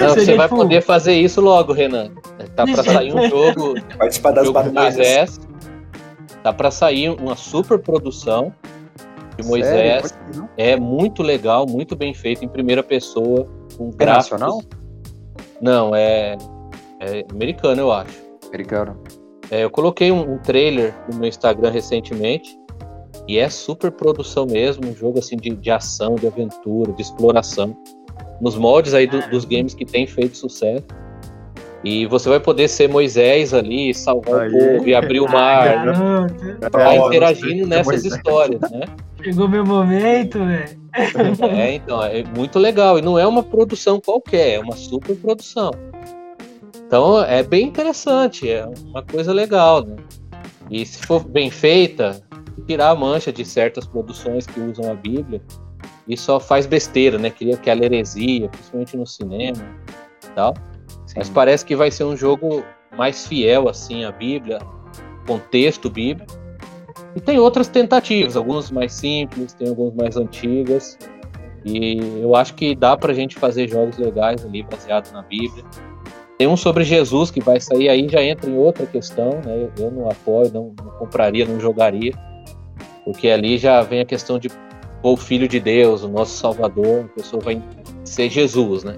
Não, 0.00 0.08
você 0.10 0.20
Seria, 0.20 0.36
vai 0.36 0.46
tipo, 0.48 0.56
poder 0.60 0.82
fazer 0.82 1.14
isso 1.14 1.40
logo, 1.40 1.72
Renan. 1.72 2.10
Tá 2.54 2.64
pra 2.64 2.82
sair 2.82 3.12
um 3.14 3.28
jogo, 3.28 3.74
Participar 3.98 4.30
um 4.30 4.34
das 4.34 4.46
jogo 4.46 4.62
de 4.62 4.68
batalhas. 4.70 4.96
Moisés. 4.96 5.40
Tá 6.42 6.52
pra 6.52 6.70
sair 6.70 7.10
uma 7.10 7.36
super 7.36 7.78
produção 7.78 8.52
de 9.36 9.44
Sério? 9.44 9.48
Moisés. 9.48 10.18
Não? 10.34 10.48
É 10.56 10.76
muito 10.76 11.22
legal, 11.22 11.66
muito 11.66 11.96
bem 11.96 12.12
feito 12.14 12.44
em 12.44 12.48
primeira 12.48 12.82
pessoa, 12.82 13.46
com 13.76 13.88
É 13.88 13.92
gráficos. 13.96 14.30
nacional? 14.40 14.62
Não, 15.60 15.94
é, 15.94 16.36
é 17.00 17.24
americano, 17.30 17.80
eu 17.80 17.92
acho. 17.92 18.16
Americano. 18.48 19.02
É, 19.50 19.64
eu 19.64 19.70
coloquei 19.70 20.12
um, 20.12 20.34
um 20.34 20.38
trailer 20.38 20.94
no 21.10 21.18
meu 21.18 21.28
Instagram 21.28 21.70
recentemente 21.70 22.56
e 23.28 23.38
é 23.38 23.48
super 23.50 23.90
produção 23.92 24.46
mesmo, 24.46 24.88
um 24.88 24.94
jogo 24.96 25.18
assim 25.18 25.36
de, 25.36 25.50
de 25.50 25.70
ação, 25.70 26.14
de 26.14 26.26
aventura, 26.26 26.92
de 26.92 27.02
exploração, 27.02 27.76
nos 28.40 28.56
moldes 28.56 28.94
aí 28.94 29.06
do- 29.06 29.20
dos 29.28 29.44
games 29.44 29.74
que 29.74 29.84
tem 29.84 30.06
feito 30.06 30.36
sucesso. 30.36 30.84
E 31.84 32.06
você 32.06 32.28
vai 32.28 32.40
poder 32.40 32.66
ser 32.68 32.88
Moisés 32.88 33.54
ali, 33.54 33.94
salvar 33.94 34.40
Aí. 34.42 34.48
o 34.48 34.58
povo 34.58 34.88
e 34.88 34.94
abrir 34.94 35.20
o 35.20 35.26
Ah, 35.28 35.32
mar, 35.32 35.64
garoto, 35.86 36.34
tá 36.72 36.94
É, 36.94 36.96
interagindo 36.96 37.66
nessas 37.68 38.04
histórias, 38.04 38.60
né? 38.70 38.80
chegou 39.22 39.48
meu 39.48 39.64
momento, 39.64 40.38
velho. 40.38 40.78
É, 41.56 41.74
então, 41.74 42.02
é 42.02 42.24
muito 42.36 42.58
legal. 42.58 42.98
E 42.98 43.02
não 43.02 43.16
é 43.18 43.26
uma 43.26 43.42
produção 43.42 44.00
qualquer, 44.00 44.54
é 44.54 44.58
uma 44.60 44.74
super 44.74 45.14
produção. 45.16 45.70
Então 46.86 47.22
é 47.22 47.42
bem 47.42 47.66
interessante, 47.66 48.50
é 48.50 48.64
uma 48.86 49.02
coisa 49.02 49.32
legal, 49.32 49.84
né? 49.84 49.96
E 50.70 50.84
se 50.86 50.98
for 51.06 51.22
bem 51.22 51.50
feita, 51.50 52.20
tirar 52.66 52.90
a 52.90 52.94
mancha 52.94 53.32
de 53.32 53.44
certas 53.44 53.86
produções 53.86 54.46
que 54.46 54.60
usam 54.60 54.90
a 54.90 54.94
Bíblia 54.94 55.42
e 56.06 56.16
só 56.16 56.40
faz 56.40 56.66
besteira, 56.66 57.18
né? 57.18 57.30
Cria 57.30 57.54
aquela 57.54 57.84
heresia, 57.84 58.48
principalmente 58.48 58.96
no 58.96 59.06
cinema 59.06 59.58
e 60.24 60.28
tal. 60.34 60.54
Mas 61.16 61.28
parece 61.28 61.64
que 61.64 61.76
vai 61.76 61.90
ser 61.90 62.04
um 62.04 62.16
jogo 62.16 62.64
mais 62.96 63.26
fiel, 63.26 63.68
assim, 63.68 64.04
à 64.04 64.12
Bíblia, 64.12 64.58
contexto 65.26 65.90
bíblico. 65.90 66.32
E 67.14 67.20
tem 67.20 67.38
outras 67.38 67.68
tentativas, 67.68 68.36
algumas 68.36 68.70
mais 68.70 68.92
simples, 68.92 69.52
tem 69.52 69.68
algumas 69.68 69.94
mais 69.94 70.16
antigas. 70.16 70.98
E 71.64 71.98
eu 72.20 72.34
acho 72.34 72.54
que 72.54 72.74
dá 72.74 72.96
pra 72.96 73.12
gente 73.12 73.36
fazer 73.36 73.68
jogos 73.68 73.98
legais 73.98 74.44
ali, 74.44 74.62
baseados 74.62 75.12
na 75.12 75.22
Bíblia. 75.22 75.64
Tem 76.38 76.46
um 76.46 76.56
sobre 76.56 76.84
Jesus 76.84 77.30
que 77.30 77.40
vai 77.40 77.60
sair 77.60 77.88
aí, 77.88 78.08
já 78.08 78.22
entra 78.22 78.48
em 78.48 78.56
outra 78.56 78.86
questão, 78.86 79.40
né? 79.44 79.68
Eu, 79.76 79.84
eu 79.84 79.90
não 79.90 80.08
apoio, 80.08 80.50
não, 80.52 80.72
não 80.82 80.92
compraria, 80.92 81.44
não 81.44 81.58
jogaria. 81.58 82.12
Porque 83.08 83.30
ali 83.30 83.56
já 83.56 83.80
vem 83.80 84.00
a 84.00 84.04
questão 84.04 84.38
de 84.38 84.50
o 85.02 85.16
Filho 85.16 85.48
de 85.48 85.58
Deus, 85.58 86.02
o 86.02 86.08
nosso 86.08 86.36
Salvador, 86.36 87.06
a 87.06 87.14
pessoa 87.14 87.42
vai 87.42 87.62
ser 88.04 88.28
Jesus, 88.28 88.84
né? 88.84 88.96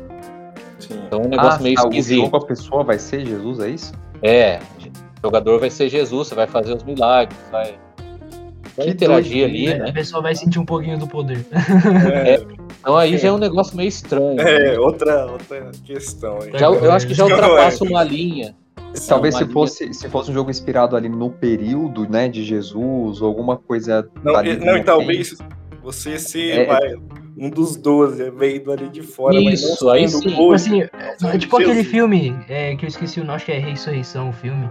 Sim. 0.81 1.01
Então 1.07 1.21
é 1.21 1.27
um 1.27 1.29
negócio 1.29 1.61
ah, 1.61 1.63
meio 1.63 1.77
tá, 1.77 1.85
o 1.85 1.91
esquisito. 1.91 2.25
jogo 2.25 2.37
a 2.37 2.45
pessoa 2.45 2.83
vai 2.83 2.99
ser 2.99 3.25
Jesus, 3.25 3.61
é 3.61 3.69
isso? 3.69 3.93
É, 4.21 4.59
o 5.21 5.27
jogador 5.27 5.61
vai 5.61 5.71
ser 5.71 5.89
Jesus, 5.89 6.27
você 6.27 6.35
vai 6.35 6.49
fazer 6.49 6.75
os 6.75 6.83
milagres, 6.83 7.39
vai, 7.53 7.77
vai 8.77 8.87
Que 8.87 8.91
interagir 8.91 9.45
ali, 9.45 9.53
doideira, 9.53 9.85
né? 9.85 9.91
A 9.91 9.93
pessoa 9.93 10.21
vai 10.21 10.35
sentir 10.35 10.59
um 10.59 10.67
pouquinho 10.67 10.99
do 10.99 11.07
poder. 11.07 11.47
É, 12.27 12.45
Então 12.81 12.97
aí 12.97 13.17
já 13.17 13.29
é 13.29 13.33
um 13.33 13.39
negócio 13.39 13.77
meio 13.77 13.89
estranho. 13.89 14.35
né? 14.35 14.73
é, 14.73 14.81
outra, 14.81 15.27
outra 15.27 15.71
questão 15.85 16.41
aí. 16.43 16.51
Já, 16.59 16.67
eu 16.67 16.91
acho 16.91 17.07
que 17.07 17.15
já 17.15 17.23
Não, 17.29 17.31
ultrapassa 17.31 17.85
é. 17.85 17.89
uma 17.89 18.03
linha. 18.03 18.57
Talvez 19.09 19.35
uma 19.35 19.39
se 19.39 19.45
linha- 19.45 19.53
fosse, 19.55 19.95
se 19.95 20.09
fosse 20.09 20.31
um 20.31 20.35
jogo 20.35 20.51
inspirado 20.51 20.97
ali 20.97 21.09
no 21.09 21.31
período, 21.31 22.09
né, 22.09 22.29
de 22.29 22.43
Jesus, 22.45 23.21
ou 23.21 23.27
alguma 23.29 23.57
coisa 23.57 24.09
Não, 24.23 24.33
e- 24.45 24.57
do 24.57 24.61
não 24.61 24.67
e 24.67 24.71
momento. 24.71 24.85
talvez 24.87 25.37
você 25.83 26.19
ser 26.19 26.61
É. 26.61 26.65
vai, 26.67 26.95
um 27.39 27.49
dos 27.49 27.77
doze, 27.77 28.31
veio 28.31 28.71
ali 28.71 28.89
de 28.89 29.03
fora, 29.03 29.41
mas 29.41 29.63
Isso, 29.63 29.89
aí 29.89 30.09
sim. 30.09 30.21
Tipo 30.21 30.43
hoje. 30.43 30.55
assim, 30.55 30.83
é 31.27 31.39
tipo 31.39 31.57
aquele 31.57 31.75
Jesus. 31.75 31.91
filme 31.91 32.35
é, 32.49 32.75
que 32.77 32.85
eu 32.85 32.89
esqueci 32.89 33.21
o 33.21 33.25
nome, 33.25 33.37
acho 33.37 33.47
que 33.47 33.53
é 33.53 33.59
Ressurreição 33.59 34.29
o 34.31 34.33
filme. 34.33 34.69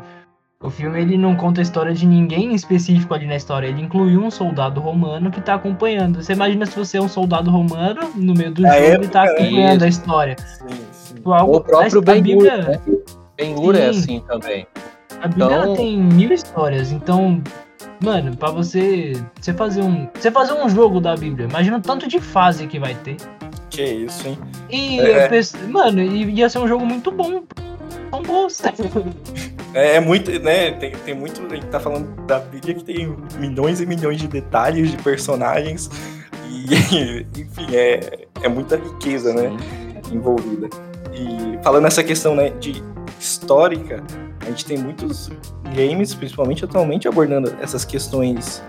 O 0.61 0.69
filme 0.69 0.99
ele 1.01 1.17
não 1.17 1.35
conta 1.37 1.61
a 1.61 1.63
história 1.63 1.93
de 1.93 2.05
ninguém 2.05 2.51
em 2.51 2.53
específico 2.53 3.13
ali 3.13 3.25
na 3.25 3.37
história, 3.37 3.65
ele 3.67 3.81
inclui 3.81 4.17
um 4.17 4.29
soldado 4.29 4.81
romano 4.81 5.31
que 5.31 5.39
tá 5.39 5.53
acompanhando. 5.53 6.21
Você 6.21 6.33
imagina 6.33 6.65
se 6.65 6.77
você 6.77 6.97
é 6.97 7.01
um 7.01 7.07
soldado 7.07 7.49
romano 7.49 8.01
no 8.13 8.33
meio 8.33 8.51
do 8.53 8.61
Na 8.63 8.77
jogo 8.77 9.05
e 9.05 9.07
tá 9.07 9.23
né? 9.23 9.31
acompanhando 9.31 9.83
a 9.83 9.87
Isso. 9.87 9.99
história. 10.01 10.35
Sim, 10.37 10.65
sim. 10.91 11.15
Tipo, 11.15 11.31
algo, 11.31 11.55
O 11.55 11.61
próprio 11.61 11.99
a 11.99 12.01
Ben-Hur, 12.01 12.21
Bíblia, 12.23 12.57
né? 12.57 12.79
Ben-Hur 13.39 13.75
é 13.75 13.93
Sim. 13.93 13.99
assim 13.99 14.23
também. 14.27 14.67
a 15.21 15.27
Bíblia 15.27 15.45
Então- 15.47 15.75
tem 15.75 15.97
mil 16.01 16.31
histórias, 16.31 16.91
então, 16.91 17.41
mano, 18.03 18.35
pra 18.37 18.51
você, 18.51 19.13
você 19.39 19.53
fazer 19.53 19.81
um, 19.81 20.07
você 20.13 20.31
fazer 20.31 20.53
um 20.53 20.69
jogo 20.69 20.99
da 21.01 21.15
Bíblia, 21.15 21.47
imagina 21.47 21.77
o 21.77 21.81
tanto 21.81 22.07
de 22.07 22.19
fase 22.19 22.67
que 22.67 22.79
vai 22.79 22.95
ter. 22.95 23.17
Que 23.69 23.83
isso, 23.83 24.27
hein? 24.27 24.37
E, 24.69 24.99
É. 24.99 25.29
mano, 25.67 26.01
ia 26.01 26.49
ser 26.49 26.59
um 26.59 26.67
jogo 26.67 26.85
muito 26.85 27.11
bom. 27.11 27.43
São 28.09 28.23
bons. 28.23 28.61
É, 29.73 29.97
é 29.97 29.99
muito, 29.99 30.31
né? 30.39 30.71
Tem, 30.71 30.91
tem 30.91 31.13
muito. 31.13 31.45
A 31.45 31.55
gente 31.55 31.67
tá 31.67 31.79
falando 31.79 32.07
da 32.25 32.39
Bíblia 32.39 32.73
que 32.73 32.83
tem 32.83 33.15
milhões 33.37 33.79
e 33.79 33.85
milhões 33.85 34.17
de 34.17 34.27
detalhes, 34.27 34.89
de 34.91 34.97
personagens. 34.97 35.89
E, 36.49 37.25
enfim, 37.39 37.75
é, 37.75 38.25
é 38.41 38.49
muita 38.49 38.77
riqueza, 38.77 39.31
né? 39.33 39.55
Envolvida. 40.11 40.67
E 41.13 41.61
falando 41.63 41.83
nessa 41.83 42.03
questão, 42.03 42.33
né, 42.35 42.49
de 42.59 42.81
histórica, 43.19 44.03
a 44.41 44.45
gente 44.45 44.65
tem 44.65 44.77
muitos 44.77 45.29
games, 45.75 46.13
principalmente 46.13 46.63
atualmente, 46.63 47.07
abordando 47.07 47.55
essas 47.61 47.83
questões, 47.83 48.63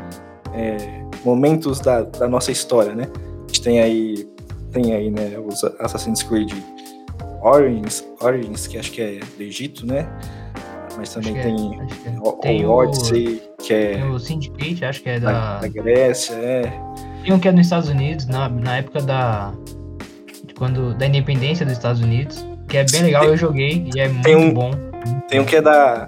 é, 0.52 1.04
momentos 1.24 1.80
da, 1.80 2.02
da 2.02 2.28
nossa 2.28 2.50
história, 2.50 2.94
né? 2.94 3.06
A 3.14 3.46
gente 3.46 3.62
tem 3.62 3.80
aí, 3.80 4.28
tem 4.72 4.92
aí, 4.92 5.10
né, 5.10 5.38
os 5.38 5.62
Assassin's 5.78 6.22
Creed 6.22 6.52
Origins, 7.42 8.04
Origins, 8.20 8.66
que 8.66 8.78
acho 8.78 8.92
que 8.92 9.00
é 9.00 9.20
do 9.36 9.42
Egito, 9.42 9.86
né? 9.86 10.08
Mas 10.96 11.14
também 11.14 11.38
é, 11.38 11.42
tem 11.42 11.80
é. 12.04 12.18
o, 12.20 12.32
Tem 12.32 12.66
o 12.66 12.70
Odyssey, 12.70 13.42
que 13.62 13.72
é 13.72 14.04
o 14.04 14.18
Syndicate, 14.18 14.84
acho 14.84 15.02
que 15.02 15.08
é 15.08 15.20
da, 15.20 15.60
da. 15.60 15.68
Grécia, 15.68 16.34
é. 16.34 16.62
Tem 17.22 17.32
um 17.32 17.38
que 17.38 17.48
é 17.48 17.52
nos 17.52 17.62
Estados 17.66 17.88
Unidos, 17.88 18.26
na, 18.26 18.48
na 18.48 18.78
época 18.78 19.00
da. 19.00 19.54
quando, 20.58 20.92
da 20.94 21.06
independência 21.06 21.64
dos 21.64 21.74
Estados 21.74 22.02
Unidos. 22.02 22.44
Que 22.70 22.78
é 22.78 22.84
bem 22.84 23.02
legal, 23.02 23.24
eu 23.24 23.36
joguei 23.36 23.90
e 23.94 24.00
é 24.00 24.08
muito 24.08 24.30
um- 24.30 24.52
bom. 24.54 24.70
Tem 25.28 25.40
um 25.40 25.44
que 25.44 25.56
é 25.56 25.62
da 25.62 26.06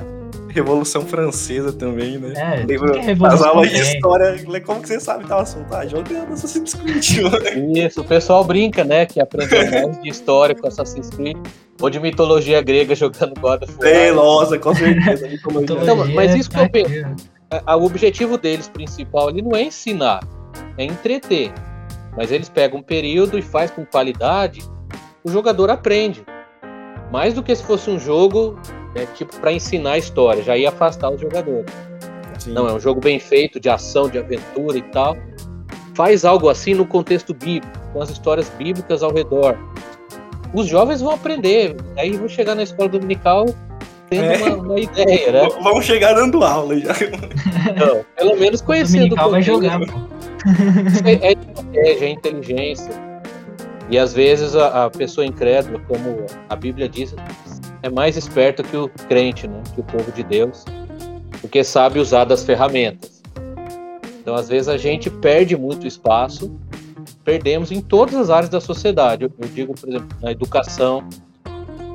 Revolução 0.48 1.02
Francesa 1.06 1.72
também, 1.72 2.18
né? 2.18 2.32
É, 2.36 2.64
que 2.66 2.72
é 2.72 2.76
as 2.98 3.06
Revolução 3.06 3.48
aulas 3.48 3.70
de 3.70 3.76
história, 3.80 4.36
como 4.64 4.80
que 4.82 4.88
você 4.88 5.00
sabe 5.00 5.24
que 5.24 5.28
tava 5.28 5.42
assunto? 5.42 5.72
Ah, 5.74 5.86
jogando 5.86 6.32
Assassin's 6.32 6.74
Creed, 6.74 7.22
mano. 7.22 7.76
Isso, 7.78 8.00
o 8.00 8.04
pessoal 8.04 8.44
brinca, 8.44 8.84
né? 8.84 9.06
Que 9.06 9.20
aprendeu 9.20 9.58
mais 9.88 10.00
de 10.02 10.08
história 10.08 10.54
com 10.54 10.66
Assassin's 10.66 11.10
Creed 11.10 11.36
ou 11.80 11.88
de 11.90 11.98
mitologia 11.98 12.60
grega 12.62 12.94
jogando 12.94 13.34
God 13.40 13.62
of 13.62 13.72
War. 13.78 13.88
É, 13.88 14.12
nossa, 14.12 14.58
com 14.58 14.74
certeza. 14.74 15.26
Então, 15.62 16.06
mas 16.14 16.34
isso 16.34 16.50
que 16.50 16.56
eu 16.56 16.60
tá 16.60 16.78
aqui, 16.78 17.04
A- 17.66 17.76
O 17.76 17.84
objetivo 17.84 18.36
deles 18.38 18.68
principal 18.68 19.28
ali 19.28 19.42
não 19.42 19.56
é 19.56 19.62
ensinar, 19.62 20.20
é 20.78 20.84
entreter. 20.84 21.50
Mas 22.16 22.30
eles 22.30 22.48
pegam 22.48 22.78
um 22.80 22.82
período 22.82 23.38
e 23.38 23.42
faz 23.42 23.70
com 23.70 23.84
qualidade, 23.86 24.60
o 25.24 25.30
jogador 25.30 25.70
aprende. 25.70 26.22
Mais 27.12 27.34
do 27.34 27.42
que 27.42 27.54
se 27.54 27.62
fosse 27.62 27.90
um 27.90 27.98
jogo 27.98 28.58
né, 28.94 29.06
tipo 29.14 29.36
para 29.38 29.52
ensinar 29.52 29.92
a 29.92 29.98
história, 29.98 30.42
já 30.42 30.56
ia 30.56 30.70
afastar 30.70 31.10
os 31.10 31.20
jogadores. 31.20 31.70
Sim. 32.38 32.52
Não, 32.52 32.66
é 32.66 32.72
um 32.72 32.80
jogo 32.80 33.00
bem 33.00 33.18
feito, 33.20 33.60
de 33.60 33.68
ação, 33.68 34.08
de 34.08 34.18
aventura 34.18 34.76
e 34.78 34.82
tal. 34.82 35.16
Faz 35.94 36.24
algo 36.24 36.48
assim 36.48 36.74
no 36.74 36.86
contexto 36.86 37.34
bíblico, 37.34 37.78
com 37.92 38.00
as 38.00 38.08
histórias 38.10 38.48
bíblicas 38.58 39.02
ao 39.02 39.12
redor. 39.12 39.56
Os 40.54 40.66
jovens 40.66 41.00
vão 41.02 41.12
aprender, 41.12 41.76
aí 41.96 42.12
vão 42.16 42.28
chegar 42.28 42.54
na 42.54 42.62
escola 42.62 42.88
dominical 42.88 43.46
tendo 44.10 44.24
É. 44.24 44.36
uma, 44.38 44.56
uma 44.56 44.80
ideia, 44.80 45.32
né? 45.32 45.48
V- 45.48 45.60
Vamos 45.62 45.84
chegar 45.84 46.14
dando 46.14 46.42
aula 46.44 46.78
já. 46.78 46.92
Então, 47.70 48.04
pelo 48.16 48.36
menos 48.38 48.60
O 48.60 48.64
conhecendo 48.64 49.14
Dominical 49.16 49.30
vai 49.30 49.40
conteúdo. 49.40 49.64
jogar. 49.64 49.80
É, 51.06 51.28
é 51.28 51.32
estratégia, 51.32 52.04
é 52.06 52.08
inteligência. 52.10 53.11
E 53.92 53.98
às 53.98 54.14
vezes 54.14 54.56
a, 54.56 54.86
a 54.86 54.90
pessoa 54.90 55.26
incrédula, 55.26 55.78
como 55.80 56.24
a 56.48 56.56
Bíblia 56.56 56.88
diz, 56.88 57.14
é 57.82 57.90
mais 57.90 58.16
esperta 58.16 58.62
que 58.62 58.74
o 58.74 58.88
crente, 59.06 59.46
né? 59.46 59.62
que 59.74 59.82
o 59.82 59.84
povo 59.84 60.10
de 60.10 60.22
Deus, 60.22 60.64
porque 61.42 61.62
sabe 61.62 61.98
usar 61.98 62.24
das 62.24 62.42
ferramentas. 62.42 63.22
Então, 64.18 64.34
às 64.34 64.48
vezes, 64.48 64.68
a 64.68 64.78
gente 64.78 65.10
perde 65.10 65.54
muito 65.58 65.86
espaço, 65.86 66.58
perdemos 67.22 67.70
em 67.70 67.82
todas 67.82 68.14
as 68.14 68.30
áreas 68.30 68.48
da 68.48 68.62
sociedade. 68.62 69.24
Eu, 69.24 69.32
eu 69.38 69.48
digo, 69.48 69.74
por 69.74 69.86
exemplo, 69.86 70.08
na 70.22 70.32
educação, 70.32 71.06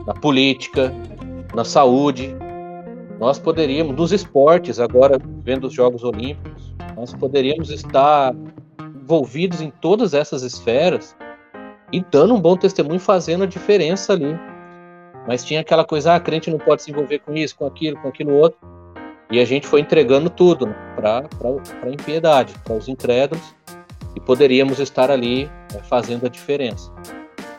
na 0.05 0.13
política, 0.13 0.93
na 1.55 1.65
saúde. 1.65 2.35
nós 3.19 3.39
poderíamos, 3.39 3.95
nos 3.95 4.11
esportes, 4.11 4.79
agora 4.79 5.19
vendo 5.43 5.65
os 5.65 5.73
Jogos 5.73 6.03
Olímpicos, 6.03 6.75
nós 6.95 7.11
poderíamos 7.15 7.71
estar 7.71 8.35
envolvidos 9.01 9.61
em 9.61 9.71
todas 9.71 10.13
essas 10.13 10.43
esferas 10.43 11.15
e 11.91 12.03
dando 12.11 12.33
um 12.33 12.41
bom 12.41 12.55
testemunho, 12.55 12.99
fazendo 12.99 13.43
a 13.43 13.47
diferença 13.47 14.13
ali. 14.13 14.37
Mas 15.27 15.43
tinha 15.43 15.61
aquela 15.61 15.83
coisa, 15.83 16.13
ah, 16.13 16.15
a 16.15 16.19
crente 16.19 16.49
não 16.49 16.57
pode 16.57 16.83
se 16.83 16.91
envolver 16.91 17.19
com 17.19 17.33
isso, 17.33 17.55
com 17.55 17.65
aquilo, 17.65 17.97
com 17.97 18.07
aquilo 18.07 18.33
outro. 18.33 18.59
E 19.29 19.39
a 19.39 19.45
gente 19.45 19.67
foi 19.67 19.81
entregando 19.81 20.29
tudo 20.29 20.67
né, 20.67 20.75
para 20.95 21.27
a 21.83 21.89
impiedade, 21.89 22.53
para 22.63 22.75
os 22.75 22.87
incrédulos, 22.87 23.55
e 24.15 24.19
poderíamos 24.21 24.79
estar 24.79 25.11
ali 25.11 25.45
né, 25.73 25.81
fazendo 25.83 26.25
a 26.25 26.29
diferença. 26.29 26.91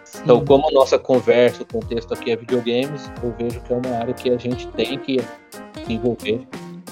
Sim. 0.03 0.21
Então, 0.25 0.45
como 0.45 0.67
a 0.67 0.73
nossa 0.73 0.99
conversa, 0.99 1.63
o 1.63 1.67
contexto 1.67 2.15
aqui 2.15 2.31
é 2.31 2.37
videogames, 2.37 3.11
eu 3.23 3.35
vejo 3.39 3.61
que 3.61 3.73
é 3.73 3.77
uma 3.77 3.99
área 3.99 4.15
que 4.15 4.31
a 4.31 4.39
gente 4.39 4.67
tem 4.69 4.99
que 4.99 5.21
se 5.21 5.93
envolver, 5.93 6.47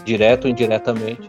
direto 0.05 0.44
ou 0.44 0.51
indiretamente, 0.51 1.27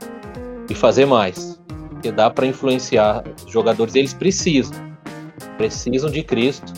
e 0.70 0.76
fazer 0.76 1.06
mais. 1.06 1.58
Porque 1.90 2.12
dá 2.12 2.30
para 2.30 2.46
influenciar 2.46 3.24
os 3.46 3.52
jogadores, 3.52 3.96
eles 3.96 4.14
precisam, 4.14 4.87
precisam 5.58 6.10
de 6.10 6.24
Cristo. 6.24 6.74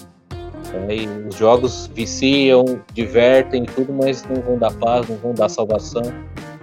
É, 0.87 0.95
e 0.95 1.07
os 1.27 1.35
jogos 1.35 1.89
viciam, 1.93 2.79
divertem 2.93 3.65
tudo, 3.65 3.91
mas 3.91 4.23
não 4.23 4.41
vão 4.41 4.57
dar 4.57 4.71
paz, 4.73 5.07
não 5.07 5.17
vão 5.17 5.33
dar 5.33 5.49
salvação, 5.49 6.03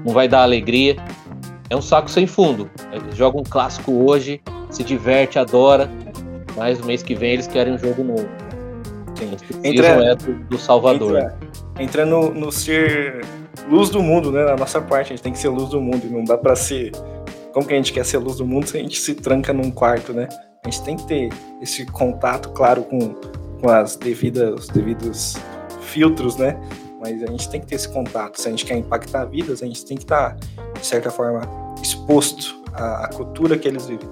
não 0.05 0.13
vai 0.13 0.29
dar 0.29 0.43
alegria. 0.43 0.97
É 1.69 1.77
um 1.77 1.83
saco 1.83 2.09
sem 2.09 2.27
fundo. 2.27 2.71
Eles 2.93 3.17
jogam 3.17 3.41
um 3.41 3.45
clássico 3.45 3.93
hoje, 3.93 4.41
se 4.71 4.85
diverte, 4.85 5.39
adora, 5.39 5.91
mas 6.57 6.79
no 6.79 6.87
mês 6.87 7.03
que 7.03 7.15
vem 7.15 7.33
eles 7.33 7.47
querem 7.47 7.75
um 7.75 7.79
jogo 7.79 8.05
novo. 8.05 8.29
Sim, 9.17 9.27
eles 9.27 9.43
precisam 9.43 9.65
entra, 9.65 10.05
é 10.05 10.15
do, 10.15 10.35
do 10.45 10.59
Salvador. 10.59 11.17
Entra, 11.17 11.39
entra 11.81 12.07
no, 12.07 12.33
no, 12.33 12.53
ser 12.53 13.25
luz 13.69 13.91
do 13.91 14.03
mundo, 14.03 14.31
né? 14.31 14.45
Na 14.45 14.57
nossa 14.57 14.81
parte, 14.81 15.07
a 15.07 15.17
gente 15.17 15.23
tem 15.23 15.33
que 15.33 15.39
ser 15.39 15.49
luz 15.49 15.71
do 15.71 15.81
mundo. 15.81 16.07
Não 16.09 16.23
dá 16.23 16.37
para 16.37 16.55
ser. 16.55 16.93
Como 17.53 17.67
que 17.67 17.73
a 17.73 17.77
gente 17.77 17.93
quer 17.93 18.05
ser 18.05 18.19
luz 18.19 18.37
do 18.37 18.47
mundo 18.47 18.67
se 18.67 18.77
a 18.77 18.81
gente 18.81 19.01
se 19.01 19.15
tranca 19.15 19.53
num 19.53 19.71
quarto, 19.71 20.13
né? 20.13 20.29
A 20.67 20.69
gente 20.69 20.83
tem 20.83 20.97
que 20.97 21.05
ter 21.05 21.33
esse 21.63 21.87
contato, 21.87 22.49
claro, 22.49 22.83
com, 22.83 23.15
com 23.61 23.69
as 23.69 23.95
devidas, 23.95 24.65
os 24.65 24.69
devidos 24.69 25.37
filtros, 25.81 26.35
né? 26.37 26.59
Mas 27.01 27.23
a 27.23 27.27
gente 27.27 27.49
tem 27.49 27.61
que 27.61 27.69
ter 27.69 27.77
esse 27.77 27.89
contato. 27.89 28.41
Se 28.41 28.49
a 28.49 28.51
gente 28.51 28.67
quer 28.67 28.77
impactar 28.77 29.27
vidas, 29.27 29.63
a 29.63 29.67
gente 29.67 29.85
tem 29.85 29.97
que 29.97 30.03
estar, 30.03 30.35
de 30.35 30.85
certa 30.85 31.09
forma, 31.09 31.43
exposto 31.81 32.65
à, 32.73 33.05
à 33.05 33.09
cultura 33.11 33.57
que 33.57 33.69
eles 33.69 33.87
vivem. 33.87 34.09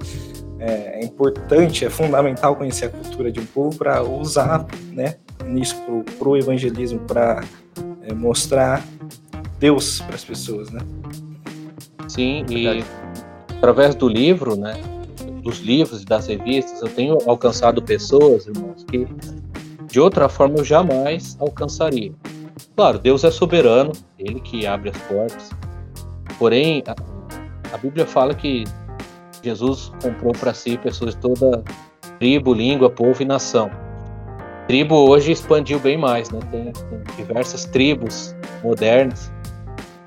É, 0.61 1.01
é, 1.01 1.05
importante, 1.05 1.85
é 1.85 1.91
fundamental 1.91 2.55
conhecer 2.55 2.85
a 2.85 2.91
cultura 2.91 3.33
de 3.33 3.41
um 3.41 3.47
povo 3.47 3.77
para 3.77 4.01
usar 4.05 4.65
né, 4.93 5.17
nisso 5.45 5.75
para 6.17 6.29
o 6.29 6.37
evangelismo, 6.37 7.01
para 7.01 7.43
é, 8.03 8.15
mostrar 8.15 8.81
Deus 9.59 10.01
para 10.03 10.15
as 10.15 10.25
pessoas, 10.25 10.71
né? 10.71 10.81
Sim, 12.07 12.47
e 12.49 12.85
através 13.57 13.97
do 13.97 14.09
livro, 14.09 14.55
né, 14.55 14.75
dos 15.45 15.59
livros 15.59 16.03
e 16.03 16.05
das 16.07 16.27
revistas, 16.27 16.81
eu 16.81 16.89
tenho 16.89 17.19
alcançado 17.27 17.83
pessoas, 17.83 18.47
irmãos, 18.47 18.83
que 18.85 19.07
de 19.87 20.01
outra 20.01 20.29
forma 20.29 20.57
eu 20.57 20.65
jamais 20.65 21.37
alcançaria. 21.39 22.13
Claro, 22.75 22.99
Deus 22.99 23.23
é 23.23 23.31
soberano, 23.31 23.93
Ele 24.19 24.41
que 24.41 24.67
abre 24.67 24.91
as 24.91 24.97
portas. 25.03 25.51
Porém, 26.39 26.83
a, 26.87 27.75
a 27.75 27.79
Bíblia 27.79 28.07
fala 28.07 28.35
que 28.35 28.65
Jesus 29.43 29.93
comprou 30.03 30.33
para 30.33 30.55
si 30.55 30.79
pessoas 30.79 31.15
de 31.15 31.21
toda 31.21 31.63
tribo, 32.19 32.55
língua, 32.55 32.89
povo 32.89 33.23
e 33.23 33.25
nação. 33.25 33.71
Tribo 34.67 34.95
hoje 34.95 35.31
expandiu 35.31 35.79
bem 35.79 35.99
mais, 35.99 36.31
né? 36.31 36.41
Tem, 36.51 36.73
tem 36.73 37.17
diversas 37.17 37.67
tribos 37.67 38.35
modernas 38.63 39.31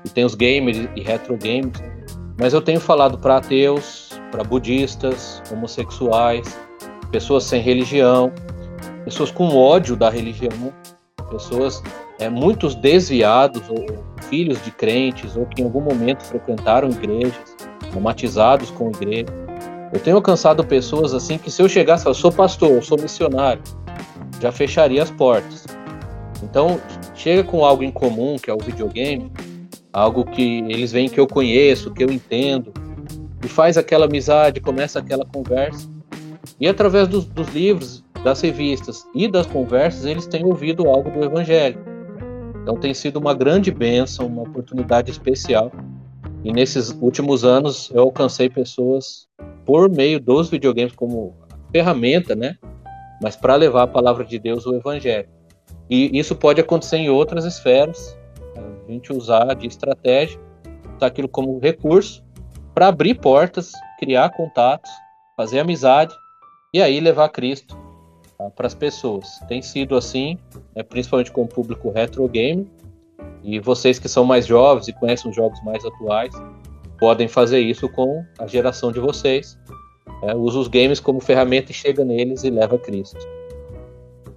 e 0.04 0.08
tem 0.08 0.24
os 0.24 0.34
gamers 0.34 0.88
e 0.96 1.00
retro 1.00 1.36
games. 1.36 1.80
Mas 2.38 2.52
eu 2.52 2.60
tenho 2.60 2.80
falado 2.80 3.18
para 3.18 3.36
ateus, 3.36 4.07
para 4.30 4.44
budistas, 4.44 5.42
homossexuais, 5.50 6.58
pessoas 7.10 7.44
sem 7.44 7.62
religião, 7.62 8.32
pessoas 9.04 9.30
com 9.30 9.56
ódio 9.56 9.96
da 9.96 10.10
religião, 10.10 10.72
pessoas 11.30 11.82
é, 12.18 12.28
muitos 12.28 12.74
desviados 12.74 13.62
ou 13.68 13.86
filhos 14.28 14.62
de 14.62 14.70
crentes 14.70 15.36
ou 15.36 15.46
que 15.46 15.62
em 15.62 15.64
algum 15.64 15.80
momento 15.80 16.22
frequentaram 16.24 16.88
igrejas, 16.88 17.56
traumatizados 17.90 18.70
com 18.70 18.90
igreja. 18.90 19.26
Eu 19.92 20.00
tenho 20.00 20.16
alcançado 20.16 20.62
pessoas 20.64 21.14
assim 21.14 21.38
que 21.38 21.50
se 21.50 21.62
eu 21.62 21.68
chegasse, 21.68 22.06
eu 22.06 22.14
sou 22.14 22.30
pastor, 22.30 22.70
eu 22.70 22.82
sou 22.82 23.00
missionário, 23.00 23.62
já 24.40 24.52
fecharia 24.52 25.02
as 25.02 25.10
portas. 25.10 25.66
Então, 26.42 26.80
chega 27.14 27.42
com 27.42 27.64
algo 27.64 27.82
em 27.82 27.90
comum, 27.90 28.36
que 28.36 28.50
é 28.50 28.54
o 28.54 28.58
videogame, 28.58 29.32
algo 29.92 30.24
que 30.24 30.58
eles 30.68 30.92
veem 30.92 31.08
que 31.08 31.18
eu 31.18 31.26
conheço, 31.26 31.92
que 31.92 32.04
eu 32.04 32.10
entendo, 32.10 32.72
e 33.42 33.48
faz 33.48 33.76
aquela 33.76 34.06
amizade, 34.06 34.60
começa 34.60 34.98
aquela 34.98 35.24
conversa. 35.24 35.88
E 36.60 36.66
através 36.66 37.06
dos, 37.06 37.24
dos 37.24 37.48
livros, 37.48 38.04
das 38.24 38.40
revistas 38.40 39.06
e 39.14 39.28
das 39.28 39.46
conversas, 39.46 40.04
eles 40.04 40.26
têm 40.26 40.44
ouvido 40.44 40.88
algo 40.88 41.10
do 41.10 41.24
Evangelho. 41.24 41.78
Então 42.62 42.76
tem 42.76 42.92
sido 42.92 43.16
uma 43.18 43.32
grande 43.32 43.70
bênção, 43.70 44.26
uma 44.26 44.42
oportunidade 44.42 45.10
especial. 45.10 45.70
E 46.44 46.52
nesses 46.52 46.90
últimos 47.00 47.44
anos 47.44 47.90
eu 47.94 48.02
alcancei 48.02 48.48
pessoas 48.48 49.28
por 49.64 49.88
meio 49.88 50.20
dos 50.20 50.50
videogames 50.50 50.94
como 50.94 51.34
ferramenta, 51.72 52.34
né? 52.34 52.56
Mas 53.22 53.36
para 53.36 53.54
levar 53.54 53.84
a 53.84 53.86
palavra 53.86 54.24
de 54.24 54.38
Deus, 54.38 54.66
o 54.66 54.74
Evangelho. 54.74 55.28
E 55.90 56.18
isso 56.18 56.36
pode 56.36 56.60
acontecer 56.60 56.98
em 56.98 57.08
outras 57.08 57.44
esferas, 57.44 58.18
a 58.56 58.90
gente 58.90 59.12
usar 59.12 59.54
de 59.54 59.66
estratégia, 59.66 60.38
usar 60.96 61.06
aquilo 61.06 61.28
como 61.28 61.58
recurso 61.58 62.22
para 62.78 62.86
abrir 62.86 63.14
portas, 63.14 63.72
criar 63.98 64.30
contatos, 64.30 64.88
fazer 65.36 65.58
amizade 65.58 66.14
e 66.72 66.80
aí 66.80 67.00
levar 67.00 67.28
Cristo 67.30 67.76
tá, 68.38 68.48
para 68.50 68.68
as 68.68 68.74
pessoas. 68.74 69.40
Tem 69.48 69.60
sido 69.60 69.96
assim, 69.96 70.38
né, 70.76 70.84
principalmente 70.84 71.32
com 71.32 71.42
o 71.42 71.48
público 71.48 71.90
retro 71.90 72.28
game. 72.28 72.70
E 73.42 73.58
vocês 73.58 73.98
que 73.98 74.08
são 74.08 74.24
mais 74.24 74.46
jovens 74.46 74.86
e 74.86 74.92
conhecem 74.92 75.28
os 75.28 75.34
jogos 75.34 75.60
mais 75.64 75.84
atuais, 75.84 76.32
podem 77.00 77.26
fazer 77.26 77.58
isso 77.58 77.88
com 77.88 78.24
a 78.38 78.46
geração 78.46 78.92
de 78.92 79.00
vocês. 79.00 79.58
É, 80.22 80.36
usa 80.36 80.60
os 80.60 80.68
games 80.68 81.00
como 81.00 81.18
ferramenta 81.18 81.72
e 81.72 81.74
chega 81.74 82.04
neles 82.04 82.44
e 82.44 82.50
leva 82.50 82.78
Cristo. 82.78 83.18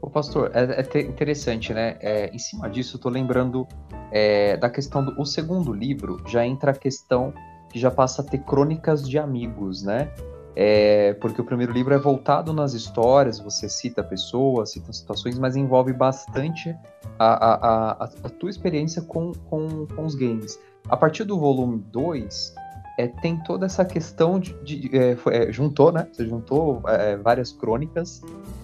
Ô, 0.02 0.10
pastor, 0.10 0.50
é, 0.56 0.82
é 0.82 1.02
interessante, 1.02 1.76
né? 1.76 1.96
É, 2.00 2.32
em 2.34 2.40
cima 2.40 2.68
disso, 2.68 2.98
eu 2.98 3.02
tô 3.02 3.10
lembrando 3.10 3.68
é, 4.12 4.58
da 4.58 4.68
questão 4.68 5.06
do 5.06 5.22
o 5.22 5.28
segundo 5.28 5.72
livro, 5.72 6.20
já 6.26 6.44
entra 6.44 6.72
a 6.72 6.76
questão 6.76 7.32
que 7.72 7.80
já 7.80 7.90
passa 7.90 8.22
a 8.22 8.26
ter 8.26 8.40
crônicas 8.40 9.08
de 9.08 9.18
amigos, 9.18 9.84
né? 9.84 10.12
É, 10.56 11.14
porque 11.14 11.40
o 11.42 11.46
primeiro 11.46 11.72
livro 11.72 11.94
é 11.94 11.98
voltado 11.98 12.52
nas 12.52 12.74
histórias, 12.74 13.40
você 13.40 13.70
cita 13.70 14.04
pessoas, 14.04 14.72
cita 14.72 14.92
situações, 14.92 15.40
mas 15.40 15.56
envolve 15.56 15.94
bastante 15.94 16.76
a, 17.18 17.26
a, 17.26 17.54
a, 17.56 18.04
a 18.04 18.30
tua 18.30 18.50
experiência 18.50 19.02
com, 19.02 19.32
com, 19.50 19.88
com, 19.88 20.06
os 20.06 20.14
games. 20.14 20.60
A 20.90 20.98
partir 20.98 21.24
do 21.24 21.40
volume 21.40 21.80
2, 21.92 22.54
é, 23.00 23.08
tem 23.08 23.38
toda 23.44 23.66
essa 23.66 23.86
questão 23.86 24.40
de. 24.40 24.54
de 24.62 24.98
é, 24.98 25.18
é, 25.30 25.52
juntou, 25.52 25.92
né? 25.92 26.08
Você 26.12 26.28
juntou 26.28 26.82
é, 26.86 27.16
várias 27.16 27.54
crônicas 27.54 28.22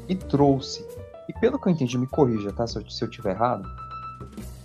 e 0.10 0.16
trouxe. 0.16 0.86
E 1.30 1.34
pelo 1.40 1.58
que 1.60 1.70
eu 1.70 1.72
entendi, 1.72 1.98
me 1.98 2.08
corrija, 2.08 2.52
tá? 2.52 2.68
Se 2.68 2.78
eu, 2.78 2.90
se 2.90 3.04
eu 3.04 3.10
tiver 3.10 3.32
errado. 3.32 3.68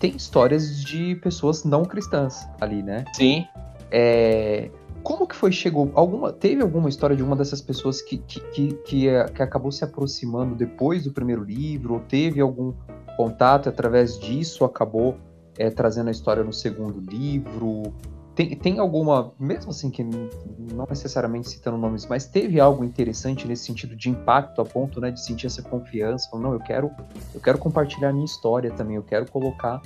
Tem 0.01 0.17
histórias 0.17 0.83
de 0.83 1.15
pessoas 1.17 1.63
não 1.63 1.85
cristãs 1.85 2.49
ali, 2.61 2.83
né? 2.83 3.05
Sim. 3.13 3.47
É, 3.93 4.71
como 5.03 5.27
que 5.27 5.35
foi, 5.35 5.53
chegou, 5.53 5.91
alguma, 5.95 6.33
teve 6.33 6.63
alguma 6.63 6.89
história 6.89 7.15
de 7.15 7.23
uma 7.23 7.37
dessas 7.37 7.61
pessoas 7.61 8.01
que, 8.01 8.19
que, 8.19 8.41
que, 8.41 8.73
que, 8.85 9.09
é, 9.09 9.25
que 9.25 9.43
acabou 9.43 9.71
se 9.73 9.85
aproximando 9.85 10.55
depois 10.55 11.05
do 11.05 11.13
primeiro 11.13 11.45
livro, 11.45 11.95
ou 11.95 12.01
teve 12.01 12.41
algum 12.41 12.73
contato 13.17 13.69
através 13.69 14.19
disso, 14.19 14.65
acabou 14.65 15.17
é, 15.59 15.71
trazendo 15.71 16.09
a 16.09 16.11
história 16.11 16.43
no 16.43 16.53
segundo 16.53 17.01
livro? 17.01 17.93
Tem, 18.35 18.57
tem 18.57 18.79
alguma, 18.79 19.33
mesmo 19.39 19.71
assim 19.71 19.91
que 19.91 20.03
não 20.03 20.87
necessariamente 20.89 21.51
citando 21.51 21.77
nomes, 21.77 22.07
mas 22.07 22.25
teve 22.25 22.59
algo 22.59 22.83
interessante 22.83 23.47
nesse 23.47 23.65
sentido 23.65 23.95
de 23.95 24.09
impacto 24.09 24.63
a 24.63 24.65
ponto 24.65 25.01
né, 25.01 25.11
de 25.11 25.23
sentir 25.23 25.49
essa 25.49 25.63
confiança, 25.63 26.31
falando, 26.31 26.47
não, 26.47 26.53
eu 26.55 26.61
quero, 26.61 26.91
eu 27.35 27.41
quero 27.41 27.59
compartilhar 27.59 28.11
minha 28.13 28.25
história 28.25 28.71
também, 28.71 28.97
eu 28.97 29.03
quero 29.03 29.31
colocar, 29.31 29.83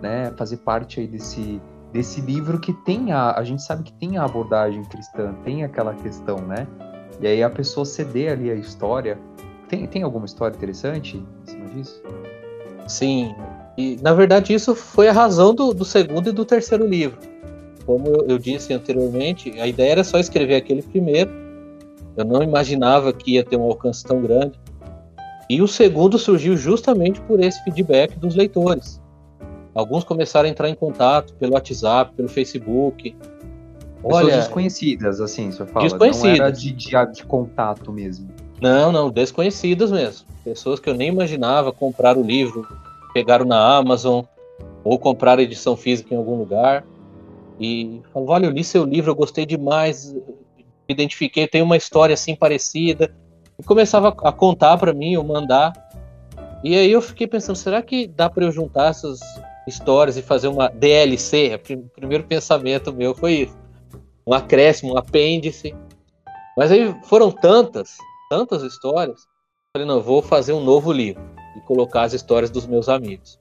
né, 0.00 0.32
fazer 0.36 0.58
parte 0.58 1.00
aí 1.00 1.06
desse, 1.06 1.60
desse 1.92 2.20
livro 2.20 2.58
que 2.58 2.72
tem 2.72 3.12
a. 3.12 3.32
A 3.32 3.44
gente 3.44 3.62
sabe 3.62 3.82
que 3.82 3.92
tem 3.92 4.18
a 4.18 4.24
abordagem 4.24 4.84
cristã, 4.84 5.34
tem 5.44 5.64
aquela 5.64 5.94
questão, 5.94 6.38
né? 6.38 6.66
E 7.20 7.26
aí 7.26 7.42
a 7.42 7.50
pessoa 7.50 7.84
ceder 7.84 8.32
ali 8.32 8.50
a 8.50 8.54
história. 8.54 9.18
Tem, 9.68 9.86
tem 9.86 10.02
alguma 10.02 10.26
história 10.26 10.56
interessante 10.56 11.16
em 11.16 11.50
cima 11.50 11.66
disso? 11.66 12.02
Sim. 12.88 13.34
E 13.76 13.96
na 14.02 14.12
verdade 14.12 14.52
isso 14.52 14.74
foi 14.74 15.08
a 15.08 15.12
razão 15.12 15.54
do, 15.54 15.72
do 15.72 15.84
segundo 15.84 16.28
e 16.28 16.32
do 16.32 16.44
terceiro 16.44 16.86
livro. 16.86 17.18
Como 17.86 18.06
eu, 18.08 18.26
eu 18.28 18.38
disse 18.38 18.72
anteriormente, 18.72 19.58
a 19.60 19.66
ideia 19.66 19.92
era 19.92 20.04
só 20.04 20.18
escrever 20.18 20.56
aquele 20.56 20.82
primeiro. 20.82 21.30
Eu 22.16 22.24
não 22.24 22.42
imaginava 22.42 23.12
que 23.12 23.32
ia 23.32 23.44
ter 23.44 23.56
um 23.56 23.62
alcance 23.62 24.04
tão 24.04 24.20
grande. 24.20 24.58
E 25.48 25.60
o 25.60 25.66
segundo 25.66 26.18
surgiu 26.18 26.56
justamente 26.56 27.20
por 27.22 27.40
esse 27.40 27.62
feedback 27.64 28.16
dos 28.18 28.34
leitores. 28.34 28.99
Alguns 29.74 30.04
começaram 30.04 30.48
a 30.48 30.50
entrar 30.50 30.68
em 30.68 30.74
contato 30.74 31.32
pelo 31.34 31.54
WhatsApp, 31.54 32.12
pelo 32.14 32.28
Facebook. 32.28 33.14
Pessoas 34.02 34.24
Olha, 34.24 34.36
desconhecidas, 34.36 35.20
assim, 35.20 35.50
você 35.50 35.64
fala. 35.66 35.84
Desconhecidas. 35.84 36.38
Não 36.38 36.44
era 36.44 36.52
de, 36.52 36.72
de, 36.72 36.90
de 37.12 37.24
contato 37.24 37.92
mesmo. 37.92 38.28
Não, 38.60 38.90
não, 38.90 39.10
desconhecidas 39.10 39.90
mesmo. 39.90 40.26
Pessoas 40.42 40.80
que 40.80 40.88
eu 40.88 40.94
nem 40.94 41.08
imaginava 41.08 41.72
comprar 41.72 42.16
o 42.16 42.22
livro, 42.22 42.66
pegaram 43.12 43.44
na 43.44 43.76
Amazon 43.76 44.24
ou 44.82 44.98
comprar 44.98 45.38
a 45.38 45.42
edição 45.42 45.76
física 45.76 46.14
em 46.14 46.16
algum 46.16 46.36
lugar 46.36 46.84
e 47.58 48.00
falaram: 48.12 48.32
Olha, 48.32 48.46
eu 48.46 48.50
li 48.50 48.64
seu 48.64 48.84
livro, 48.84 49.10
eu 49.10 49.14
gostei 49.14 49.44
demais, 49.44 50.12
me 50.12 50.24
identifiquei, 50.88 51.46
tem 51.46 51.62
uma 51.62 51.76
história 51.76 52.14
assim 52.14 52.34
parecida. 52.34 53.14
E 53.58 53.62
começava 53.62 54.08
a 54.08 54.32
contar 54.32 54.78
para 54.78 54.94
mim, 54.94 55.16
ou 55.16 55.24
mandar. 55.24 55.72
E 56.64 56.74
aí 56.74 56.90
eu 56.90 57.02
fiquei 57.02 57.26
pensando: 57.26 57.56
será 57.56 57.82
que 57.82 58.06
dá 58.06 58.28
para 58.30 58.44
eu 58.44 58.50
juntar 58.50 58.88
essas 58.88 59.20
histórias 59.66 60.16
e 60.16 60.22
fazer 60.22 60.48
uma 60.48 60.68
DLC? 60.68 61.54
O 61.54 61.88
primeiro 61.90 62.24
pensamento 62.24 62.92
meu 62.92 63.14
foi 63.14 63.32
isso 63.42 63.60
um 64.26 64.34
acréscimo, 64.34 64.94
um 64.94 64.96
apêndice. 64.96 65.74
Mas 66.56 66.70
aí 66.70 66.94
foram 67.04 67.30
tantas, 67.30 67.96
tantas 68.30 68.62
histórias. 68.62 69.20
Falei, 69.76 69.86
não, 69.86 70.00
vou 70.00 70.22
fazer 70.22 70.52
um 70.52 70.62
novo 70.62 70.92
livro 70.92 71.22
e 71.56 71.60
colocar 71.62 72.02
as 72.02 72.12
histórias 72.12 72.50
dos 72.50 72.66
meus 72.66 72.88
amigos. 72.88 73.38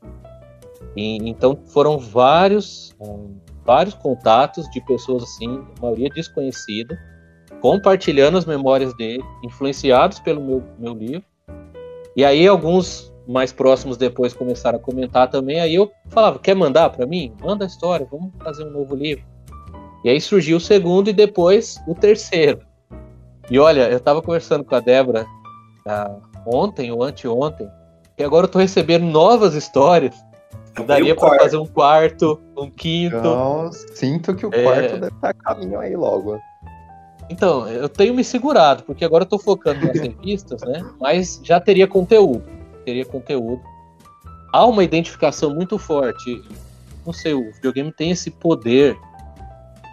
E, 0.96 1.18
então 1.30 1.56
foram 1.68 1.98
vários, 1.98 2.96
um, 3.00 3.38
vários 3.64 3.94
contatos 3.94 4.68
de 4.72 4.82
pessoas 4.82 5.24
assim, 5.24 5.64
a 5.78 5.82
maioria 5.82 6.10
desconhecida, 6.10 7.00
compartilhando 7.62 8.38
as 8.38 8.46
memórias 8.46 8.96
dele, 8.96 9.24
influenciados 9.44 10.20
pelo 10.20 10.42
meu, 10.42 10.64
meu 10.78 10.94
livro. 10.94 11.24
E 12.16 12.26
aí 12.26 12.48
alguns 12.48 13.09
mais 13.30 13.54
próximos 13.54 13.96
depois 13.96 14.34
começaram 14.34 14.80
a 14.80 14.82
comentar 14.82 15.30
também. 15.30 15.60
Aí 15.60 15.76
eu 15.76 15.92
falava, 16.10 16.40
quer 16.40 16.56
mandar 16.56 16.90
para 16.90 17.06
mim? 17.06 17.32
Manda 17.40 17.64
a 17.64 17.68
história, 17.68 18.08
vamos 18.10 18.32
fazer 18.40 18.64
um 18.64 18.72
novo 18.72 18.96
livro. 18.96 19.24
E 20.04 20.10
aí 20.10 20.20
surgiu 20.20 20.58
o 20.58 20.60
segundo 20.60 21.10
e 21.10 21.14
depois 21.14 21.80
o 21.88 21.94
terceiro. 21.94 22.60
E 23.52 23.60
olha, 23.60 23.90
eu 23.90 23.98
estava 23.98 24.22
conversando 24.22 24.64
com 24.64 24.74
a 24.74 24.80
Débora 24.80 25.28
uh, 25.86 26.22
ontem 26.46 26.92
ou 26.92 27.04
anteontem, 27.04 27.70
e 28.18 28.24
agora 28.24 28.46
eu 28.46 28.52
tô 28.52 28.60
recebendo 28.60 29.06
novas 29.06 29.54
histórias. 29.54 30.16
Daria 30.86 31.16
para 31.16 31.38
fazer 31.40 31.58
um 31.58 31.66
quarto, 31.66 32.40
um 32.58 32.70
quinto. 32.70 33.18
Então, 33.18 33.70
sinto 33.94 34.34
que 34.34 34.46
o 34.46 34.50
é... 34.54 34.64
quarto 34.64 34.94
deve 34.98 35.08
estar 35.08 35.30
a 35.30 35.34
caminho 35.34 35.80
aí 35.80 35.96
logo. 35.96 36.40
Então, 37.30 37.68
eu 37.68 37.90
tenho 37.90 38.14
me 38.14 38.24
segurado, 38.24 38.84
porque 38.84 39.06
agora 39.06 39.24
eu 39.24 39.28
tô 39.28 39.38
focando 39.38 39.86
nas 39.86 39.98
revistas, 40.00 40.62
né? 40.62 40.84
Mas 41.00 41.40
já 41.44 41.60
teria 41.60 41.88
conteúdo. 41.88 42.59
Teria 42.90 43.06
conteúdo. 43.06 43.62
Há 44.52 44.66
uma 44.66 44.84
identificação 44.84 45.54
muito 45.54 45.78
forte. 45.78 46.42
Não 47.06 47.14
sei, 47.14 47.34
o 47.34 47.52
videogame 47.54 47.92
tem 47.92 48.10
esse 48.10 48.32
poder 48.32 48.98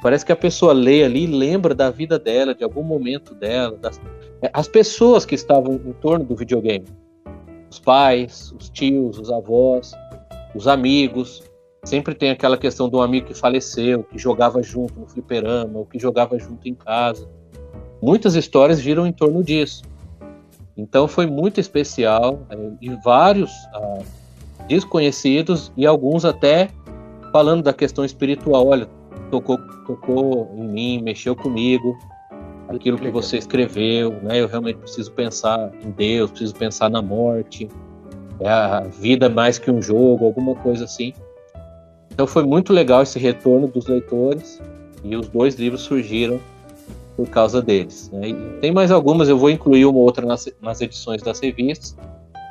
Parece 0.07 0.24
que 0.24 0.30
a 0.30 0.36
pessoa 0.36 0.72
lê 0.72 1.03
ali 1.03 1.24
e 1.24 1.26
lembra 1.26 1.74
da 1.74 1.90
vida 1.90 2.16
dela, 2.16 2.55
de 2.55 2.62
algum 2.62 2.82
momento 2.82 3.34
dela, 3.34 3.76
das, 3.76 4.01
é, 4.40 4.49
as 4.53 4.68
pessoas 4.68 5.24
que 5.24 5.34
estavam 5.34 5.74
em 5.74 5.92
torno 5.94 6.24
do 6.24 6.36
videogame. 6.36 6.86
Os 7.68 7.80
pais, 7.80 8.53
os 8.53 8.68
tios, 8.68 9.18
os 9.18 9.32
avós, 9.32 9.92
os 10.55 10.68
amigos. 10.68 11.42
Sempre 11.84 12.14
tem 12.14 12.30
aquela 12.30 12.57
questão 12.57 12.88
do 12.88 13.01
amigo 13.01 13.26
que 13.26 13.34
faleceu, 13.34 14.05
que 14.05 14.16
jogava 14.16 14.62
junto 14.62 14.99
no 14.99 15.09
fliperama, 15.09 15.80
ou 15.80 15.86
que 15.86 15.99
jogava 15.99 16.38
junto 16.38 16.68
em 16.68 16.74
casa. 16.74 17.28
Muitas 18.01 18.36
histórias 18.36 18.80
giram 18.80 19.07
em 19.07 19.12
torno 19.12 19.42
disso. 19.42 19.82
Então 20.77 21.09
foi 21.09 21.27
muito 21.27 21.59
especial 21.59 22.41
é, 22.51 22.57
e 22.81 22.91
vários 23.03 23.51
ah, 23.72 23.99
desconhecidos 24.68 25.72
e 25.77 25.87
alguns 25.87 26.24
até 26.24 26.68
falando 27.33 27.62
da 27.62 27.72
questão 27.72 28.05
espiritual. 28.05 28.68
Olha, 28.68 28.89
tocou, 29.31 29.59
tocou 29.87 30.51
em 30.55 30.68
mim, 30.68 31.03
mexeu 31.03 31.35
comigo, 31.35 31.97
aquilo 32.68 32.99
que 32.99 33.11
você 33.11 33.39
escreveu, 33.39 34.12
né? 34.22 34.41
Eu 34.41 34.49
realmente 34.49 34.77
preciso 34.77 35.12
pensar 35.12 35.70
em 35.83 35.91
Deus, 35.91 36.31
preciso 36.31 36.55
pensar 36.55 36.91
na 36.91 37.01
morte, 37.01 37.68
é 38.41 38.49
a 38.49 38.81
vida 38.81 39.29
mais 39.29 39.59
que 39.59 39.70
um 39.70 39.81
jogo, 39.81 40.27
alguma 40.27 40.55
coisa 40.57 40.85
assim. 40.85 41.14
Então 42.12 42.27
foi 42.27 42.45
muito 42.45 42.72
legal 42.72 43.03
esse 43.03 43.18
retorno 43.18 43.66
dos 43.66 43.87
leitores 43.87 44.61
e 45.03 45.16
os 45.16 45.29
dois 45.29 45.55
livros 45.55 45.83
surgiram 45.83 46.41
por 47.17 47.29
causa 47.29 47.62
deles. 47.62 48.11
Né? 48.12 48.29
tem 48.61 48.73
mais 48.73 48.91
algumas, 48.91 49.29
eu 49.29 49.39
vou 49.39 49.51
incluir 49.51 49.87
uma 49.87 49.99
outra 49.99 50.27
nas, 50.27 50.49
nas 50.61 50.81
edições 50.81 51.23
das 51.23 51.41
revistas 51.41 51.97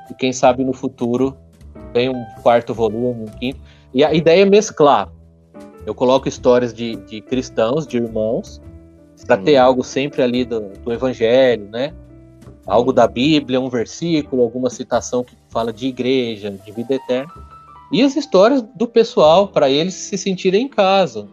e 0.09 0.13
quem 0.13 0.33
sabe 0.33 0.63
no 0.63 0.73
futuro 0.73 1.37
tem 1.93 2.09
um 2.09 2.25
quarto 2.41 2.73
volume, 2.73 3.23
um 3.23 3.39
quinto. 3.39 3.59
E 3.93 4.03
a 4.03 4.13
ideia 4.13 4.41
é 4.41 4.45
mesclar 4.45 5.09
eu 5.85 5.93
coloco 5.93 6.27
histórias 6.27 6.73
de, 6.73 6.95
de 6.95 7.21
cristãos, 7.21 7.85
de 7.85 7.97
irmãos, 7.97 8.59
para 9.27 9.37
ter 9.37 9.55
algo 9.55 9.83
sempre 9.83 10.21
ali 10.23 10.43
do, 10.43 10.69
do 10.83 10.91
evangelho, 10.91 11.69
né? 11.69 11.93
Algo 12.65 12.91
da 12.91 13.07
Bíblia, 13.07 13.61
um 13.61 13.69
versículo, 13.69 14.41
alguma 14.41 14.69
citação 14.69 15.23
que 15.23 15.37
fala 15.49 15.71
de 15.71 15.87
igreja, 15.87 16.49
de 16.49 16.71
vida 16.71 16.95
eterna. 16.95 17.31
E 17.91 18.01
as 18.01 18.15
histórias 18.15 18.63
do 18.75 18.87
pessoal, 18.87 19.47
para 19.47 19.69
eles 19.69 19.93
se 19.93 20.17
sentirem 20.17 20.63
em 20.63 20.67
casa, 20.67 21.27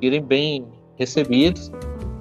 irem 0.00 0.22
bem 0.22 0.66
recebidos. 0.96 1.72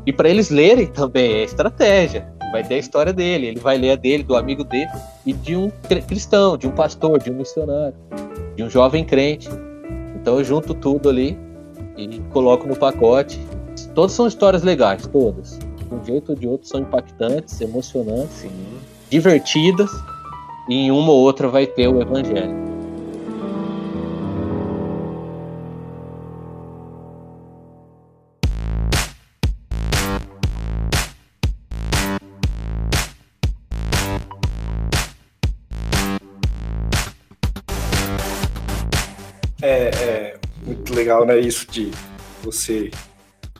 E 0.06 0.14
para 0.14 0.30
eles 0.30 0.50
lerem 0.50 0.88
também, 0.88 1.34
é 1.34 1.44
estratégia. 1.44 2.32
Vai 2.52 2.64
ter 2.64 2.76
a 2.76 2.78
história 2.78 3.12
dele, 3.12 3.48
ele 3.48 3.60
vai 3.60 3.78
ler 3.78 3.92
a 3.92 3.96
dele, 3.96 4.24
do 4.24 4.36
amigo 4.36 4.64
dele, 4.64 4.90
e 5.26 5.34
de 5.34 5.56
um 5.56 5.70
cristão, 6.08 6.56
de 6.56 6.68
um 6.68 6.72
pastor, 6.72 7.20
de 7.20 7.32
um 7.32 7.36
missionário, 7.36 7.96
de 8.56 8.64
um 8.64 8.70
jovem 8.70 9.04
crente. 9.04 9.50
Então 10.16 10.38
eu 10.38 10.44
junto 10.44 10.74
tudo 10.74 11.10
ali 11.10 11.38
e 11.98 12.20
coloco 12.32 12.68
no 12.68 12.76
pacote. 12.76 13.40
Todas 13.94 14.14
são 14.14 14.28
histórias 14.28 14.64
legais, 14.64 15.06
todas. 15.08 15.60
De 15.60 15.94
um 15.94 16.04
jeito 16.06 16.30
ou 16.30 16.38
de 16.38 16.48
outro 16.48 16.68
são 16.68 16.82
impactantes, 16.82 17.60
emocionantes, 17.60 18.36
Sim. 18.36 18.52
divertidas, 19.10 19.90
e 20.70 20.76
em 20.76 20.92
uma 20.92 21.12
ou 21.12 21.20
outra 21.20 21.48
vai 21.48 21.66
ter 21.66 21.88
o 21.88 22.02
evangelho. 22.02 22.65
Legal, 41.16 41.26
né? 41.26 41.40
Isso 41.40 41.70
de 41.70 41.92
você 42.44 42.92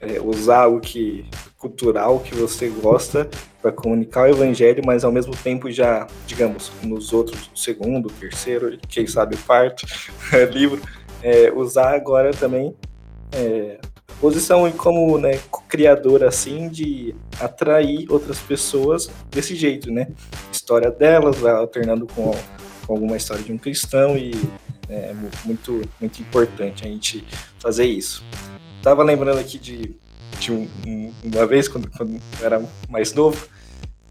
é, 0.02 0.20
usar 0.20 0.68
o 0.68 0.80
que 0.80 1.26
cultural 1.58 2.20
que 2.20 2.36
você 2.36 2.70
gosta 2.70 3.28
para 3.62 3.72
comunicar 3.72 4.24
o 4.24 4.28
evangelho, 4.28 4.84
mas 4.86 5.04
ao 5.04 5.12
mesmo 5.12 5.36
tempo 5.36 5.72
já, 5.72 6.06
digamos, 6.28 6.72
nos 6.84 7.12
outros, 7.12 7.50
segundo, 7.56 8.10
terceiro, 8.10 8.78
quem 8.88 9.08
sabe 9.08 9.36
o 9.36 9.40
quarto 9.40 9.86
livro, 10.52 10.82
é, 11.24 11.52
usar 11.52 11.96
agora 11.96 12.32
também 12.32 12.76
é, 13.32 13.80
posição 14.22 14.70
como 14.74 15.18
né, 15.18 15.40
criador 15.68 16.24
assim 16.24 16.70
de 16.70 17.16
atrair 17.40 18.06
outras 18.12 18.40
pessoas 18.40 19.10
desse 19.32 19.56
jeito, 19.56 19.92
né? 19.92 20.10
História 20.52 20.92
delas, 20.92 21.44
alternando 21.44 22.06
com, 22.06 22.32
com 22.86 22.94
alguma 22.94 23.18
história 23.18 23.44
de 23.44 23.52
um 23.52 23.58
cristão 23.58 24.16
e 24.16 24.34
é 24.90 25.14
muito, 25.44 25.82
muito 26.00 26.22
importante 26.22 26.86
a 26.86 26.88
gente 26.88 27.26
fazer 27.60 27.86
isso. 27.86 28.24
Tava 28.82 29.04
lembrando 29.04 29.40
aqui 29.40 29.58
de, 29.58 29.96
de 30.40 30.52
um, 30.52 31.14
uma 31.24 31.46
vez, 31.46 31.68
quando, 31.68 31.90
quando 31.90 32.14
eu 32.40 32.46
era 32.46 32.64
mais 32.90 33.14
novo, 33.14 33.48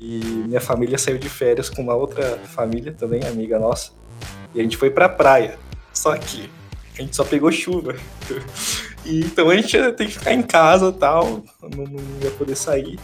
e 0.00 0.18
minha 0.18 0.60
família 0.60 0.98
saiu 0.98 1.18
de 1.18 1.28
férias 1.28 1.70
com 1.70 1.82
uma 1.82 1.94
outra 1.94 2.38
família 2.38 2.92
também, 2.92 3.24
amiga 3.24 3.58
nossa, 3.58 3.92
e 4.54 4.60
a 4.60 4.62
gente 4.62 4.76
foi 4.76 4.90
pra 4.90 5.08
praia. 5.08 5.58
Só 5.92 6.16
que 6.16 6.50
a 6.98 7.02
gente 7.02 7.14
só 7.14 7.24
pegou 7.24 7.50
chuva. 7.52 7.94
E, 9.06 9.20
então 9.20 9.50
a 9.50 9.54
gente 9.54 9.76
tem 9.92 10.06
que 10.06 10.14
ficar 10.14 10.32
em 10.32 10.40
casa 10.40 10.90
tal, 10.90 11.44
não, 11.60 11.84
não 11.84 12.02
ia 12.22 12.30
poder 12.30 12.56
sair. 12.56 12.98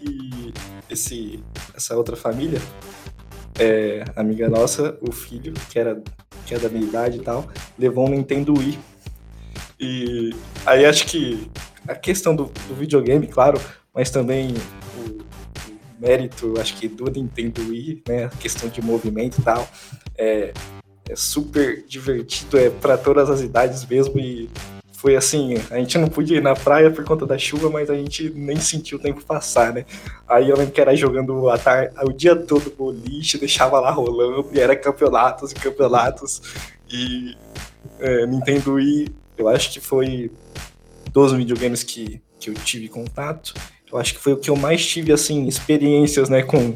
E 0.00 0.52
esse, 0.90 1.42
essa 1.76 1.96
outra 1.96 2.16
família, 2.16 2.60
é, 3.58 4.04
amiga 4.14 4.48
nossa, 4.48 4.96
o 5.00 5.10
filho, 5.10 5.52
que 5.68 5.78
era 5.78 6.00
que 6.46 6.54
é 6.54 6.58
da 6.58 6.68
minha 6.68 6.86
idade 6.86 7.18
e 7.18 7.20
tal, 7.20 7.46
levou 7.78 8.06
um 8.06 8.10
Nintendo 8.10 8.56
Wii. 8.56 8.78
E 9.78 10.34
aí 10.64 10.86
acho 10.86 11.06
que 11.06 11.50
a 11.86 11.94
questão 11.94 12.34
do, 12.34 12.44
do 12.66 12.74
videogame, 12.74 13.26
claro, 13.26 13.60
mas 13.94 14.10
também 14.10 14.54
o, 14.96 15.10
o, 15.10 15.24
mérito, 16.00 16.54
acho 16.58 16.74
que 16.76 16.88
do 16.88 17.04
Nintendo 17.10 17.60
Wii, 17.68 18.02
né, 18.08 18.24
a 18.24 18.28
questão 18.30 18.68
de 18.68 18.80
movimento 18.80 19.40
e 19.40 19.42
tal, 19.42 19.68
é, 20.16 20.52
é 21.08 21.16
super 21.16 21.84
divertido, 21.86 22.58
é 22.58 22.70
para 22.70 22.96
todas 22.96 23.28
as 23.28 23.42
idades 23.42 23.84
mesmo 23.84 24.18
e 24.18 24.48
foi 24.98 25.14
assim, 25.14 25.54
a 25.70 25.78
gente 25.78 25.96
não 25.96 26.08
podia 26.08 26.38
ir 26.38 26.42
na 26.42 26.56
praia 26.56 26.90
por 26.90 27.04
conta 27.04 27.24
da 27.24 27.38
chuva, 27.38 27.70
mas 27.70 27.88
a 27.88 27.94
gente 27.94 28.30
nem 28.30 28.56
sentiu 28.56 28.98
o 28.98 29.00
tempo 29.00 29.24
passar, 29.24 29.72
né? 29.72 29.86
Aí 30.26 30.50
eu 30.50 30.56
lembro 30.56 30.72
que 30.72 30.80
era 30.80 30.94
jogando 30.96 31.48
a 31.48 31.56
tarde, 31.56 31.94
o 32.02 32.12
dia 32.12 32.34
todo 32.34 32.74
boliche, 32.76 33.38
deixava 33.38 33.78
lá 33.78 33.92
rolando, 33.92 34.48
e 34.52 34.58
era 34.58 34.74
campeonatos 34.74 35.52
e 35.52 35.54
campeonatos. 35.54 36.42
E 36.90 37.36
é, 38.00 38.26
Nintendo 38.26 38.72
Wii, 38.72 39.08
eu 39.36 39.46
acho 39.48 39.72
que 39.72 39.78
foi 39.78 40.32
dos 41.12 41.32
videogames 41.32 41.84
que, 41.84 42.20
que 42.40 42.50
eu 42.50 42.54
tive 42.54 42.88
contato, 42.88 43.54
eu 43.92 43.98
acho 43.98 44.14
que 44.14 44.20
foi 44.20 44.32
o 44.32 44.36
que 44.36 44.50
eu 44.50 44.56
mais 44.56 44.84
tive, 44.84 45.12
assim, 45.12 45.46
experiências, 45.46 46.28
né, 46.28 46.42
com, 46.42 46.74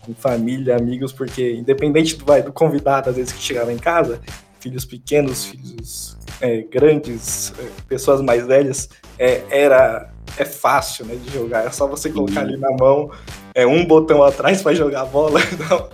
com 0.00 0.12
família, 0.12 0.76
amigos, 0.76 1.12
porque 1.12 1.52
independente 1.52 2.16
do, 2.16 2.24
vai, 2.24 2.42
do 2.42 2.52
convidado, 2.52 3.10
às 3.10 3.14
vezes, 3.14 3.32
que 3.32 3.40
chegava 3.40 3.72
em 3.72 3.78
casa, 3.78 4.20
filhos 4.58 4.84
pequenos, 4.84 5.44
filhos 5.44 6.18
é, 6.40 6.62
grandes, 6.62 7.52
é, 7.58 7.68
pessoas 7.88 8.20
mais 8.20 8.46
velhas, 8.46 8.88
é, 9.18 9.42
era 9.50 10.12
é 10.36 10.44
fácil 10.44 11.04
né, 11.06 11.16
de 11.16 11.32
jogar. 11.32 11.66
É 11.66 11.70
só 11.70 11.86
você 11.86 12.10
colocar 12.10 12.40
ali 12.40 12.56
na 12.56 12.70
mão 12.70 13.10
é, 13.54 13.66
um 13.66 13.84
botão 13.84 14.22
atrás 14.22 14.62
para 14.62 14.74
jogar 14.74 15.02
a 15.02 15.06
bola. 15.06 15.40
Então, 15.52 15.88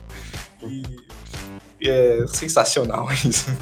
e, 1.81 1.89
é 1.89 2.27
sensacional 2.27 3.09
isso. 3.25 3.55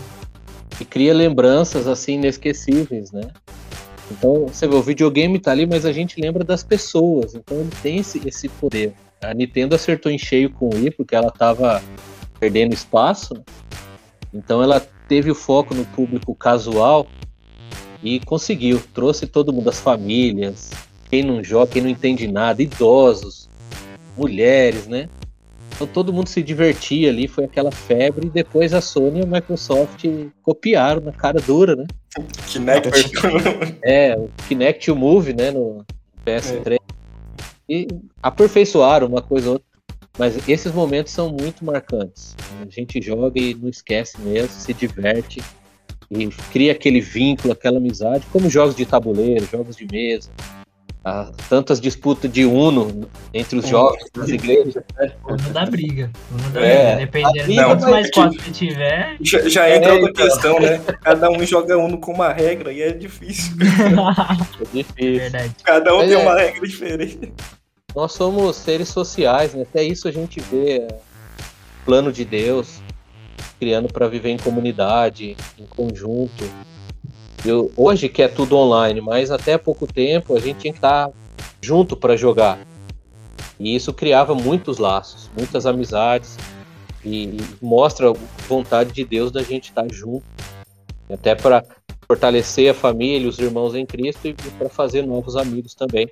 E 0.81 0.85
cria 0.85 1.13
lembranças 1.13 1.87
assim 1.87 2.15
inesquecíveis, 2.15 3.13
né? 3.13 3.23
Então, 4.11 4.47
você 4.47 4.67
vê, 4.67 4.75
o 4.75 4.83
videogame 4.83 5.39
tá 5.39 5.51
ali, 5.51 5.67
mas 5.67 5.87
a 5.87 5.93
gente 5.93 6.21
lembra 6.21 6.45
das 6.45 6.63
pessoas. 6.63 7.35
Então 7.35 7.59
ele 7.59 7.71
tem 7.83 7.99
esse, 7.99 8.21
esse 8.27 8.49
poder. 8.49 8.93
A 9.21 9.33
Nintendo 9.33 9.75
acertou 9.75 10.13
em 10.13 10.19
cheio 10.19 10.51
com 10.51 10.67
o 10.67 10.75
Wii, 10.75 10.91
porque 10.91 11.15
ela 11.15 11.31
tava 11.31 11.83
perdendo 12.39 12.75
espaço. 12.75 13.35
Né? 13.35 13.43
Então 14.33 14.63
ela 14.63 14.87
teve 15.09 15.31
o 15.31 15.35
foco 15.35 15.75
no 15.75 15.85
público 15.85 16.35
casual 16.35 17.07
e 18.03 18.21
conseguiu. 18.21 18.81
Trouxe 18.93 19.27
todo 19.27 19.53
mundo, 19.53 19.71
as 19.71 19.81
famílias, 19.81 20.71
quem 21.11 21.23
não 21.23 21.43
joga, 21.43 21.73
quem 21.73 21.83
não 21.83 21.89
entende 21.89 22.27
nada, 22.27 22.63
idosos, 22.63 23.49
mulheres, 24.17 24.87
né? 24.87 25.09
Então 25.75 25.87
todo 25.87 26.13
mundo 26.13 26.29
se 26.29 26.43
divertia 26.43 27.11
ali, 27.11 27.27
foi 27.27 27.45
aquela 27.45 27.73
febre, 27.73 28.29
e 28.29 28.31
depois 28.31 28.73
a 28.73 28.81
Sony 28.81 29.21
e 29.21 29.23
a 29.23 29.27
Microsoft 29.27 30.05
copiaram 30.43 31.01
na 31.01 31.13
cara 31.13 31.41
dura, 31.41 31.75
né? 31.75 31.87
Kinect. 32.47 33.11
É, 33.83 34.17
o 34.17 34.31
Kinect 34.47 34.89
e 34.89 34.93
o 34.93 34.97
Move, 34.97 35.35
né, 35.35 35.51
no 35.51 35.85
PS3. 36.25 36.75
É. 36.75 36.79
E 37.69 37.89
aperfeiçoaram 38.23 39.09
uma 39.09 39.21
coisa 39.21 39.49
ou 39.49 39.53
outra. 39.55 39.74
Mas 40.19 40.49
esses 40.49 40.73
momentos 40.73 41.13
são 41.13 41.29
muito 41.29 41.65
marcantes. 41.65 42.37
A 42.61 42.71
gente 42.71 43.03
joga 43.03 43.39
e 43.39 43.55
não 43.55 43.69
esquece 43.69 44.21
mesmo, 44.21 44.49
se 44.49 44.73
diverte 44.73 45.43
e 46.11 46.29
cria 46.53 46.73
aquele 46.73 47.01
vínculo, 47.01 47.53
aquela 47.53 47.79
amizade, 47.79 48.25
como 48.33 48.49
jogos 48.49 48.77
de 48.77 48.87
tabuleiro, 48.87 49.47
jogos 49.51 49.77
de 49.77 49.87
mesa, 49.91 50.31
ah, 51.05 51.31
tantas 51.51 51.81
disputas 51.81 52.33
de 52.33 52.47
Uno 52.47 53.07
entre 53.35 53.59
os 53.59 53.69
jovens 53.69 54.05
nas 54.17 54.29
igrejas. 54.31 54.83
Né? 54.97 55.13
Uno 55.29 55.51
dá 55.53 55.67
briga. 55.67 56.11
Uno 56.31 56.51
dá 56.51 56.61
é. 56.61 56.95
briga. 56.95 56.97
Dependendo 56.97 57.53
de 57.53 57.65
quantos 57.65 57.87
mais 57.91 58.11
quatro 58.11 58.39
que 58.39 58.51
tiver. 58.51 59.17
Já, 59.21 59.49
já 59.49 59.77
entra 59.77 59.91
é, 59.91 59.93
outra 59.93 60.11
então. 60.11 60.27
questão, 60.27 60.61
né? 60.61 60.81
Cada 61.03 61.31
um 61.31 61.45
joga 61.45 61.77
Uno 61.77 61.99
com 61.99 62.13
uma 62.13 62.33
regra 62.33 62.73
e 62.73 62.81
é 62.81 62.93
difícil. 62.93 63.55
é 63.61 64.65
difícil. 64.73 65.19
Verdade. 65.19 65.55
Cada 65.63 65.93
um 65.95 65.99
Mas 65.99 66.09
tem 66.09 66.17
é. 66.17 66.23
uma 66.23 66.39
regra 66.39 66.67
diferente. 66.67 67.33
Nós 67.95 68.13
somos 68.13 68.57
seres 68.57 68.89
sociais, 68.89 69.55
né? 69.55 69.63
Até 69.63 69.85
isso 69.85 70.09
a 70.09 70.11
gente 70.11 70.41
vê 70.41 70.79
é, 70.79 70.99
plano 71.85 72.13
de 72.13 72.25
Deus 72.25 72.81
criando 73.59 73.93
para 73.93 74.09
viver 74.09 74.31
em 74.31 74.37
comunidade, 74.37 75.37
em 75.59 75.67
conjunto. 75.67 76.45
Eu, 77.45 77.71
hoje 77.77 78.09
que 78.09 78.23
é 78.23 78.29
tudo 78.29 78.57
online, 78.57 79.01
mas 79.01 79.31
até 79.31 79.57
pouco 79.57 79.87
tempo 79.87 80.37
a 80.37 80.41
gente 80.41 80.59
tinha 80.59 80.73
que 80.73 80.79
estar 80.79 81.11
junto 81.63 81.97
para 81.97 82.17
jogar. 82.17 82.59
E 83.61 83.75
isso 83.75 83.93
criava 83.93 84.35
muitos 84.35 84.79
laços, 84.79 85.31
muitas 85.37 85.65
amizades 85.65 86.37
e 87.05 87.37
mostra 87.63 88.11
a 88.11 88.15
vontade 88.49 88.93
de 88.93 89.05
Deus 89.05 89.31
da 89.31 89.43
gente 89.43 89.69
estar 89.69 89.87
junto, 89.93 90.25
até 91.09 91.35
para 91.35 91.63
fortalecer 92.07 92.71
a 92.71 92.75
família, 92.75 93.29
os 93.29 93.39
irmãos 93.39 93.75
em 93.75 93.87
Cristo 93.87 94.27
e 94.27 94.35
para 94.35 94.69
fazer 94.69 95.07
novos 95.07 95.37
amigos 95.37 95.75
também, 95.75 96.11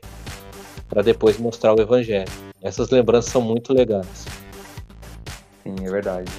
para 0.93 1.01
depois 1.01 1.39
mostrar 1.39 1.73
o 1.73 1.81
evangelho. 1.81 2.31
Essas 2.61 2.91
lembranças 2.91 3.33
são 3.33 3.41
muito 3.41 3.73
legais. 3.73 4.27
Sim, 5.63 5.75
é 5.81 5.91
verdade 5.91 6.31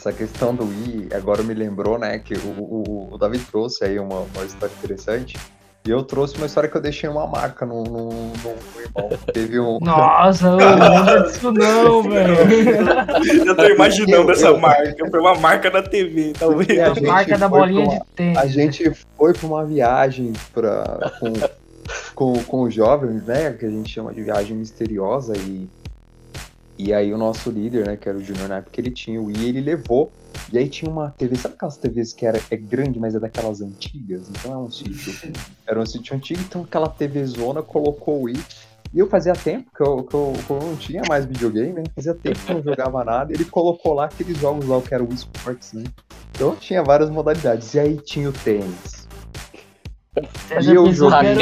essa 0.00 0.12
questão 0.14 0.54
do 0.54 0.64
Wii, 0.64 1.08
agora 1.12 1.42
me 1.42 1.52
lembrou, 1.52 1.98
né, 1.98 2.18
que 2.18 2.32
o, 2.32 2.48
o, 2.58 3.08
o 3.12 3.18
David 3.18 3.44
trouxe 3.44 3.84
aí 3.84 3.98
uma, 3.98 4.20
uma 4.20 4.44
história 4.44 4.72
interessante. 4.78 5.36
E 5.86 5.90
eu 5.90 6.02
trouxe 6.02 6.36
uma 6.36 6.44
história 6.44 6.68
que 6.68 6.76
eu 6.76 6.80
deixei 6.80 7.08
uma 7.08 7.26
marca 7.26 7.64
no, 7.64 7.82
no, 7.84 8.08
no, 8.10 8.10
no 8.12 8.80
irmão. 8.80 9.18
Teve 9.32 9.58
um. 9.58 9.78
Nossa, 9.80 10.48
eu 10.48 10.76
não 10.76 11.04
lembro 11.04 11.22
disso 11.22 11.52
não, 11.52 12.02
velho. 12.08 13.46
Eu 13.46 13.56
tô 13.56 13.64
imaginando 13.64 14.30
essa 14.30 14.52
marca. 14.58 15.10
Foi 15.10 15.20
uma 15.20 15.34
marca 15.36 15.70
na 15.70 15.82
TV, 15.82 16.34
talvez. 16.38 16.78
A, 16.78 16.92
a 16.92 17.00
marca 17.00 17.38
da 17.38 17.48
bolinha 17.48 17.86
uma, 17.86 17.94
de 17.94 18.04
tênis. 18.14 18.36
A 18.36 18.46
gente 18.46 18.92
foi 19.16 19.32
pra 19.32 19.46
uma 19.46 19.64
viagem 19.64 20.34
pra, 20.52 21.12
com, 21.18 21.32
com, 22.14 22.32
com 22.44 22.62
os 22.62 22.74
jovens, 22.74 23.24
né? 23.24 23.52
Que 23.52 23.66
a 23.66 23.70
gente 23.70 23.90
chama 23.90 24.12
de 24.12 24.22
viagem 24.22 24.56
misteriosa. 24.56 25.36
E 25.36 25.68
e 26.82 26.94
aí 26.94 27.12
o 27.12 27.18
nosso 27.18 27.50
líder, 27.50 27.86
né, 27.86 27.94
que 27.94 28.08
era 28.08 28.16
o 28.16 28.24
Junior 28.24 28.48
na 28.48 28.56
época, 28.56 28.80
ele 28.80 28.90
tinha 28.90 29.20
o 29.20 29.26
Wii, 29.26 29.48
ele 29.50 29.60
levou. 29.60 30.10
E 30.50 30.56
aí 30.56 30.66
tinha 30.66 30.90
uma 30.90 31.10
TV, 31.10 31.36
sabe 31.36 31.54
aquelas 31.54 31.76
TVs 31.76 32.14
que 32.14 32.24
era, 32.24 32.40
é 32.50 32.56
grande, 32.56 32.98
mas 32.98 33.14
é 33.14 33.20
daquelas 33.20 33.60
antigas? 33.60 34.30
Então 34.30 34.54
é 34.54 34.56
um 34.56 34.70
sítio. 34.70 35.12
Era 35.66 35.78
um 35.78 35.84
sítio 35.84 36.16
antigo, 36.16 36.40
então 36.40 36.62
aquela 36.62 36.88
TV 36.88 37.22
zona 37.26 37.62
colocou 37.62 38.20
o 38.20 38.22
Wii. 38.22 38.42
E 38.94 38.98
eu 38.98 39.06
fazia 39.08 39.34
tempo 39.34 39.70
que 39.76 39.82
eu, 39.82 40.02
que 40.04 40.14
eu, 40.14 40.32
que 40.46 40.50
eu 40.50 40.58
não 40.58 40.74
tinha 40.76 41.02
mais 41.06 41.26
videogame, 41.26 41.74
né? 41.74 41.82
Fazia 41.94 42.14
tempo 42.14 42.38
que 42.38 42.50
eu 42.50 42.56
não 42.56 42.62
jogava 42.62 43.04
nada. 43.04 43.30
Ele 43.30 43.44
colocou 43.44 43.92
lá 43.92 44.06
aqueles 44.06 44.38
jogos 44.38 44.66
lá 44.66 44.80
que 44.80 44.94
era 44.94 45.04
o 45.04 45.06
Wii 45.06 45.16
Sports, 45.16 45.74
né? 45.74 45.84
Então 46.30 46.56
tinha 46.56 46.82
várias 46.82 47.10
modalidades. 47.10 47.74
E 47.74 47.78
aí 47.78 47.96
tinha 47.98 48.30
o 48.30 48.32
tênis. 48.32 48.99
E 50.62 50.70
eu 50.74 50.92
joguei. 50.92 51.34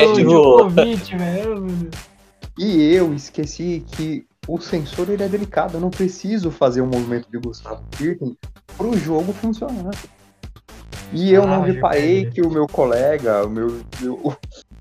E 2.58 2.94
eu 2.94 3.14
esqueci 3.14 3.84
que 3.92 4.26
o 4.48 4.58
sensor 4.58 5.10
ele 5.10 5.22
é 5.22 5.28
delicado. 5.28 5.76
Eu 5.76 5.80
não 5.80 5.90
preciso 5.90 6.50
fazer 6.50 6.80
o 6.80 6.84
um 6.84 6.88
movimento 6.88 7.30
de 7.30 7.38
Gustavo 7.38 7.82
Kirten 7.92 8.36
para 8.76 8.86
o 8.86 8.96
jogo 8.96 9.32
funcionar. 9.32 9.94
E 11.12 11.32
eu 11.32 11.44
ah, 11.44 11.46
não 11.46 11.62
reparei 11.62 12.28
que 12.30 12.42
o 12.42 12.50
meu 12.50 12.66
colega, 12.66 13.46
o 13.46 13.48
meu, 13.48 13.80
meu, 14.00 14.14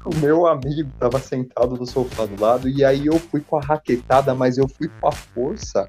o 0.06 0.16
meu 0.22 0.48
amigo 0.48 0.90
estava 0.94 1.20
sentado 1.20 1.76
no 1.76 1.86
sofá 1.86 2.26
do 2.26 2.42
lado, 2.42 2.68
e 2.68 2.84
aí 2.84 3.08
eu 3.08 3.18
fui 3.18 3.40
com 3.40 3.58
a 3.58 3.62
raquetada, 3.62 4.34
mas 4.36 4.58
eu 4.58 4.68
fui 4.68 4.90
com 5.00 5.08
a 5.08 5.12
força 5.12 5.88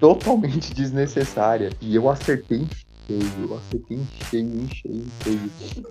totalmente 0.00 0.72
desnecessária. 0.72 1.70
E 1.80 1.94
eu 1.94 2.08
acertei 2.08 2.58
em 2.58 2.68
cheio, 3.06 3.32
eu 3.42 3.56
acertei 3.56 3.96
em 3.98 4.06
cheio, 4.30 4.46
em 4.46 4.68
cheio, 4.68 4.94
em 4.94 5.10
cheio 5.22 5.86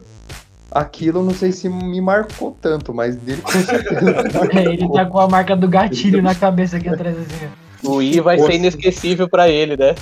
aquilo 0.72 1.24
não 1.24 1.34
sei 1.34 1.52
se 1.52 1.70
me 1.70 2.02
marcou 2.02 2.58
tanto, 2.62 2.94
mas 2.94 3.16
dele 3.16 3.42
com 3.42 3.52
certeza. 3.52 4.50
é, 4.54 4.64
ele 4.66 4.90
tá 4.92 5.06
com 5.06 5.20
a 5.20 5.28
marca 5.28 5.56
do 5.56 5.68
gatilho 5.68 6.22
na 6.22 6.36
cabeça 6.36 6.78
aqui 6.78 6.90
atrás 6.90 7.18
assim. 7.18 7.50
O 7.84 8.02
I 8.02 8.20
vai 8.20 8.40
ser 8.40 8.56
inesquecível 8.56 9.30
para 9.30 9.48
ele, 9.50 9.78
né? 9.78 9.96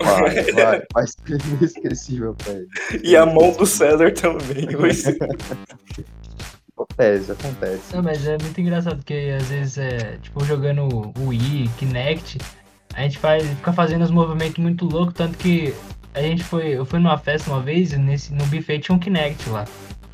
Vai, 0.00 0.52
vai, 0.52 0.82
vai 0.92 1.06
ser 1.06 1.40
inesquecível 1.58 2.34
pra 2.34 2.52
ele. 2.52 2.68
E 3.02 3.16
a 3.16 3.26
mão 3.26 3.52
do 3.52 3.66
César 3.66 4.12
também, 4.12 4.66
vai 4.76 4.92
ser. 4.92 5.18
Acontece, 6.72 7.32
acontece. 7.32 7.94
Não, 7.94 8.02
mas 8.02 8.26
é 8.26 8.38
muito 8.38 8.60
engraçado, 8.60 8.96
porque 8.96 9.36
às 9.36 9.48
vezes 9.48 9.78
é, 9.78 10.18
tipo, 10.22 10.44
jogando 10.44 11.12
o 11.18 11.28
Wii, 11.28 11.70
Kinect, 11.78 12.38
a 12.94 13.02
gente 13.02 13.18
faz, 13.18 13.46
fica 13.46 13.72
fazendo 13.72 14.02
os 14.02 14.10
movimentos 14.10 14.58
muito 14.58 14.84
loucos, 14.84 15.14
tanto 15.14 15.36
que 15.36 15.74
a 16.14 16.22
gente 16.22 16.42
foi, 16.42 16.76
eu 16.76 16.84
fui 16.84 16.98
numa 16.98 17.18
festa 17.18 17.50
uma 17.50 17.60
vez, 17.60 17.92
nesse, 17.92 18.32
no 18.32 18.44
buffet 18.46 18.80
tinha 18.80 18.94
um 18.94 18.98
Kinect 18.98 19.48
lá. 19.50 19.64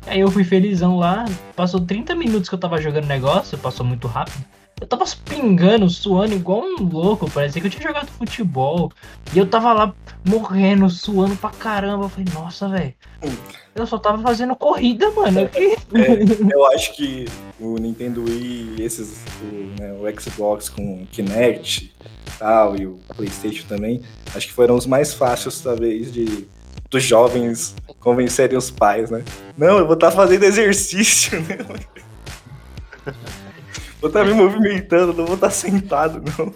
Aí 0.07 0.19
eu 0.19 0.29
fui 0.29 0.43
felizão 0.43 0.97
lá, 0.97 1.25
passou 1.55 1.81
30 1.81 2.15
minutos 2.15 2.47
que 2.47 2.55
eu 2.55 2.59
tava 2.59 2.81
jogando 2.81 3.05
negócio, 3.05 3.57
passou 3.57 3.85
muito 3.85 4.07
rápido. 4.07 4.43
Eu 4.79 4.87
tava 4.87 5.05
pingando, 5.23 5.89
suando 5.89 6.33
igual 6.33 6.61
um 6.61 6.83
louco, 6.83 7.31
parecia 7.31 7.61
que 7.61 7.67
eu 7.67 7.71
tinha 7.71 7.87
jogado 7.87 8.07
futebol. 8.07 8.91
E 9.33 9.37
eu 9.37 9.45
tava 9.45 9.71
lá 9.71 9.95
morrendo, 10.27 10.89
suando 10.89 11.35
pra 11.37 11.49
caramba. 11.49 12.05
Eu 12.05 12.09
falei, 12.09 12.25
nossa, 12.33 12.67
velho. 12.67 12.93
Eu 13.73 13.87
só 13.87 13.97
tava 13.97 14.21
fazendo 14.21 14.53
corrida, 14.55 15.09
mano. 15.11 15.39
É, 15.39 15.49
eu 16.53 16.65
acho 16.67 16.93
que 16.93 17.25
o 17.57 17.77
Nintendo 17.77 18.25
Wii, 18.25 18.75
esses, 18.79 19.23
o, 19.41 19.81
né, 19.81 19.93
o 19.93 20.21
Xbox 20.21 20.67
com 20.67 21.05
Kinect 21.09 21.95
tal, 22.37 22.75
e 22.75 22.85
o 22.85 22.99
Playstation 23.15 23.65
também, 23.67 24.01
acho 24.35 24.47
que 24.47 24.53
foram 24.53 24.75
os 24.75 24.85
mais 24.85 25.13
fáceis, 25.13 25.61
talvez, 25.61 26.11
de 26.11 26.47
dos 26.89 27.03
jovens 27.03 27.75
convencerem 27.99 28.57
os 28.57 28.69
pais, 28.69 29.09
né? 29.09 29.23
Não, 29.57 29.77
eu 29.79 29.85
vou 29.85 29.95
estar 29.95 30.11
tá 30.11 30.15
fazendo 30.15 30.43
exercício, 30.43 31.41
né? 31.41 31.57
Vou 34.01 34.09
estar 34.09 34.19
tá 34.19 34.25
me 34.25 34.33
movimentando, 34.33 35.13
não 35.13 35.25
vou 35.25 35.33
estar 35.33 35.47
tá 35.47 35.53
sentado, 35.53 36.21
não. 36.37 36.53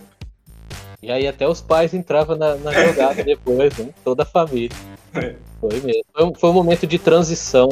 E 1.02 1.12
aí 1.12 1.28
até 1.28 1.48
os 1.48 1.62
pais 1.62 1.94
entravam 1.96 2.36
na, 2.36 2.56
na 2.56 2.72
jogada 2.72 3.24
depois, 3.24 3.76
né? 3.78 3.90
Toda 4.04 4.22
a 4.22 4.26
família. 4.26 4.70
É. 5.16 5.36
Foi 5.60 5.80
mesmo. 5.80 6.04
Foi 6.14 6.26
um, 6.26 6.36
foi 6.36 6.50
um 6.50 6.54
momento 6.54 6.86
de 6.86 7.00
transição. 7.00 7.70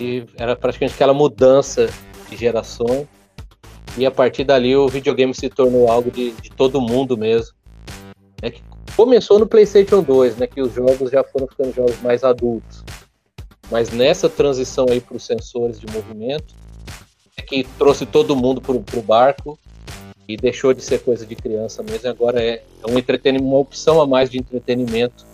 E 0.00 0.24
era 0.36 0.56
praticamente 0.56 0.94
aquela 0.94 1.14
mudança 1.14 1.88
de 2.28 2.36
geração. 2.36 3.06
E 3.96 4.04
a 4.04 4.10
partir 4.10 4.44
dali 4.44 4.74
o 4.74 4.88
videogame 4.88 5.34
se 5.34 5.48
tornou 5.48 5.90
algo 5.90 6.10
de, 6.10 6.32
de 6.32 6.50
todo 6.50 6.80
mundo 6.80 7.16
mesmo. 7.16 7.54
é 8.42 8.50
que 8.50 8.62
começou 8.96 9.38
no 9.38 9.46
PlayStation 9.46 10.02
2, 10.02 10.36
né? 10.38 10.46
Que 10.46 10.62
os 10.62 10.72
jogos 10.72 11.10
já 11.10 11.22
foram 11.22 11.46
ficando 11.46 11.72
jogos 11.74 12.00
mais 12.00 12.24
adultos. 12.24 12.82
Mas 13.70 13.90
nessa 13.90 14.28
transição 14.28 14.86
aí 14.88 15.00
para 15.00 15.16
os 15.16 15.26
sensores 15.26 15.78
de 15.78 15.86
movimento, 15.92 16.54
é 17.36 17.42
que 17.42 17.64
trouxe 17.78 18.06
todo 18.06 18.34
mundo 18.34 18.60
para 18.60 18.74
o 18.74 19.02
barco 19.02 19.58
e 20.26 20.36
deixou 20.36 20.72
de 20.72 20.82
ser 20.82 21.00
coisa 21.00 21.26
de 21.26 21.36
criança 21.36 21.82
mesmo. 21.82 22.08
Agora 22.08 22.42
é, 22.42 22.62
é 22.82 22.90
um 22.90 22.98
entretenimento, 22.98 23.46
uma 23.46 23.58
opção 23.58 24.00
a 24.00 24.06
mais 24.06 24.30
de 24.30 24.38
entretenimento, 24.38 25.26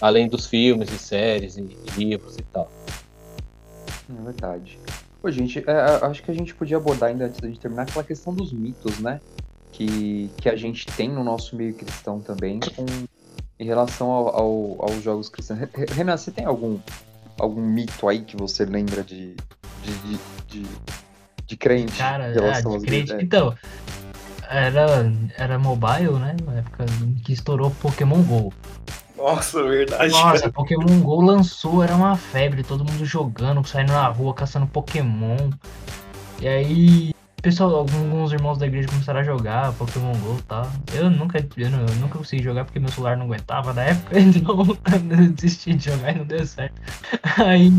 além 0.00 0.28
dos 0.28 0.46
filmes 0.46 0.90
e 0.90 0.98
séries 0.98 1.56
e, 1.56 1.60
e 1.60 1.90
livros 1.98 2.36
e 2.36 2.42
tal. 2.42 2.70
É 4.08 4.22
verdade. 4.22 4.78
Pô, 5.20 5.30
gente, 5.30 5.58
é, 5.66 6.06
acho 6.06 6.22
que 6.22 6.30
a 6.30 6.34
gente 6.34 6.54
podia 6.54 6.76
abordar 6.76 7.10
ainda 7.10 7.26
antes 7.26 7.40
de 7.40 7.58
terminar 7.58 7.82
aquela 7.82 8.04
questão 8.04 8.32
dos 8.32 8.52
mitos, 8.52 8.98
né? 9.00 9.20
Que, 9.76 10.30
que 10.38 10.48
a 10.48 10.56
gente 10.56 10.86
tem 10.86 11.10
no 11.10 11.22
nosso 11.22 11.54
meio 11.54 11.74
cristão 11.74 12.18
também, 12.18 12.60
com, 12.60 12.86
em 13.60 13.66
relação 13.66 14.10
ao, 14.10 14.34
ao, 14.34 14.76
aos 14.88 15.02
jogos 15.02 15.28
cristãos. 15.28 15.60
Renan, 15.90 16.16
você 16.16 16.30
tem 16.30 16.46
algum, 16.46 16.78
algum 17.38 17.60
mito 17.60 18.08
aí 18.08 18.20
que 18.22 18.38
você 18.38 18.64
lembra 18.64 19.04
de, 19.04 19.36
de, 19.82 19.92
de, 19.92 20.18
de, 20.48 20.66
de 21.44 21.56
crente? 21.58 21.98
Cara, 21.98 22.28
é, 22.28 22.62
de 22.62 22.86
crente. 22.86 23.12
É. 23.12 23.22
Então, 23.22 23.54
era, 24.48 25.12
era 25.36 25.58
mobile, 25.58 26.14
né? 26.20 26.34
Na 26.46 26.54
época 26.54 26.86
que 27.22 27.34
estourou 27.34 27.70
Pokémon 27.72 28.22
GO. 28.22 28.54
Nossa, 29.14 29.62
verdade. 29.62 30.10
Nossa, 30.10 30.40
cara. 30.40 30.52
Pokémon 30.52 31.00
GO 31.00 31.20
lançou, 31.20 31.82
era 31.84 31.94
uma 31.94 32.16
febre, 32.16 32.62
todo 32.62 32.82
mundo 32.82 33.04
jogando, 33.04 33.62
saindo 33.66 33.92
na 33.92 34.08
rua, 34.08 34.32
caçando 34.32 34.66
Pokémon. 34.66 35.50
E 36.40 36.48
aí, 36.48 37.14
pessoal, 37.46 37.76
alguns 37.76 38.32
irmãos 38.32 38.58
da 38.58 38.66
igreja 38.66 38.88
começaram 38.88 39.20
a 39.20 39.22
jogar 39.22 39.72
Pokémon 39.74 40.10
GO 40.18 40.36
e 40.36 40.42
tal. 40.42 40.68
Eu 40.92 41.08
nunca, 41.08 41.38
eu, 41.56 41.70
não, 41.70 41.78
eu 41.78 41.94
nunca 42.00 42.18
consegui 42.18 42.42
jogar 42.42 42.64
porque 42.64 42.80
meu 42.80 42.88
celular 42.88 43.16
não 43.16 43.26
aguentava 43.26 43.72
na 43.72 43.84
época, 43.84 44.18
então 44.18 44.66
eu 45.16 45.32
desisti 45.32 45.74
de 45.74 45.84
jogar 45.84 46.12
e 46.12 46.18
não 46.18 46.24
deu 46.24 46.44
certo. 46.44 46.74
Aí. 47.38 47.70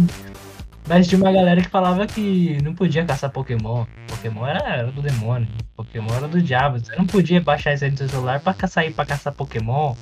Mas 0.88 1.06
tinha 1.06 1.20
uma 1.20 1.34
galera 1.34 1.62
que 1.62 1.68
falava 1.68 2.08
que 2.08 2.62
não 2.64 2.74
podia 2.74 3.04
caçar 3.04 3.30
Pokémon. 3.30 3.86
Pokémon 4.08 4.48
era, 4.48 4.70
era 4.70 4.90
do 4.90 5.02
demônio. 5.02 5.50
Pokémon 5.76 6.14
era 6.16 6.30
do 6.30 6.42
diabo. 6.42 6.80
Você 6.80 6.96
não 6.96 7.06
podia 7.06 7.42
baixar 7.42 7.74
isso 7.74 7.84
aí 7.84 7.92
no 7.92 7.98
seu 7.98 8.08
celular 8.08 8.40
pra 8.40 8.56
sair 8.70 8.94
pra 8.94 9.06
caçar 9.06 9.34
Pokémon. 9.34 9.96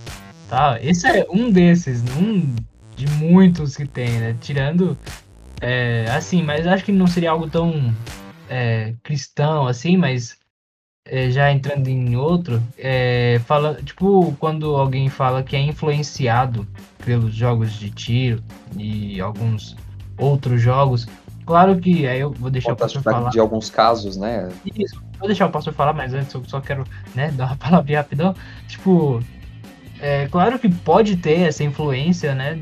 Tá? 0.47 0.77
Esse 0.79 1.07
é 1.07 1.25
um 1.27 1.49
desses, 1.49 2.03
um 2.15 2.55
de 2.95 3.07
muitos 3.13 3.75
que 3.75 3.87
tem, 3.87 4.11
né? 4.19 4.35
Tirando. 4.39 4.95
É, 5.59 6.05
assim, 6.15 6.43
mas 6.43 6.67
acho 6.67 6.85
que 6.85 6.91
não 6.91 7.07
seria 7.07 7.31
algo 7.31 7.49
tão 7.49 7.91
é, 8.49 8.93
cristão 9.03 9.67
assim, 9.67 9.97
mas 9.97 10.37
é, 11.05 11.29
já 11.29 11.51
entrando 11.51 11.87
em 11.87 12.15
outro, 12.15 12.61
é, 12.77 13.39
fala, 13.45 13.75
tipo, 13.75 14.35
quando 14.39 14.75
alguém 14.75 15.07
fala 15.07 15.43
que 15.43 15.55
é 15.55 15.61
influenciado 15.61 16.67
pelos 17.05 17.33
jogos 17.33 17.73
de 17.73 17.91
tiro 17.91 18.43
e 18.75 19.21
alguns 19.21 19.75
outros 20.17 20.61
jogos, 20.61 21.07
claro 21.45 21.77
que 21.77 22.07
aí 22.07 22.19
eu 22.19 22.31
vou 22.31 22.49
deixar 22.49 22.73
o 22.73 22.75
pastor 22.75 23.03
falar. 23.03 23.29
De 23.29 23.39
alguns 23.39 23.69
casos, 23.69 24.17
né? 24.17 24.49
Isso, 24.75 24.99
vou 25.19 25.27
deixar 25.27 25.45
o 25.45 25.51
pastor 25.51 25.73
falar, 25.73 25.93
mas 25.93 26.13
antes 26.13 26.33
eu 26.33 26.43
só 26.45 26.59
quero, 26.59 26.83
né, 27.13 27.29
dar 27.37 27.47
uma 27.47 27.55
palavrinha 27.55 27.99
rapidão. 27.99 28.33
Tipo, 28.67 29.23
é 29.99 30.27
claro 30.27 30.57
que 30.57 30.69
pode 30.69 31.17
ter 31.17 31.41
essa 31.41 31.63
influência, 31.63 32.33
né? 32.33 32.59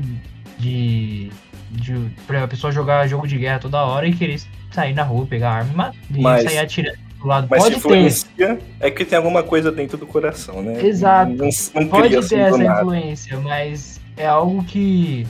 De, 0.58 1.30
de 1.70 2.10
pra 2.26 2.46
pessoa 2.46 2.70
jogar 2.70 3.08
jogo 3.08 3.26
de 3.26 3.38
guerra 3.38 3.58
toda 3.58 3.82
hora 3.82 4.06
e 4.06 4.14
querer 4.14 4.40
sair 4.74 4.94
na 4.94 5.02
rua, 5.02 5.26
pegar 5.26 5.50
arma 5.50 5.94
e 6.10 6.20
mas, 6.20 6.44
sair 6.44 6.58
atirando 6.58 6.98
do 7.18 7.26
lado. 7.26 7.46
Mas 7.50 7.62
pode 7.62 7.76
influencia 7.76 8.28
ter. 8.36 8.58
é 8.80 8.90
que 8.90 9.04
tem 9.04 9.16
alguma 9.16 9.42
coisa 9.42 9.70
dentro 9.70 9.96
do 9.96 10.06
coração, 10.06 10.62
né? 10.62 10.84
Exato. 10.84 11.32
Não, 11.32 11.48
não 11.74 11.88
pode 11.88 12.10
ter 12.28 12.38
essa 12.38 12.58
nada. 12.58 12.80
influência, 12.80 13.38
mas 13.38 14.00
é 14.16 14.26
algo 14.26 14.62
que, 14.64 15.26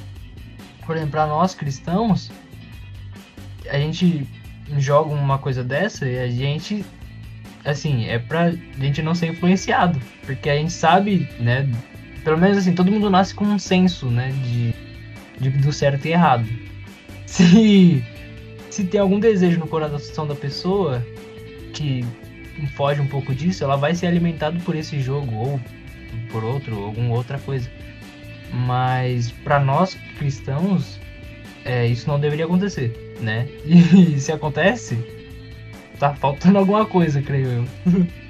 por 0.86 0.96
exemplo, 0.96 1.12
para 1.12 1.26
nós 1.26 1.54
cristãos, 1.54 2.30
a 3.68 3.78
gente 3.78 4.26
joga 4.78 5.12
uma 5.14 5.38
coisa 5.38 5.62
dessa 5.62 6.06
e 6.06 6.18
a 6.18 6.28
gente 6.28 6.84
assim, 7.64 8.06
é 8.06 8.18
pra 8.18 8.52
gente 8.78 9.00
não 9.00 9.14
ser 9.14 9.28
influenciado, 9.28 9.98
porque 10.26 10.50
a 10.50 10.56
gente 10.56 10.72
sabe, 10.72 11.26
né, 11.40 11.66
pelo 12.24 12.38
menos 12.38 12.58
assim, 12.58 12.74
todo 12.74 12.90
mundo 12.90 13.10
nasce 13.10 13.34
com 13.34 13.44
um 13.44 13.58
senso, 13.58 14.06
né? 14.06 14.32
De, 14.42 14.74
de 15.38 15.50
do 15.58 15.72
certo 15.72 16.06
e 16.06 16.12
errado. 16.12 16.48
Se, 17.26 18.02
se 18.74 18.82
tem 18.82 19.00
algum 19.00 19.20
desejo 19.20 19.60
no 19.60 19.68
coração 19.68 20.26
da 20.26 20.34
pessoa 20.34 21.00
que 21.72 22.04
foge 22.74 23.00
um 23.00 23.06
pouco 23.06 23.32
disso, 23.32 23.62
ela 23.62 23.76
vai 23.76 23.94
ser 23.94 24.08
alimentada 24.08 24.58
por 24.64 24.74
esse 24.74 25.00
jogo 25.00 25.32
ou 25.32 25.60
por 26.32 26.42
outro, 26.42 26.82
alguma 26.82 27.14
outra 27.14 27.38
coisa. 27.38 27.70
Mas 28.52 29.30
para 29.30 29.60
nós 29.60 29.96
cristãos, 30.18 30.98
é, 31.64 31.86
isso 31.86 32.08
não 32.08 32.18
deveria 32.18 32.46
acontecer, 32.46 33.14
né? 33.20 33.48
E 33.64 34.18
se 34.18 34.32
acontece, 34.32 34.98
tá 36.00 36.12
faltando 36.12 36.58
alguma 36.58 36.84
coisa, 36.84 37.22
creio 37.22 37.46
eu. 37.46 37.66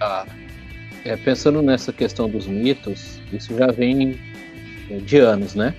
Ah, 0.00 0.26
é, 1.04 1.16
pensando 1.16 1.62
nessa 1.62 1.90
questão 1.92 2.28
dos 2.28 2.46
mitos, 2.46 3.20
isso 3.32 3.56
já 3.56 3.68
vem 3.68 4.20
é, 4.90 4.96
de 4.98 5.16
anos, 5.18 5.54
né? 5.54 5.74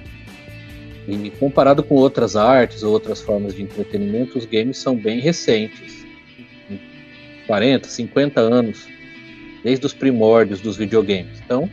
E 1.08 1.30
comparado 1.32 1.84
com 1.84 1.96
outras 1.96 2.36
artes 2.36 2.82
ou 2.84 2.92
outras 2.92 3.22
formas 3.22 3.54
de 3.54 3.62
entretenimento, 3.62 4.38
os 4.38 4.46
games 4.46 4.78
são 4.78 4.96
bem 4.96 5.20
recentes 5.20 6.06
40, 7.46 7.88
50 7.88 8.42
anos 8.42 8.88
desde 9.64 9.86
os 9.86 9.94
primórdios 9.94 10.62
dos 10.62 10.78
videogames. 10.78 11.42
Então, 11.44 11.70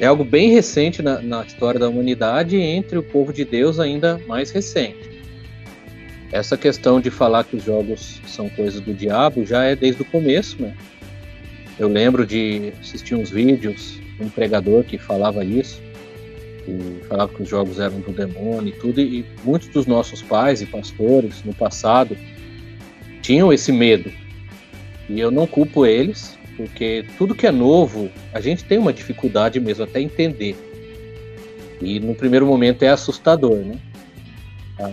é 0.00 0.06
algo 0.06 0.24
bem 0.24 0.50
recente 0.50 1.02
na, 1.02 1.20
na 1.20 1.44
história 1.44 1.78
da 1.78 1.88
humanidade 1.88 2.56
e 2.56 2.60
entre 2.60 2.98
o 2.98 3.02
povo 3.02 3.32
de 3.32 3.44
Deus 3.44 3.78
ainda 3.78 4.20
mais 4.26 4.50
recente. 4.50 5.14
Essa 6.32 6.56
questão 6.56 7.00
de 7.00 7.10
falar 7.10 7.44
que 7.44 7.56
os 7.56 7.62
jogos 7.62 8.20
são 8.26 8.48
coisas 8.48 8.80
do 8.80 8.92
diabo 8.92 9.46
já 9.46 9.64
é 9.64 9.76
desde 9.76 10.02
o 10.02 10.04
começo, 10.04 10.60
né? 10.60 10.74
Eu 11.78 11.88
lembro 11.88 12.26
de 12.26 12.72
assistir 12.80 13.14
uns 13.14 13.30
vídeos 13.30 14.00
de 14.18 14.24
um 14.24 14.28
pregador 14.28 14.84
que 14.84 14.96
falava 14.98 15.44
isso, 15.44 15.80
e 16.66 17.04
falava 17.06 17.32
que 17.32 17.42
os 17.42 17.48
jogos 17.48 17.78
eram 17.78 18.00
do 18.00 18.12
demônio 18.12 18.68
e 18.68 18.72
tudo, 18.72 19.00
e 19.00 19.24
muitos 19.44 19.68
dos 19.68 19.86
nossos 19.86 20.22
pais 20.22 20.62
e 20.62 20.66
pastores 20.66 21.42
no 21.44 21.54
passado 21.54 22.16
tinham 23.22 23.52
esse 23.52 23.72
medo. 23.72 24.10
E 25.08 25.20
eu 25.20 25.30
não 25.30 25.46
culpo 25.46 25.84
eles, 25.84 26.38
porque 26.56 27.04
tudo 27.18 27.34
que 27.34 27.46
é 27.46 27.50
novo, 27.50 28.10
a 28.32 28.40
gente 28.40 28.64
tem 28.64 28.78
uma 28.78 28.92
dificuldade 28.92 29.60
mesmo 29.60 29.84
até 29.84 30.00
entender. 30.00 30.56
E 31.80 32.00
no 32.00 32.14
primeiro 32.14 32.46
momento 32.46 32.82
é 32.82 32.88
assustador, 32.88 33.56
né? 33.56 33.78
Ah, 34.78 34.90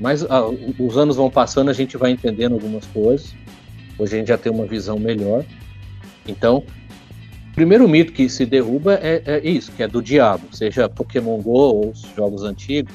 mas 0.00 0.24
ah, 0.24 0.44
os 0.78 0.96
anos 0.96 1.16
vão 1.16 1.30
passando, 1.30 1.70
a 1.70 1.72
gente 1.72 1.96
vai 1.96 2.10
entendendo 2.10 2.54
algumas 2.54 2.86
coisas. 2.86 3.34
Hoje 3.98 4.14
a 4.14 4.18
gente 4.18 4.28
já 4.28 4.38
tem 4.38 4.50
uma 4.50 4.66
visão 4.66 4.98
melhor. 4.98 5.44
Então, 6.26 6.64
o 7.52 7.54
primeiro 7.54 7.86
mito 7.86 8.14
que 8.14 8.30
se 8.30 8.46
derruba 8.46 8.94
é, 8.94 9.22
é, 9.26 9.46
isso, 9.46 9.70
que 9.72 9.82
é 9.82 9.86
do 9.86 10.00
diabo, 10.00 10.42
seja 10.52 10.88
Pokémon 10.88 11.36
Go 11.36 11.50
ou 11.50 11.90
os 11.90 12.00
jogos 12.16 12.44
antigos. 12.44 12.94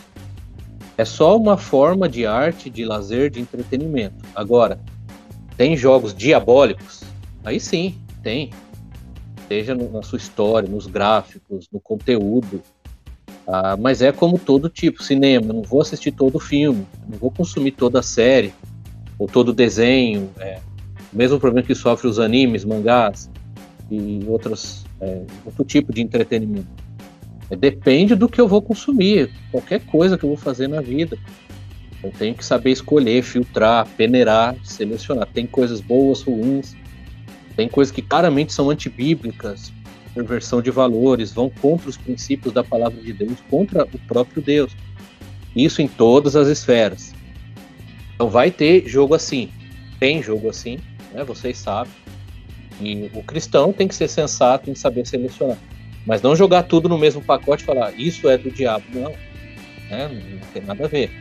É 0.97 1.05
só 1.05 1.37
uma 1.37 1.57
forma 1.57 2.09
de 2.09 2.25
arte, 2.25 2.67
de 2.67 2.83
lazer, 2.83 3.29
de 3.29 3.39
entretenimento. 3.39 4.15
Agora, 4.33 4.79
tem 5.55 5.77
jogos 5.77 6.11
diabólicos? 6.11 7.03
Aí 7.45 7.59
sim, 7.59 7.99
tem. 8.23 8.49
Seja 9.47 9.75
no, 9.75 9.91
na 9.91 10.01
sua 10.01 10.17
história, 10.17 10.67
nos 10.67 10.87
gráficos, 10.87 11.67
no 11.71 11.79
conteúdo. 11.79 12.63
Ah, 13.45 13.77
mas 13.77 14.01
é 14.01 14.11
como 14.11 14.39
todo 14.39 14.69
tipo, 14.69 15.03
cinema. 15.03 15.53
Não 15.53 15.61
vou 15.61 15.81
assistir 15.81 16.11
todo 16.11 16.37
o 16.37 16.39
filme, 16.39 16.83
não 17.07 17.19
vou 17.19 17.29
consumir 17.29 17.73
toda 17.73 17.99
a 17.99 18.03
série, 18.03 18.51
ou 19.19 19.27
todo 19.27 19.49
o 19.49 19.53
desenho. 19.53 20.31
É, 20.39 20.59
mesmo 21.13 21.39
problema 21.39 21.65
que 21.65 21.75
sofre 21.75 22.07
os 22.07 22.17
animes, 22.17 22.65
mangás 22.65 23.29
e 23.89 24.23
outros, 24.27 24.85
é, 24.99 25.23
outro 25.45 25.63
tipo 25.63 25.93
de 25.93 26.01
entretenimento. 26.01 26.67
É, 27.49 27.55
depende 27.55 28.15
do 28.15 28.27
que 28.27 28.39
eu 28.39 28.47
vou 28.47 28.61
consumir, 28.61 29.31
qualquer 29.51 29.81
coisa 29.85 30.17
que 30.17 30.23
eu 30.23 30.29
vou 30.29 30.37
fazer 30.37 30.67
na 30.67 30.81
vida. 30.81 31.17
Eu 32.03 32.11
tenho 32.11 32.35
que 32.35 32.45
saber 32.45 32.71
escolher, 32.71 33.23
filtrar, 33.23 33.87
peneirar, 33.97 34.55
selecionar. 34.63 35.27
Tem 35.33 35.47
coisas 35.47 35.81
boas, 35.81 36.21
ruins, 36.21 36.75
tem 37.55 37.67
coisas 37.67 37.91
que 37.91 38.01
claramente 38.01 38.53
são 38.53 38.69
antibíblicas, 38.69 39.71
perversão 40.13 40.61
de 40.61 40.69
valores, 40.69 41.31
vão 41.31 41.49
contra 41.49 41.89
os 41.89 41.97
princípios 41.97 42.53
da 42.53 42.63
palavra 42.63 43.01
de 43.01 43.13
Deus, 43.13 43.37
contra 43.49 43.83
o 43.83 43.99
próprio 44.07 44.41
Deus. 44.41 44.75
Isso 45.55 45.81
em 45.81 45.87
todas 45.87 46.35
as 46.35 46.47
esferas. 46.47 47.13
Então 48.13 48.29
vai 48.29 48.51
ter 48.51 48.87
jogo 48.87 49.15
assim. 49.15 49.49
Tem 49.99 50.21
jogo 50.21 50.49
assim, 50.49 50.77
né? 51.13 51.23
Vocês 51.23 51.57
sabem. 51.57 51.91
E 52.79 53.09
o 53.13 53.23
cristão 53.23 53.73
tem 53.73 53.87
que 53.87 53.95
ser 53.95 54.07
sensato 54.07 54.69
em 54.69 54.75
saber 54.75 55.05
selecionar. 55.05 55.57
Mas 56.05 56.21
não 56.21 56.35
jogar 56.35 56.63
tudo 56.63 56.87
no 56.87 56.97
mesmo 56.97 57.21
pacote 57.21 57.63
e 57.63 57.65
falar, 57.65 57.91
isso 57.97 58.29
é 58.29 58.37
do 58.37 58.51
diabo. 58.51 58.85
Não. 58.93 59.11
Né? 59.89 60.07
Não 60.07 60.47
tem 60.53 60.61
nada 60.61 60.85
a 60.85 60.87
ver. 60.87 61.11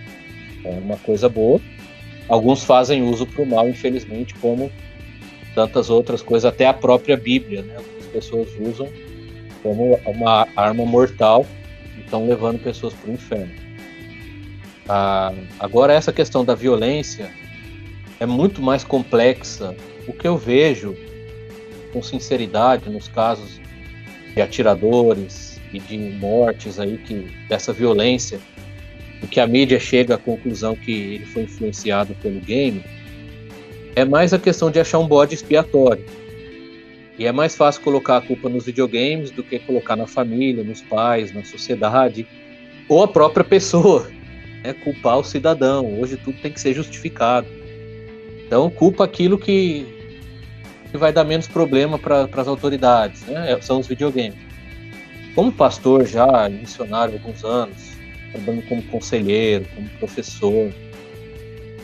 É 0.64 0.70
uma 0.70 0.96
coisa 0.96 1.28
boa. 1.28 1.61
Alguns 2.28 2.64
fazem 2.64 3.02
uso 3.02 3.26
para 3.26 3.42
o 3.42 3.46
mal, 3.46 3.68
infelizmente, 3.68 4.34
como 4.34 4.70
tantas 5.54 5.90
outras 5.90 6.22
coisas, 6.22 6.44
até 6.44 6.66
a 6.66 6.74
própria 6.74 7.16
Bíblia. 7.16 7.62
Né? 7.62 7.76
Algumas 7.76 8.07
pessoas 8.07 8.48
usam 8.61 8.88
como 9.62 9.98
uma 10.07 10.46
arma 10.54 10.84
mortal 10.84 11.46
e 11.96 12.00
estão 12.00 12.26
levando 12.26 12.62
pessoas 12.62 12.92
para 12.94 13.11
o 13.11 13.14
inferno. 13.14 13.52
Ah, 14.88 15.32
agora, 15.59 15.92
essa 15.92 16.12
questão 16.12 16.44
da 16.44 16.54
violência 16.54 17.30
é 18.20 18.26
muito 18.26 18.62
mais 18.62 18.84
complexa. 18.84 19.74
O 20.07 20.12
que 20.12 20.28
eu 20.28 20.36
vejo, 20.36 20.96
com 21.97 22.03
sinceridade, 22.03 22.90
nos 22.90 23.09
casos 23.09 23.59
de 24.34 24.42
atiradores 24.42 25.59
e 25.72 25.78
de 25.78 25.97
mortes 25.97 26.78
aí, 26.78 26.99
que 26.99 27.26
dessa 27.49 27.72
violência, 27.72 28.38
o 29.22 29.26
que 29.26 29.40
a 29.40 29.47
mídia 29.47 29.80
chega 29.80 30.16
à 30.16 30.18
conclusão 30.18 30.76
que 30.76 30.92
ele 30.92 31.24
foi 31.24 31.44
influenciado 31.44 32.14
pelo 32.16 32.38
game, 32.38 32.84
é 33.94 34.05
mais 34.05 34.34
a 34.34 34.38
questão 34.38 34.70
de 34.70 34.78
achar 34.78 34.99
um 34.99 35.09
bode 35.09 35.34
expiatório. 35.34 36.05
E 37.18 37.24
é 37.24 37.32
mais 37.32 37.57
fácil 37.57 37.80
colocar 37.80 38.18
a 38.18 38.20
culpa 38.20 38.47
nos 38.51 38.66
videogames 38.66 39.30
do 39.30 39.42
que 39.42 39.59
colocar 39.59 39.97
na 39.97 40.07
família, 40.07 40.62
nos 40.62 40.82
pais, 40.82 41.32
na 41.32 41.42
sociedade, 41.44 42.26
ou 42.90 43.03
a 43.03 43.09
própria 43.09 43.44
pessoa. 43.44 44.07
É 44.64 44.72
culpar 44.72 45.18
o 45.18 45.22
cidadão. 45.22 46.01
Hoje 46.01 46.16
tudo 46.16 46.40
tem 46.40 46.51
que 46.51 46.61
ser 46.61 46.74
justificado. 46.74 47.47
Então 48.44 48.68
culpa 48.68 49.05
aquilo 49.05 49.38
que, 49.38 49.86
que 50.97 51.01
vai 51.01 51.12
dar 51.12 51.24
menos 51.24 51.47
problema 51.47 51.99
para 51.99 52.24
as 52.24 52.49
autoridades, 52.49 53.22
né? 53.26 53.53
É, 53.53 53.61
são 53.61 53.78
os 53.78 53.86
videogames. 53.86 54.38
Como 55.34 55.53
pastor 55.53 56.07
já, 56.07 56.49
missionário 56.49 57.14
há 57.14 57.16
alguns 57.18 57.44
anos, 57.44 57.92
trabalhando 58.32 58.66
como 58.66 58.82
conselheiro, 58.84 59.66
como 59.74 59.88
professor, 59.90 60.72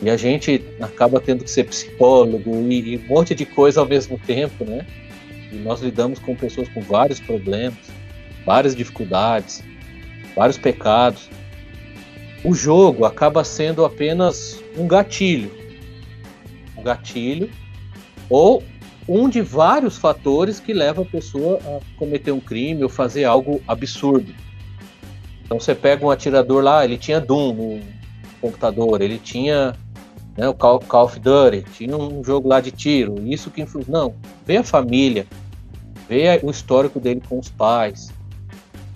e 0.01 0.09
a 0.09 0.17
gente 0.17 0.63
acaba 0.81 1.21
tendo 1.21 1.43
que 1.43 1.51
ser 1.51 1.65
psicólogo 1.65 2.51
e, 2.69 2.95
e 2.95 2.97
um 2.97 3.07
monte 3.07 3.35
de 3.35 3.45
coisa 3.45 3.79
ao 3.79 3.87
mesmo 3.87 4.17
tempo, 4.17 4.65
né? 4.65 4.85
E 5.51 5.55
nós 5.57 5.81
lidamos 5.81 6.17
com 6.17 6.35
pessoas 6.35 6.67
com 6.69 6.81
vários 6.81 7.19
problemas, 7.19 7.77
várias 8.43 8.75
dificuldades, 8.75 9.63
vários 10.35 10.57
pecados. 10.57 11.29
O 12.43 12.53
jogo 12.53 13.05
acaba 13.05 13.43
sendo 13.43 13.85
apenas 13.85 14.61
um 14.75 14.87
gatilho. 14.87 15.51
Um 16.75 16.81
gatilho 16.81 17.49
ou 18.29 18.63
um 19.07 19.27
de 19.27 19.41
vários 19.41 19.97
fatores 19.97 20.59
que 20.59 20.73
leva 20.73 21.01
a 21.01 21.05
pessoa 21.05 21.59
a 21.65 21.79
cometer 21.97 22.31
um 22.31 22.39
crime 22.39 22.83
ou 22.83 22.89
fazer 22.89 23.25
algo 23.25 23.61
absurdo. 23.67 24.33
Então 25.43 25.59
você 25.59 25.75
pega 25.75 26.05
um 26.05 26.09
atirador 26.09 26.63
lá, 26.63 26.83
ele 26.83 26.97
tinha 26.97 27.19
Doom 27.19 27.53
no 27.53 27.81
computador, 28.41 29.01
ele 29.01 29.17
tinha 29.17 29.75
né, 30.37 30.47
o 30.47 30.53
Call, 30.53 30.79
Call 30.79 31.05
of 31.05 31.19
Duty, 31.19 31.63
tinha 31.73 31.95
um 31.95 32.23
jogo 32.23 32.47
lá 32.47 32.59
de 32.59 32.71
tiro, 32.71 33.15
isso 33.27 33.51
que 33.51 33.61
influencia. 33.61 33.93
Não, 33.93 34.15
vê 34.45 34.57
a 34.57 34.63
família, 34.63 35.27
vê 36.07 36.39
o 36.41 36.49
histórico 36.49 36.99
dele 36.99 37.21
com 37.27 37.39
os 37.39 37.49
pais, 37.49 38.11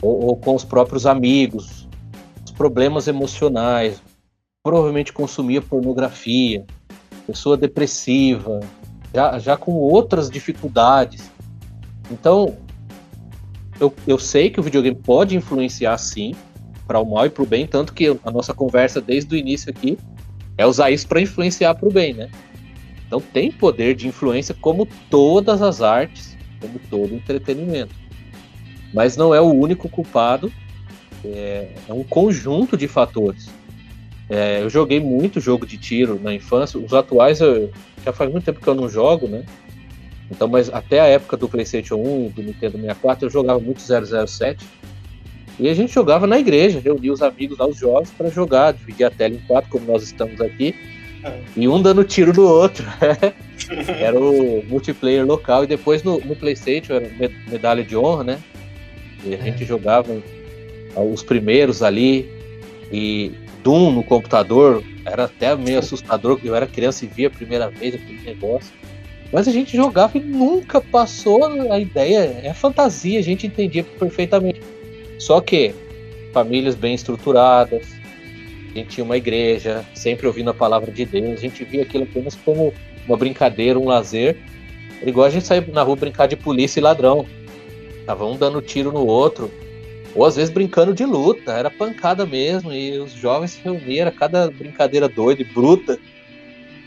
ou, 0.01 0.25
ou 0.25 0.37
com 0.37 0.55
os 0.55 0.63
próprios 0.63 1.05
amigos, 1.05 1.87
os 2.45 2.51
problemas 2.51 3.07
emocionais, 3.07 4.01
provavelmente 4.63 5.13
consumia 5.13 5.61
pornografia, 5.61 6.65
pessoa 7.25 7.57
depressiva, 7.57 8.61
já, 9.13 9.39
já 9.39 9.57
com 9.57 9.73
outras 9.73 10.29
dificuldades. 10.29 11.31
Então, 12.11 12.57
eu, 13.79 13.93
eu 14.07 14.17
sei 14.17 14.49
que 14.49 14.59
o 14.59 14.63
videogame 14.63 14.95
pode 14.95 15.35
influenciar 15.35 15.97
sim, 15.97 16.35
para 16.87 16.99
o 16.99 17.05
mal 17.05 17.25
e 17.25 17.29
para 17.29 17.43
o 17.43 17.45
bem, 17.45 17.67
tanto 17.67 17.93
que 17.93 18.17
a 18.23 18.31
nossa 18.31 18.53
conversa 18.53 19.01
desde 19.01 19.35
o 19.35 19.37
início 19.37 19.69
aqui 19.69 19.97
é 20.57 20.65
usar 20.65 20.89
isso 20.89 21.07
para 21.07 21.21
influenciar 21.21 21.75
para 21.75 21.87
o 21.87 21.91
bem, 21.91 22.13
né? 22.13 22.29
Então 23.05 23.21
tem 23.21 23.51
poder 23.51 23.95
de 23.95 24.07
influência 24.07 24.55
como 24.59 24.87
todas 25.09 25.61
as 25.61 25.81
artes, 25.81 26.37
como 26.59 26.79
todo 26.89 27.13
entretenimento. 27.13 27.93
Mas 28.93 29.15
não 29.15 29.35
é 29.35 29.41
o 29.41 29.51
único 29.51 29.89
culpado, 29.89 30.51
é, 31.23 31.73
é 31.87 31.93
um 31.93 32.03
conjunto 32.03 32.77
de 32.77 32.87
fatores. 32.87 33.49
É, 34.29 34.61
eu 34.61 34.69
joguei 34.69 34.99
muito 34.99 35.39
jogo 35.39 35.65
de 35.65 35.77
tiro 35.77 36.19
na 36.21 36.33
infância, 36.33 36.79
os 36.79 36.93
atuais 36.93 37.39
eu, 37.39 37.71
já 38.03 38.11
faz 38.11 38.29
muito 38.31 38.43
tempo 38.43 38.59
que 38.59 38.67
eu 38.67 38.75
não 38.75 38.89
jogo, 38.89 39.27
né? 39.27 39.43
Então, 40.29 40.47
mas 40.47 40.69
até 40.69 40.99
a 40.99 41.05
época 41.05 41.37
do 41.37 41.47
PlayStation 41.47 41.95
1 41.95 42.25
e 42.25 42.29
do 42.29 42.43
Nintendo 42.43 42.77
64 42.77 43.25
eu 43.25 43.29
jogava 43.29 43.59
muito 43.59 43.81
007 43.81 44.65
e 45.59 45.67
a 45.67 45.73
gente 45.73 45.93
jogava 45.93 46.27
na 46.27 46.37
igreja, 46.37 46.79
reunia 46.79 47.11
os 47.11 47.21
amigos 47.21 47.59
aos 47.59 47.77
jogos 47.77 48.11
para 48.11 48.29
jogar, 48.29 48.73
dividir 48.73 49.05
a 49.05 49.09
tela 49.09 49.33
em 49.33 49.39
quatro, 49.39 49.71
como 49.71 49.87
nós 49.87 50.03
estamos 50.03 50.39
aqui, 50.39 50.75
é. 51.23 51.39
e 51.55 51.67
um 51.67 51.81
dando 51.81 52.03
tiro 52.03 52.31
no 52.31 52.43
outro. 52.43 52.85
era 53.99 54.19
o 54.19 54.63
multiplayer 54.67 55.25
local, 55.25 55.63
e 55.63 55.67
depois 55.67 56.03
no, 56.03 56.19
no 56.19 56.35
PlayStation 56.35 56.93
era 56.93 57.09
medalha 57.47 57.83
de 57.83 57.97
honra, 57.97 58.23
né? 58.23 58.39
E 59.25 59.33
a 59.33 59.37
gente 59.37 59.63
é. 59.63 59.65
jogava 59.65 60.15
os 60.95 61.23
primeiros 61.23 61.81
ali, 61.81 62.29
e 62.91 63.31
Doom 63.67 63.91
no 63.91 64.01
computador, 64.01 64.81
era 65.03 65.25
até 65.25 65.53
meio 65.53 65.79
assustador, 65.79 66.35
porque 66.35 66.47
eu 66.47 66.55
era 66.55 66.65
criança 66.65 67.03
e 67.03 67.07
via 67.09 67.27
a 67.27 67.29
primeira 67.29 67.69
vez 67.69 67.95
aquele 67.95 68.21
negócio. 68.21 68.71
Mas 69.29 69.45
a 69.45 69.51
gente 69.51 69.75
jogava 69.75 70.17
e 70.17 70.21
nunca 70.21 70.79
passou 70.79 71.43
a 71.69 71.77
ideia, 71.77 72.39
é 72.43 72.53
fantasia, 72.53 73.19
a 73.19 73.21
gente 73.21 73.45
entendia 73.45 73.83
perfeitamente. 73.83 74.61
Só 75.19 75.41
que 75.41 75.75
famílias 76.31 76.75
bem 76.75 76.93
estruturadas, 76.93 77.85
a 78.71 78.77
gente 78.77 78.87
tinha 78.87 79.03
uma 79.03 79.17
igreja, 79.17 79.83
sempre 79.93 80.27
ouvindo 80.27 80.49
a 80.49 80.53
palavra 80.53 80.89
de 80.89 81.03
Deus, 81.03 81.37
a 81.37 81.41
gente 81.41 81.65
via 81.65 81.81
aquilo 81.81 82.05
apenas 82.05 82.35
como 82.35 82.73
uma 83.05 83.17
brincadeira, 83.17 83.77
um 83.77 83.87
lazer. 83.87 84.37
Igual 85.05 85.25
a 85.25 85.29
gente 85.29 85.45
sair 85.45 85.67
na 85.73 85.83
rua 85.83 85.97
brincar 85.97 86.27
de 86.27 86.37
polícia 86.37 86.79
e 86.79 86.83
ladrão. 86.83 87.25
Tava 88.05 88.25
um 88.25 88.37
dando 88.37 88.61
tiro 88.61 88.93
no 88.93 89.05
outro, 89.05 89.51
ou 90.17 90.25
às 90.25 90.35
vezes 90.35 90.51
brincando 90.51 90.95
de 90.95 91.05
luta, 91.05 91.53
era 91.53 91.69
pancada 91.69 92.25
mesmo, 92.25 92.73
e 92.73 92.97
os 92.97 93.11
jovens 93.11 93.51
se 93.51 93.61
reuniam, 93.63 94.09
cada 94.09 94.49
brincadeira 94.49 95.07
doida 95.07 95.43
e 95.43 95.45
bruta. 95.45 95.99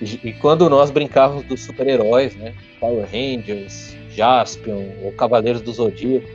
E, 0.02 0.32
quando 0.32 0.68
nós 0.68 0.90
brincávamos 0.90 1.44
dos 1.44 1.60
super-heróis, 1.60 2.34
né? 2.34 2.54
Power 2.80 3.04
Rangers, 3.04 3.96
Jaspion, 4.10 4.82
ou 5.04 5.12
Cavaleiros 5.12 5.62
do 5.62 5.72
Zodíaco, 5.72 6.26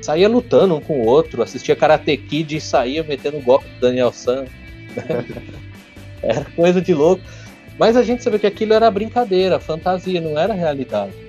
saía 0.00 0.26
lutando 0.26 0.76
um 0.76 0.80
com 0.80 1.02
o 1.02 1.06
outro, 1.06 1.42
assistia 1.42 1.76
Karate 1.76 2.16
Kid 2.16 2.56
e 2.56 2.60
saía 2.62 3.02
metendo 3.02 3.38
golpe 3.40 3.68
do 3.68 3.80
Daniel 3.80 4.12
San. 4.12 4.46
era 6.22 6.46
coisa 6.56 6.80
de 6.80 6.94
louco. 6.94 7.22
Mas 7.78 7.94
a 7.94 8.02
gente 8.02 8.22
sabia 8.22 8.38
que 8.38 8.46
aquilo 8.46 8.72
era 8.72 8.90
brincadeira, 8.90 9.60
fantasia, 9.60 10.18
não 10.18 10.38
era 10.38 10.54
realidade. 10.54 11.25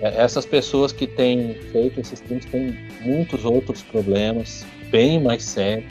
É, 0.00 0.22
essas 0.22 0.46
pessoas 0.46 0.92
que 0.92 1.06
têm 1.06 1.54
feito 1.72 2.00
esses 2.00 2.20
crimes 2.20 2.44
têm 2.46 2.76
muitos 3.00 3.44
outros 3.44 3.82
problemas, 3.82 4.66
bem 4.90 5.20
mais 5.20 5.44
sérios. 5.44 5.90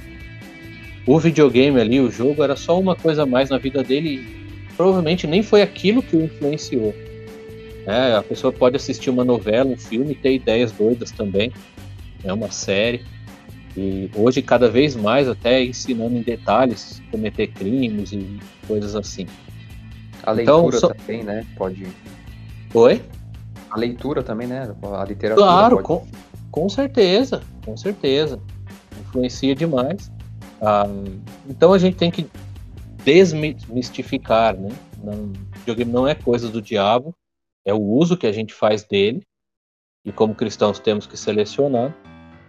O 1.06 1.20
videogame 1.20 1.80
ali, 1.80 2.00
o 2.00 2.12
jogo, 2.12 2.44
era 2.44 2.56
só 2.56 2.80
uma 2.80 2.96
coisa 2.96 3.24
a 3.24 3.26
mais 3.26 3.50
na 3.50 3.58
vida 3.58 3.84
dele 3.84 4.16
e 4.16 4.74
provavelmente 4.76 5.26
nem 5.26 5.42
foi 5.42 5.62
aquilo 5.62 6.02
que 6.02 6.16
o 6.16 6.24
influenciou. 6.24 6.94
É, 7.86 8.16
a 8.16 8.22
pessoa 8.22 8.52
pode 8.52 8.76
assistir 8.76 9.10
uma 9.10 9.24
novela, 9.24 9.70
um 9.70 9.78
filme 9.78 10.14
ter 10.14 10.34
ideias 10.34 10.74
doidas 10.74 11.12
também. 11.12 11.54
É 12.24 12.34
uma 12.34 12.52
série. 12.52 13.06
E 13.78 14.10
hoje, 14.16 14.42
cada 14.42 14.70
vez 14.70 14.96
mais, 14.96 15.30
até 15.30 15.64
ensinando 15.64 16.18
em 16.18 16.22
detalhes 16.22 17.02
cometer 17.12 17.48
crimes 17.48 18.12
e 18.12 18.40
coisas 18.68 18.96
assim. 18.96 19.26
A 20.24 20.34
então, 20.34 20.66
leitura 20.66 20.78
então, 20.78 20.90
também, 20.90 21.24
né? 21.24 21.46
Pode. 21.56 21.88
Oi? 22.74 23.02
A 23.70 23.78
leitura 23.78 24.24
também, 24.24 24.48
né? 24.48 24.74
A 24.84 25.06
literatura. 25.06 25.46
Claro, 25.48 25.76
pode... 25.78 25.88
com, 25.88 26.08
com 26.52 26.70
certeza, 26.70 27.42
com 27.66 27.76
certeza. 27.76 28.40
Influencia 29.00 29.56
demais. 29.56 30.12
Ah, 30.62 30.88
então 31.48 31.74
a 31.74 31.78
gente 31.78 31.98
tem 31.98 32.10
que 32.10 32.28
desmistificar, 33.04 34.56
né? 34.58 34.70
Não, 35.04 35.32
videogame 35.60 35.92
não 35.92 36.08
é 36.08 36.16
coisa 36.16 36.50
do 36.50 36.62
diabo 36.62 37.16
é 37.68 37.74
o 37.74 37.82
uso 37.82 38.16
que 38.16 38.26
a 38.26 38.32
gente 38.32 38.54
faz 38.54 38.86
dele, 38.86 39.28
e 40.06 40.12
como 40.12 40.34
cristãos 40.34 40.80
temos 40.80 41.06
que 41.06 41.18
selecionar. 41.18 41.94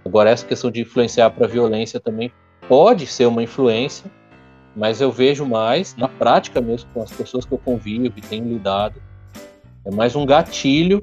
Agora, 0.05 0.31
essa 0.31 0.47
questão 0.47 0.71
de 0.71 0.83
influenciar 0.83 1.31
para 1.31 1.45
a 1.45 1.49
violência 1.49 1.99
também 1.99 2.33
pode 2.69 3.05
ser 3.05 3.27
uma 3.27 3.43
influência, 3.43 4.09
mas 4.77 5.01
eu 5.01 5.11
vejo 5.11 5.45
mais 5.45 5.97
na 5.97 6.07
prática 6.07 6.61
mesmo 6.61 6.89
com 6.95 7.03
as 7.03 7.11
pessoas 7.11 7.45
que 7.45 7.53
eu 7.53 7.59
convivo 7.59 8.14
e 8.16 8.23
tenho 8.23 8.47
lidado, 8.47 9.03
é 9.85 9.91
mais 9.91 10.14
um 10.14 10.26
gatilho 10.26 11.03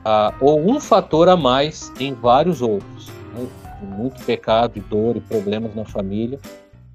uh, 0.00 0.34
ou 0.40 0.60
um 0.60 0.80
fator 0.80 1.28
a 1.28 1.36
mais 1.36 1.92
em 1.98 2.14
vários 2.14 2.62
outros. 2.62 3.08
Né? 3.34 3.46
Muito 3.82 4.24
pecado, 4.24 4.76
e 4.76 4.80
dor 4.80 5.16
e 5.16 5.20
problemas 5.20 5.74
na 5.74 5.84
família 5.84 6.38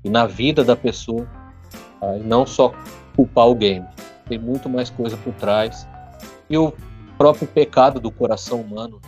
e 0.04 0.10
na 0.10 0.28
vida 0.28 0.64
da 0.64 0.76
pessoa, 0.76 1.28
uh, 2.02 2.22
não 2.24 2.46
só 2.46 2.74
culpar 3.16 3.48
o 3.48 3.56
game. 3.56 3.86
Tem 4.28 4.38
muito 4.38 4.70
mais 4.70 4.89
coisa 4.89 5.18
por 5.18 5.34
trás 5.34 5.88
e 6.50 6.58
o 6.58 6.74
próprio 7.18 7.48
pecado 7.48 8.00
do 8.00 8.12
coração 8.12 8.62
humano. 8.62 9.02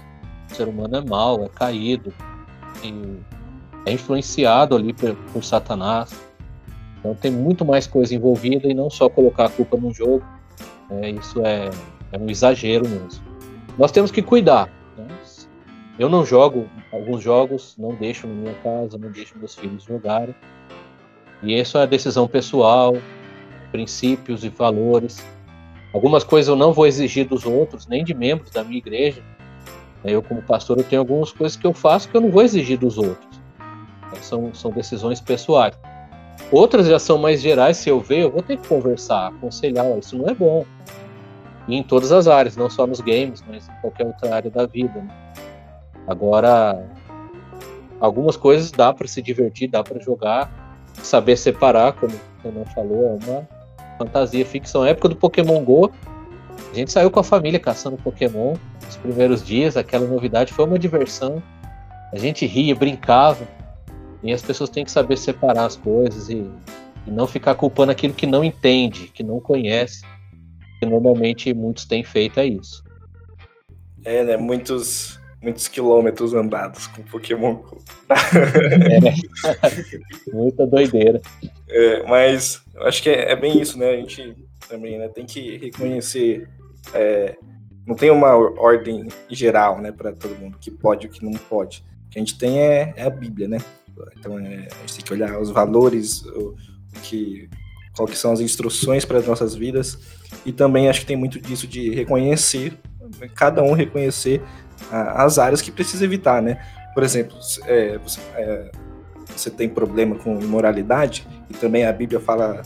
O 0.50 0.56
ser 0.56 0.68
humano 0.68 0.96
é 0.96 1.02
mau, 1.02 1.44
é 1.44 1.50
caído, 1.50 2.14
e 2.84 3.18
é 3.86 3.92
influenciado 3.92 4.76
ali 4.76 4.94
por, 4.94 5.16
por 5.34 5.44
Satanás. 5.44 6.12
Então 7.00 7.14
tem 7.16 7.32
muito 7.32 7.64
mais 7.64 7.86
coisa 7.86 8.16
envolvida 8.16 8.68
e 8.68 8.74
não 8.74 8.90
só 8.90 9.10
colocar 9.10 9.46
a 9.46 9.50
culpa 9.50 9.78
no 9.78 9.94
jogo. 9.94 10.24
Né? 10.90 11.12
Isso 11.12 11.46
é, 11.46 11.70
é 12.12 12.18
um 12.18 12.30
exagero 12.30 12.88
mesmo. 12.88 13.24
Nós 13.78 13.92
temos 13.92 14.12
que 14.12 14.22
cuidar. 14.22 14.70
Né? 14.98 15.08
Eu 16.00 16.10
não 16.10 16.26
jogo 16.26 16.68
alguns 16.92 17.24
jogos, 17.24 17.76
não 17.78 17.96
deixo 17.96 18.28
na 18.28 18.34
minha 18.34 18.54
casa, 18.56 18.98
não 18.98 19.12
deixo 19.12 19.38
meus 19.38 19.56
filhos 19.56 19.84
jogarem. 19.84 20.36
E 21.44 21.58
isso 21.60 21.78
é 21.78 21.86
decisão 21.86 22.28
pessoal, 22.28 22.96
princípios 23.72 24.44
e 24.44 24.50
valores. 24.50 25.26
Algumas 25.94 26.24
coisas 26.24 26.50
eu 26.50 26.56
não 26.56 26.74
vou 26.74 26.88
exigir 26.88 27.28
dos 27.28 27.46
outros, 27.46 27.88
nem 27.88 28.04
de 28.04 28.14
membros 28.14 28.52
da 28.52 28.64
minha 28.64 28.78
igreja. 28.78 29.24
Eu, 30.04 30.22
como 30.22 30.42
pastor, 30.42 30.78
eu 30.78 30.84
tenho 30.84 31.02
algumas 31.02 31.32
coisas 31.32 31.58
que 31.58 31.66
eu 31.66 31.74
faço 31.74 32.10
que 32.10 32.16
eu 32.16 32.22
não 32.22 32.32
vou 32.32 32.42
exigir 32.42 32.78
dos 32.78 32.98
outros. 32.98 33.40
São, 34.22 34.54
são 34.54 34.72
decisões 34.72 35.20
pessoais. 35.20 35.78
Outras 36.52 36.88
já 36.88 36.98
são 36.98 37.18
mais 37.18 37.42
gerais, 37.42 37.78
se 37.78 37.90
eu 37.90 38.00
ver, 38.00 38.20
eu 38.20 38.32
vou 38.32 38.42
ter 38.42 38.58
que 38.58 38.68
conversar, 38.68 39.28
aconselhar, 39.28 39.86
isso 39.98 40.18
não 40.18 40.28
é 40.30 40.34
bom. 40.34 40.66
E 41.68 41.76
em 41.76 41.84
todas 41.84 42.12
as 42.12 42.28
áreas, 42.28 42.56
não 42.56 42.70
só 42.70 42.88
nos 42.88 43.02
games, 43.02 43.44
mas 43.48 43.68
em 43.68 43.82
qualquer 43.82 44.06
outra 44.06 44.34
área 44.34 44.50
da 44.50 44.66
vida. 44.66 45.02
Né? 45.02 45.10
Agora, 46.08 46.82
algumas 48.00 48.38
coisas 48.38 48.72
dá 48.72 48.94
para 48.94 49.08
se 49.08 49.22
divertir, 49.22 49.70
dá 49.70 49.84
para 49.84 50.00
jogar, 50.00 50.50
saber 51.04 51.36
separar, 51.36 51.94
como 51.94 52.14
o 52.14 52.44
Renan 52.44 52.66
falou, 52.74 53.06
é 53.06 53.26
uma 53.26 53.48
fantasia 53.98 54.46
ficção. 54.46 54.84
Na 54.84 54.90
época 54.90 55.10
do 55.10 55.16
Pokémon 55.18 55.62
Go, 55.66 55.92
a 56.72 56.76
gente 56.76 56.92
saiu 56.92 57.12
com 57.12 57.20
a 57.20 57.24
família 57.24 57.60
caçando 57.60 57.98
Pokémon. 57.98 58.56
Os 58.88 58.96
primeiros 58.96 59.44
dias, 59.44 59.76
aquela 59.76 60.08
novidade 60.08 60.54
foi 60.54 60.66
uma 60.66 60.80
diversão. 60.80 61.44
A 62.14 62.18
gente 62.18 62.46
ria, 62.46 62.74
brincava. 62.74 63.46
E 64.24 64.34
as 64.34 64.42
pessoas 64.42 64.70
têm 64.70 64.84
que 64.84 64.92
saber 64.92 65.18
separar 65.18 65.66
as 65.66 65.76
coisas 65.76 66.30
e, 66.30 66.50
e 67.06 67.12
não 67.12 67.28
ficar 67.28 67.56
culpando 67.56 67.92
aquilo 67.92 68.14
que 68.14 68.26
não 68.26 68.44
entende, 68.44 69.12
que 69.14 69.24
não 69.24 69.40
conhece. 69.40 70.04
Que 70.80 70.86
normalmente 70.86 71.54
muitos 71.54 71.86
têm 71.86 72.04
feito 72.04 72.40
é 72.40 72.46
isso. 72.46 72.84
É, 74.04 74.24
né? 74.24 74.38
Muitos 74.38 75.20
muitos 75.42 75.68
quilômetros 75.68 76.34
andados 76.34 76.88
com 76.88 77.04
Pokémon 77.04 77.56
Go. 77.56 77.78
é. 78.10 80.34
Muita 80.34 80.66
doideira. 80.66 81.22
É, 81.70 82.04
mas 82.04 82.62
acho 82.82 83.04
que 83.04 83.10
é, 83.10 83.32
é, 83.32 83.36
bem 83.36 83.62
isso, 83.62 83.78
né? 83.78 83.92
A 83.92 83.98
gente 83.98 84.36
também 84.68 84.98
né, 84.98 85.08
tem 85.08 85.26
que 85.26 85.58
reconhecer. 85.58 86.50
É, 86.94 87.36
não 87.86 87.96
tem 87.96 88.12
uma 88.12 88.36
ordem 88.36 89.08
geral, 89.30 89.80
né, 89.80 89.92
para 89.92 90.12
todo 90.12 90.38
mundo, 90.38 90.58
que 90.60 90.70
pode 90.70 91.06
e 91.06 91.10
o 91.10 91.12
que 91.12 91.24
não 91.24 91.32
pode. 91.32 91.86
O 92.08 92.10
que 92.10 92.20
a 92.20 92.20
gente 92.20 92.38
tem 92.38 92.60
é, 92.60 92.94
é 92.98 93.04
a 93.04 93.10
Bíblia, 93.10 93.48
né? 93.48 93.60
Então 94.18 94.38
é, 94.40 94.44
a 94.44 94.80
gente 94.80 94.96
tem 94.96 95.06
que 95.06 95.14
olhar 95.14 95.40
os 95.40 95.50
valores, 95.50 96.24
o, 96.26 96.56
o 96.96 97.00
que, 97.02 97.50
qual 97.96 98.08
que 98.08 98.18
são 98.18 98.32
as 98.32 98.40
instruções 98.40 99.06
para 99.06 99.18
as 99.18 99.28
nossas 99.28 99.56
vidas. 99.56 99.98
E 100.46 100.52
também 100.52 100.90
acho 100.90 101.02
que 101.02 101.06
tem 101.06 101.18
muito 101.18 101.40
disso 101.40 101.68
de 101.68 101.90
reconhecer, 101.94 102.78
cada 103.36 103.64
um 103.64 103.74
reconhecer 103.74 104.42
as 104.92 105.40
áreas 105.40 105.62
que 105.62 105.72
precisa 105.72 106.06
evitar, 106.06 106.42
né? 106.42 106.62
Por 106.94 107.04
exemplo, 107.04 107.38
é, 107.66 107.98
você, 107.98 108.20
é, 108.36 108.72
você, 109.36 109.50
tem 109.50 109.70
problema 109.70 110.16
com 110.16 110.40
imoralidade, 110.40 111.28
e 111.50 111.54
também 111.54 111.86
a 111.86 111.92
Bíblia 111.92 112.20
fala 112.20 112.62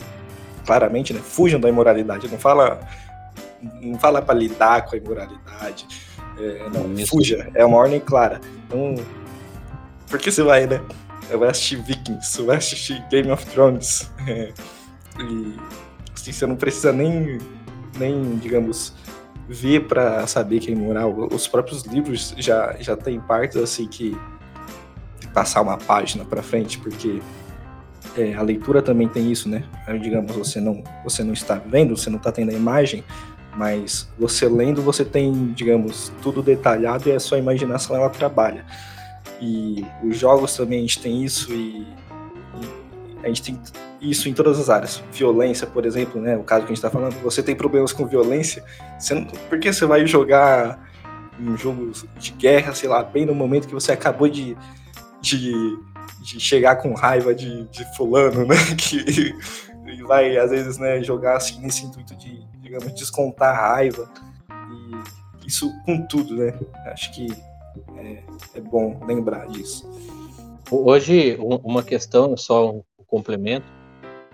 claramente, 0.64 1.12
né? 1.12 1.20
Fujam 1.20 1.60
da 1.60 1.68
imoralidade, 1.68 2.28
não 2.28 2.38
fala 2.38 2.80
não 3.80 3.96
fala 3.98 4.20
para 4.20 4.34
lidar 4.34 4.86
com 4.86 4.96
a 4.96 4.98
imoralidade, 4.98 5.86
é, 6.38 6.68
não, 6.70 7.06
fuja, 7.06 7.48
é 7.54 7.64
uma 7.64 7.76
ordem 7.76 8.00
clara. 8.00 8.40
Então, 8.66 8.94
por 10.08 10.18
que 10.18 10.30
você 10.30 10.42
vai, 10.42 10.66
né? 10.66 10.80
Vai 11.36 11.50
assistir 11.50 11.76
Vikings, 11.82 12.42
vai 12.42 12.56
assistir 12.56 13.04
Game 13.10 13.30
of 13.30 13.44
Thrones, 13.46 14.10
é, 14.26 14.52
e 15.20 15.56
assim, 16.14 16.32
você 16.32 16.46
não 16.46 16.56
precisa 16.56 16.92
nem, 16.92 17.38
nem 17.98 18.36
digamos, 18.36 18.94
ver 19.48 19.86
para 19.86 20.26
saber 20.26 20.60
que 20.60 20.70
é 20.70 20.74
imoral. 20.74 21.28
Os 21.32 21.46
próprios 21.48 21.82
livros 21.84 22.34
já, 22.38 22.76
já 22.80 22.96
tem 22.96 23.20
partes 23.20 23.56
assim 23.56 23.86
que 23.86 24.16
passar 25.32 25.62
uma 25.62 25.78
página 25.78 26.24
para 26.24 26.42
frente, 26.42 26.78
porque 26.78 27.20
é, 28.16 28.34
a 28.34 28.42
leitura 28.42 28.82
também 28.82 29.08
tem 29.08 29.30
isso, 29.30 29.48
né? 29.48 29.64
Digamos, 30.00 30.34
você 30.34 30.60
não, 30.60 30.82
você 31.04 31.24
não 31.24 31.32
está 31.32 31.54
vendo, 31.54 31.96
você 31.96 32.10
não 32.10 32.18
está 32.18 32.30
tendo 32.30 32.50
a 32.50 32.54
imagem, 32.54 33.02
mas 33.56 34.08
você 34.18 34.48
lendo, 34.48 34.82
você 34.82 35.04
tem, 35.04 35.52
digamos, 35.52 36.12
tudo 36.22 36.42
detalhado 36.42 37.08
e 37.08 37.12
a 37.12 37.20
sua 37.20 37.38
imaginação 37.38 37.96
ela 37.96 38.08
trabalha. 38.10 38.64
E 39.42 39.84
os 40.04 40.16
jogos 40.16 40.56
também 40.56 40.78
a 40.78 40.82
gente 40.82 41.00
tem 41.00 41.24
isso 41.24 41.52
e, 41.52 41.80
e 41.80 43.24
a 43.24 43.26
gente 43.26 43.42
tem 43.42 43.60
isso 44.00 44.28
em 44.28 44.32
todas 44.32 44.60
as 44.60 44.70
áreas. 44.70 45.02
Violência, 45.12 45.66
por 45.66 45.84
exemplo, 45.84 46.20
né? 46.20 46.36
O 46.36 46.44
caso 46.44 46.60
que 46.60 46.66
a 46.66 46.74
gente 46.74 46.78
está 46.78 46.90
falando. 46.90 47.14
Você 47.22 47.42
tem 47.42 47.56
problemas 47.56 47.92
com 47.92 48.06
violência, 48.06 48.64
você 48.96 49.14
não, 49.14 49.24
por 49.24 49.58
que 49.58 49.72
você 49.72 49.84
vai 49.84 50.06
jogar 50.06 50.88
um 51.40 51.56
jogo 51.56 51.90
de 52.16 52.30
guerra, 52.32 52.72
sei 52.72 52.88
lá, 52.88 53.02
bem 53.02 53.26
no 53.26 53.34
momento 53.34 53.66
que 53.66 53.74
você 53.74 53.90
acabou 53.90 54.28
de, 54.28 54.56
de, 55.20 55.52
de 56.20 56.38
chegar 56.38 56.76
com 56.76 56.94
raiva 56.94 57.34
de, 57.34 57.64
de 57.66 57.96
fulano, 57.96 58.46
né? 58.46 58.54
Que 58.78 59.34
e 59.84 60.02
vai, 60.04 60.36
às 60.38 60.50
vezes, 60.50 60.78
né, 60.78 61.02
jogar 61.02 61.36
assim 61.36 61.60
nesse 61.60 61.84
intuito 61.84 62.14
de, 62.16 62.46
digamos, 62.60 62.94
descontar 62.94 63.50
a 63.50 63.74
raiva. 63.74 64.08
E 64.70 65.46
isso 65.48 65.70
com 65.84 66.06
tudo, 66.06 66.36
né? 66.36 66.54
Acho 66.86 67.12
que 67.12 67.26
é, 67.96 68.22
é 68.54 68.60
bom 68.60 69.00
lembrar 69.06 69.46
disso. 69.48 69.88
Hoje, 70.70 71.36
uma 71.40 71.82
questão, 71.82 72.36
só 72.36 72.70
um 72.70 72.82
complemento, 73.06 73.66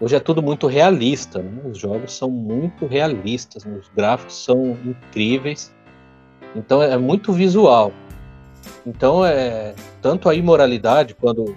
Hoje 0.00 0.14
é 0.14 0.20
tudo 0.20 0.40
muito 0.40 0.68
realista, 0.68 1.42
né? 1.42 1.62
os 1.64 1.76
jogos 1.76 2.16
são 2.16 2.30
muito 2.30 2.86
realistas, 2.86 3.64
né? 3.64 3.76
os 3.80 3.88
gráficos 3.88 4.44
são 4.44 4.76
incríveis, 4.84 5.74
então 6.54 6.80
é 6.80 6.96
muito 6.96 7.32
visual. 7.32 7.92
Então 8.86 9.26
é 9.26 9.74
tanto 10.00 10.28
a 10.28 10.36
imoralidade 10.36 11.16
quando 11.16 11.56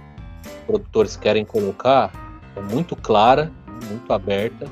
produtores 0.65 1.15
querem 1.15 1.45
colocar 1.45 2.11
é 2.55 2.61
muito 2.61 2.95
clara, 2.95 3.51
muito 3.87 4.11
aberta, 4.11 4.65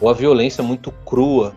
ou 0.00 0.08
a 0.08 0.12
violência 0.12 0.62
muito 0.62 0.92
crua, 1.04 1.52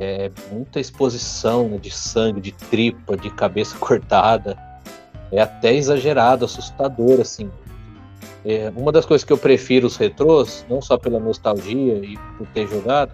é 0.00 0.30
muita 0.50 0.78
exposição 0.78 1.68
né, 1.68 1.78
de 1.78 1.90
sangue, 1.90 2.40
de 2.40 2.52
tripa, 2.52 3.16
de 3.16 3.30
cabeça 3.30 3.76
cortada, 3.80 4.56
é 5.30 5.40
até 5.40 5.74
exagerado, 5.74 6.44
assustador 6.44 7.20
assim. 7.20 7.50
É, 8.44 8.72
uma 8.76 8.92
das 8.92 9.04
coisas 9.04 9.24
que 9.24 9.32
eu 9.32 9.38
prefiro 9.38 9.86
os 9.86 9.96
retrôs, 9.96 10.64
não 10.70 10.80
só 10.80 10.96
pela 10.96 11.18
nostalgia 11.18 11.94
e 11.96 12.16
por 12.36 12.46
ter 12.48 12.68
jogado, 12.68 13.12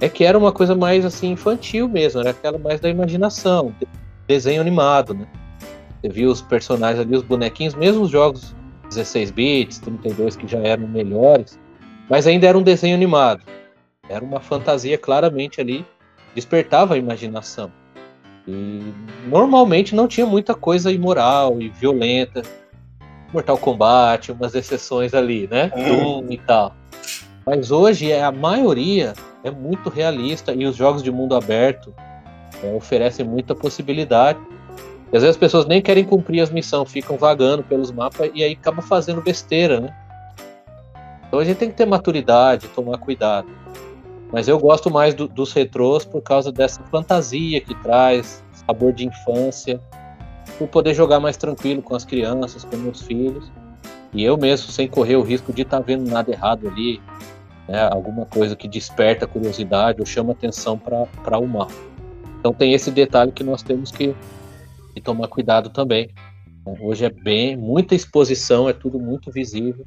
é 0.00 0.08
que 0.08 0.24
era 0.24 0.36
uma 0.36 0.52
coisa 0.52 0.74
mais 0.74 1.04
assim 1.04 1.32
infantil 1.32 1.88
mesmo, 1.88 2.20
era 2.20 2.30
aquela 2.30 2.58
mais 2.58 2.80
da 2.80 2.88
imaginação, 2.88 3.74
desenho 4.26 4.60
animado, 4.60 5.14
né? 5.14 5.26
Você 6.00 6.08
viu 6.08 6.30
os 6.30 6.42
personagens 6.42 7.00
ali, 7.00 7.16
os 7.16 7.22
bonequinhos, 7.22 7.74
mesmo 7.74 8.02
os 8.02 8.10
jogos 8.10 8.54
16 8.88 9.30
bits, 9.30 9.78
32 9.78 10.36
que 10.36 10.46
já 10.46 10.58
eram 10.58 10.86
melhores, 10.86 11.58
mas 12.08 12.26
ainda 12.26 12.46
era 12.46 12.56
um 12.56 12.62
desenho 12.62 12.94
animado. 12.94 13.42
Era 14.08 14.24
uma 14.24 14.40
fantasia 14.40 14.96
claramente 14.96 15.60
ali, 15.60 15.84
despertava 16.36 16.94
a 16.94 16.98
imaginação. 16.98 17.72
E 18.46 18.92
normalmente 19.26 19.94
não 19.94 20.06
tinha 20.06 20.26
muita 20.26 20.54
coisa 20.54 20.92
imoral 20.92 21.60
e 21.60 21.68
violenta 21.68 22.42
Mortal 23.32 23.58
Kombat, 23.58 24.30
umas 24.30 24.54
exceções 24.54 25.12
ali, 25.14 25.48
né? 25.50 25.72
Uhum. 25.74 26.22
Doom 26.22 26.32
e 26.32 26.38
tal. 26.38 26.76
Mas 27.44 27.70
hoje 27.70 28.12
é, 28.12 28.22
a 28.22 28.30
maioria 28.30 29.14
é 29.42 29.50
muito 29.50 29.88
realista 29.88 30.52
e 30.52 30.64
os 30.64 30.76
jogos 30.76 31.02
de 31.02 31.10
mundo 31.10 31.34
aberto 31.34 31.92
é, 32.62 32.72
oferecem 32.74 33.26
muita 33.26 33.54
possibilidade. 33.54 34.38
E 35.12 35.16
às 35.16 35.22
vezes 35.22 35.30
as 35.30 35.36
pessoas 35.36 35.66
nem 35.66 35.80
querem 35.80 36.04
cumprir 36.04 36.40
as 36.40 36.50
missões, 36.50 36.90
ficam 36.90 37.16
vagando 37.16 37.62
pelos 37.64 37.90
mapas 37.90 38.30
e 38.34 38.44
aí 38.44 38.52
acaba 38.52 38.82
fazendo 38.82 39.22
besteira, 39.22 39.80
né? 39.80 39.96
Então 41.26 41.40
a 41.40 41.44
gente 41.44 41.56
tem 41.56 41.70
que 41.70 41.76
ter 41.76 41.86
maturidade, 41.86 42.68
tomar 42.68 42.98
cuidado. 42.98 43.48
Mas 44.32 44.48
eu 44.48 44.58
gosto 44.58 44.90
mais 44.90 45.14
do, 45.14 45.28
dos 45.28 45.52
retrôs 45.52 46.04
por 46.04 46.20
causa 46.20 46.50
dessa 46.50 46.82
fantasia 46.84 47.60
que 47.60 47.74
traz, 47.82 48.42
sabor 48.52 48.92
de 48.92 49.06
infância 49.06 49.80
por 50.58 50.68
poder 50.68 50.94
jogar 50.94 51.20
mais 51.20 51.36
tranquilo 51.36 51.82
com 51.82 51.94
as 51.94 52.04
crianças, 52.04 52.64
com 52.64 52.76
meus 52.76 53.02
filhos. 53.02 53.50
E 54.12 54.24
eu 54.24 54.36
mesmo, 54.36 54.70
sem 54.70 54.88
correr 54.88 55.16
o 55.16 55.22
risco 55.22 55.52
de 55.52 55.62
estar 55.62 55.78
tá 55.78 55.84
vendo 55.84 56.08
nada 56.08 56.30
errado 56.30 56.66
ali, 56.68 57.00
né, 57.68 57.88
alguma 57.90 58.24
coisa 58.24 58.56
que 58.56 58.68
desperta 58.68 59.26
curiosidade 59.26 60.00
ou 60.00 60.06
chama 60.06 60.32
atenção 60.32 60.78
para 60.78 61.38
o 61.38 61.46
mal. 61.46 61.68
Então 62.38 62.52
tem 62.52 62.72
esse 62.72 62.90
detalhe 62.90 63.32
que 63.32 63.44
nós 63.44 63.62
temos 63.62 63.90
que, 63.90 64.14
que 64.94 65.00
tomar 65.00 65.28
cuidado 65.28 65.68
também. 65.70 66.10
Hoje 66.80 67.04
é 67.04 67.10
bem, 67.10 67.56
muita 67.56 67.94
exposição, 67.94 68.68
é 68.68 68.72
tudo 68.72 68.98
muito 68.98 69.30
visível. 69.30 69.86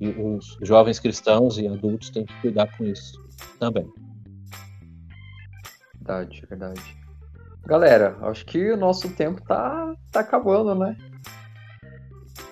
E 0.00 0.08
os 0.08 0.58
jovens 0.62 0.98
cristãos 0.98 1.58
e 1.58 1.66
adultos 1.66 2.10
têm 2.10 2.24
que 2.24 2.34
cuidar 2.40 2.76
com 2.76 2.84
isso 2.84 3.22
também. 3.58 3.90
Verdade, 5.94 6.44
verdade. 6.48 6.96
Galera, 7.66 8.16
acho 8.22 8.44
que 8.44 8.72
o 8.72 8.76
nosso 8.76 9.08
tempo 9.10 9.42
tá, 9.42 9.94
tá 10.12 10.20
acabando, 10.20 10.74
né? 10.74 10.96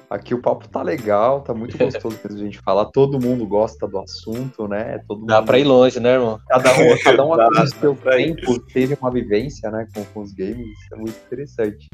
Aqui 0.09 0.35
o 0.35 0.43
papo 0.43 0.69
tá 0.69 0.83
legal, 0.83 1.41
tá 1.41 1.55
muito 1.55 1.77
gostoso 1.79 2.19
mesmo 2.23 2.41
a 2.41 2.45
gente 2.45 2.59
falar. 2.61 2.87
Todo 2.87 3.21
mundo 3.21 3.47
gosta 3.47 3.87
do 3.89 3.99
assunto, 3.99 4.69
né? 4.69 4.99
Todo 5.09 5.25
Dá 5.25 5.37
mundo... 5.37 5.47
pra 5.47 5.59
ir 5.59 5.65
longe, 5.65 5.99
né, 6.01 6.15
irmão? 6.15 6.39
Cada 6.49 6.71
um, 6.73 6.97
cada 7.03 7.25
um 7.25 7.37
Dá, 7.37 7.49
no 7.49 7.67
seu 7.67 7.95
tempo 7.97 8.59
teve 8.73 8.97
uma 9.01 9.11
vivência, 9.11 9.71
né, 9.71 9.87
com, 9.95 10.05
com 10.05 10.21
os 10.21 10.33
games, 10.33 10.67
isso 10.67 10.95
é 10.95 10.97
muito 10.97 11.17
interessante. 11.27 11.89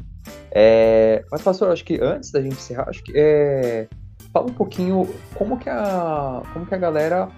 É, 0.51 1.23
mas, 1.31 1.41
pastor, 1.41 1.71
acho 1.71 1.85
que 1.85 1.97
antes 2.01 2.31
da 2.31 2.41
gente 2.41 2.55
encerrar, 2.55 2.89
acho 2.89 3.01
que 3.03 3.13
é, 3.15 3.87
fala 4.33 4.47
um 4.47 4.53
pouquinho 4.53 5.07
como 5.35 5.57
que 5.57 5.69
a, 5.69 6.41
como 6.53 6.65
que 6.65 6.75
a 6.75 6.77
galera 6.77 7.29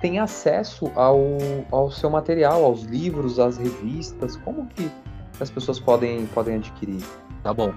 tem 0.00 0.18
acesso 0.18 0.90
ao, 0.94 1.18
ao 1.70 1.90
seu 1.90 2.10
material, 2.10 2.64
aos 2.64 2.82
livros, 2.82 3.38
às 3.38 3.56
revistas, 3.56 4.36
como 4.36 4.66
que 4.66 4.90
as 5.40 5.50
pessoas 5.50 5.80
podem, 5.80 6.26
podem 6.26 6.56
adquirir? 6.56 7.02
Tá 7.42 7.52
bom. 7.52 7.72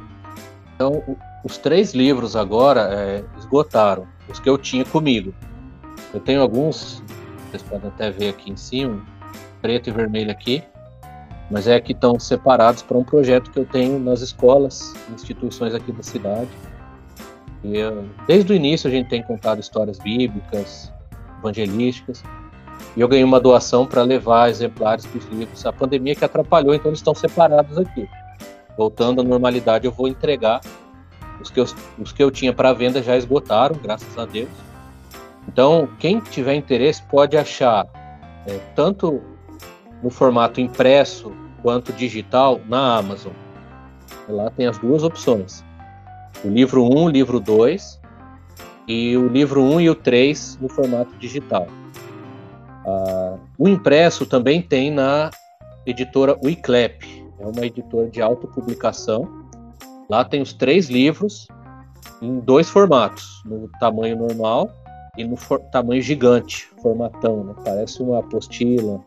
Então, 0.76 1.04
os 1.44 1.58
três 1.58 1.94
livros 1.94 2.36
agora 2.36 2.90
é, 2.94 3.24
esgotaram, 3.38 4.08
os 4.30 4.40
que 4.40 4.50
eu 4.50 4.58
tinha 4.58 4.86
comigo. 4.86 5.34
Eu 6.14 6.20
tenho 6.20 6.42
alguns, 6.42 7.04
vocês 7.50 7.62
podem 7.64 7.90
até 7.90 8.12
ver 8.12 8.30
aqui 8.30 8.52
em 8.52 8.58
cima, 8.58 9.02
preto 9.62 9.90
e 9.90 9.92
vermelho 9.94 10.32
aqui, 10.32 10.64
mas 11.52 11.68
é 11.68 11.80
que 11.80 11.92
estão 11.92 12.20
separados 12.20 12.82
para 12.82 12.98
um 12.98 13.04
projeto 13.04 13.52
que 13.52 13.60
eu 13.60 13.66
tenho 13.66 14.00
nas 14.00 14.22
escolas, 14.22 14.94
instituições 15.14 15.74
aqui 15.74 15.92
da 15.92 16.04
cidade. 16.04 16.50
Desde 18.26 18.52
o 18.52 18.56
início 18.56 18.88
a 18.88 18.92
gente 18.92 19.10
tem 19.10 19.22
contado 19.22 19.60
histórias 19.60 20.00
bíblicas, 20.00 20.92
evangelísticas, 21.40 22.24
e 22.96 23.02
eu 23.02 23.08
ganhei 23.08 23.24
uma 23.24 23.40
doação 23.40 23.86
para 23.86 24.02
levar 24.04 24.50
exemplares 24.50 25.06
dos 25.06 25.26
livros. 25.28 25.66
A 25.66 25.74
pandemia 25.74 26.16
que 26.16 26.24
atrapalhou, 26.24 26.74
então 26.74 26.90
eles 26.90 27.00
estão 27.00 27.14
separados 27.14 27.78
aqui 27.78 28.08
voltando 28.80 29.20
à 29.20 29.24
normalidade, 29.26 29.86
eu 29.86 29.92
vou 29.92 30.08
entregar. 30.08 30.62
Os 31.42 31.52
que 31.52 31.60
eu, 31.60 31.66
os 31.98 32.14
que 32.14 32.24
eu 32.24 32.32
tinha 32.32 32.54
para 32.54 32.72
venda 32.72 33.04
já 33.04 33.18
esgotaram, 33.18 33.76
graças 33.76 34.18
a 34.18 34.26
Deus. 34.26 34.50
Então, 35.50 35.90
quem 36.00 36.22
tiver 36.22 36.54
interesse 36.56 37.04
pode 37.04 37.36
achar 37.36 37.88
é, 38.48 38.58
tanto 38.76 39.22
no 40.02 40.10
formato 40.10 40.62
impresso 40.62 41.34
quanto 41.62 41.92
digital 41.92 42.62
na 42.70 42.98
Amazon. 42.98 43.34
Lá 44.30 44.50
tem 44.50 44.66
as 44.66 44.78
duas 44.78 45.04
opções: 45.04 45.64
o 46.44 46.48
livro 46.48 46.84
1, 46.84 47.04
o 47.04 47.10
livro 47.10 47.40
2, 47.40 48.00
e 48.88 49.16
o 49.16 49.28
livro 49.28 49.62
1 49.62 49.82
e 49.82 49.90
o 49.90 49.96
3 49.96 50.58
no 50.62 50.70
formato 50.70 51.16
digital. 51.18 51.68
Ah, 52.86 53.38
o 53.58 53.68
impresso 53.68 54.26
também 54.26 54.62
tem 54.62 54.90
na 54.92 55.30
editora 55.86 56.38
Wiclap, 56.44 57.04
é 57.40 57.46
uma 57.46 57.66
editora 57.66 58.10
de 58.10 58.22
autopublicação. 58.22 59.48
Lá 60.10 60.26
tem 60.26 60.42
os 60.42 60.54
três 60.54 60.90
livros 60.90 61.48
em 62.22 62.40
dois 62.40 62.70
formatos, 62.70 63.44
no 63.46 63.70
tamanho 63.80 64.18
normal 64.18 64.70
e 65.18 65.24
no 65.24 65.38
for- 65.38 65.62
tamanho 65.72 66.02
gigante, 66.02 66.68
formatão, 66.82 67.44
né? 67.44 67.54
Parece 67.64 68.02
uma 68.02 68.20
apostila, 68.20 69.00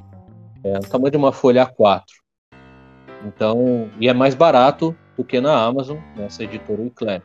é 0.62 0.78
o 0.78 0.82
tamanho 0.82 1.10
de 1.10 1.16
uma 1.16 1.32
folha 1.32 1.66
A4. 1.66 2.02
Então, 3.26 3.88
e 4.00 4.08
é 4.08 4.14
mais 4.14 4.34
barato 4.34 4.96
do 5.16 5.24
que 5.24 5.40
na 5.40 5.54
Amazon, 5.54 5.98
nessa 6.16 6.44
editora 6.44 6.82
Wiclap. 6.82 7.22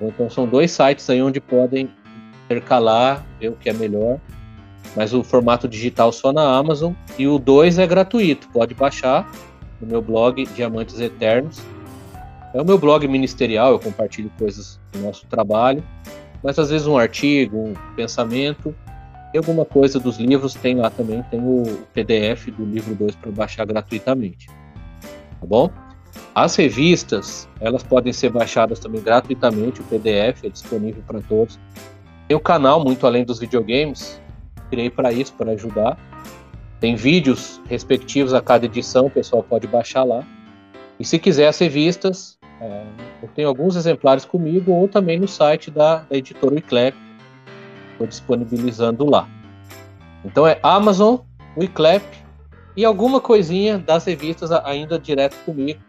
Então 0.00 0.30
são 0.30 0.46
dois 0.46 0.70
sites 0.70 1.08
aí 1.10 1.20
onde 1.20 1.40
podem 1.40 1.90
intercalar, 2.44 3.24
ver 3.38 3.50
o 3.50 3.56
que 3.56 3.68
é 3.68 3.72
melhor. 3.72 4.18
Mas 4.96 5.12
o 5.12 5.22
formato 5.22 5.68
digital 5.68 6.10
só 6.10 6.32
na 6.32 6.42
Amazon 6.42 6.92
e 7.18 7.26
o 7.26 7.38
2 7.38 7.78
é 7.78 7.86
gratuito, 7.86 8.48
pode 8.48 8.74
baixar 8.74 9.30
no 9.80 9.86
meu 9.86 10.02
blog 10.02 10.44
Diamantes 10.46 10.98
Eternos. 10.98 11.62
É 12.52 12.60
o 12.60 12.64
meu 12.64 12.76
blog 12.76 13.06
ministerial, 13.06 13.72
eu 13.72 13.78
compartilho 13.78 14.30
coisas 14.36 14.80
do 14.90 14.98
nosso 14.98 15.26
trabalho, 15.26 15.84
mas 16.42 16.58
às 16.58 16.70
vezes 16.70 16.86
um 16.86 16.98
artigo, 16.98 17.68
um 17.68 17.74
pensamento 17.94 18.74
e 19.32 19.38
alguma 19.38 19.64
coisa 19.64 20.00
dos 20.00 20.18
livros 20.18 20.54
tem 20.54 20.74
lá 20.74 20.90
também, 20.90 21.22
tem 21.24 21.40
o 21.40 21.86
PDF 21.94 22.46
do 22.46 22.64
livro 22.64 22.94
2 22.96 23.14
para 23.14 23.30
baixar 23.30 23.64
gratuitamente. 23.64 24.48
Tá 24.48 25.46
bom? 25.46 25.70
As 26.34 26.54
revistas, 26.54 27.48
elas 27.60 27.82
podem 27.82 28.12
ser 28.12 28.30
baixadas 28.30 28.78
também 28.78 29.02
gratuitamente, 29.02 29.80
o 29.80 29.84
PDF 29.84 30.44
é 30.44 30.48
disponível 30.48 31.02
para 31.06 31.20
todos. 31.20 31.58
Tem 32.28 32.36
o 32.36 32.40
canal 32.40 32.82
Muito 32.84 33.04
Além 33.06 33.24
dos 33.24 33.40
Videogames, 33.40 34.20
criei 34.70 34.88
para 34.88 35.12
isso, 35.12 35.32
para 35.32 35.50
ajudar. 35.52 35.98
Tem 36.78 36.94
vídeos 36.94 37.60
respectivos 37.68 38.32
a 38.32 38.40
cada 38.40 38.64
edição, 38.66 39.06
o 39.06 39.10
pessoal 39.10 39.42
pode 39.42 39.66
baixar 39.66 40.04
lá. 40.04 40.24
E 40.98 41.04
se 41.04 41.18
quiser 41.18 41.48
as 41.48 41.58
revistas, 41.58 42.38
é, 42.60 42.84
eu 43.22 43.28
tenho 43.34 43.48
alguns 43.48 43.74
exemplares 43.74 44.24
comigo 44.24 44.70
ou 44.70 44.86
também 44.86 45.18
no 45.18 45.26
site 45.26 45.70
da, 45.70 45.96
da 45.96 46.16
editora 46.16 46.54
Wiclap. 46.54 46.94
Estou 47.92 48.06
disponibilizando 48.06 49.04
lá. 49.04 49.28
Então 50.24 50.46
é 50.46 50.58
Amazon, 50.62 51.16
Wiclap 51.56 52.04
e 52.76 52.84
alguma 52.84 53.20
coisinha 53.20 53.78
das 53.78 54.04
revistas 54.04 54.52
ainda 54.52 54.98
direto 54.98 55.36
comigo. 55.44 55.80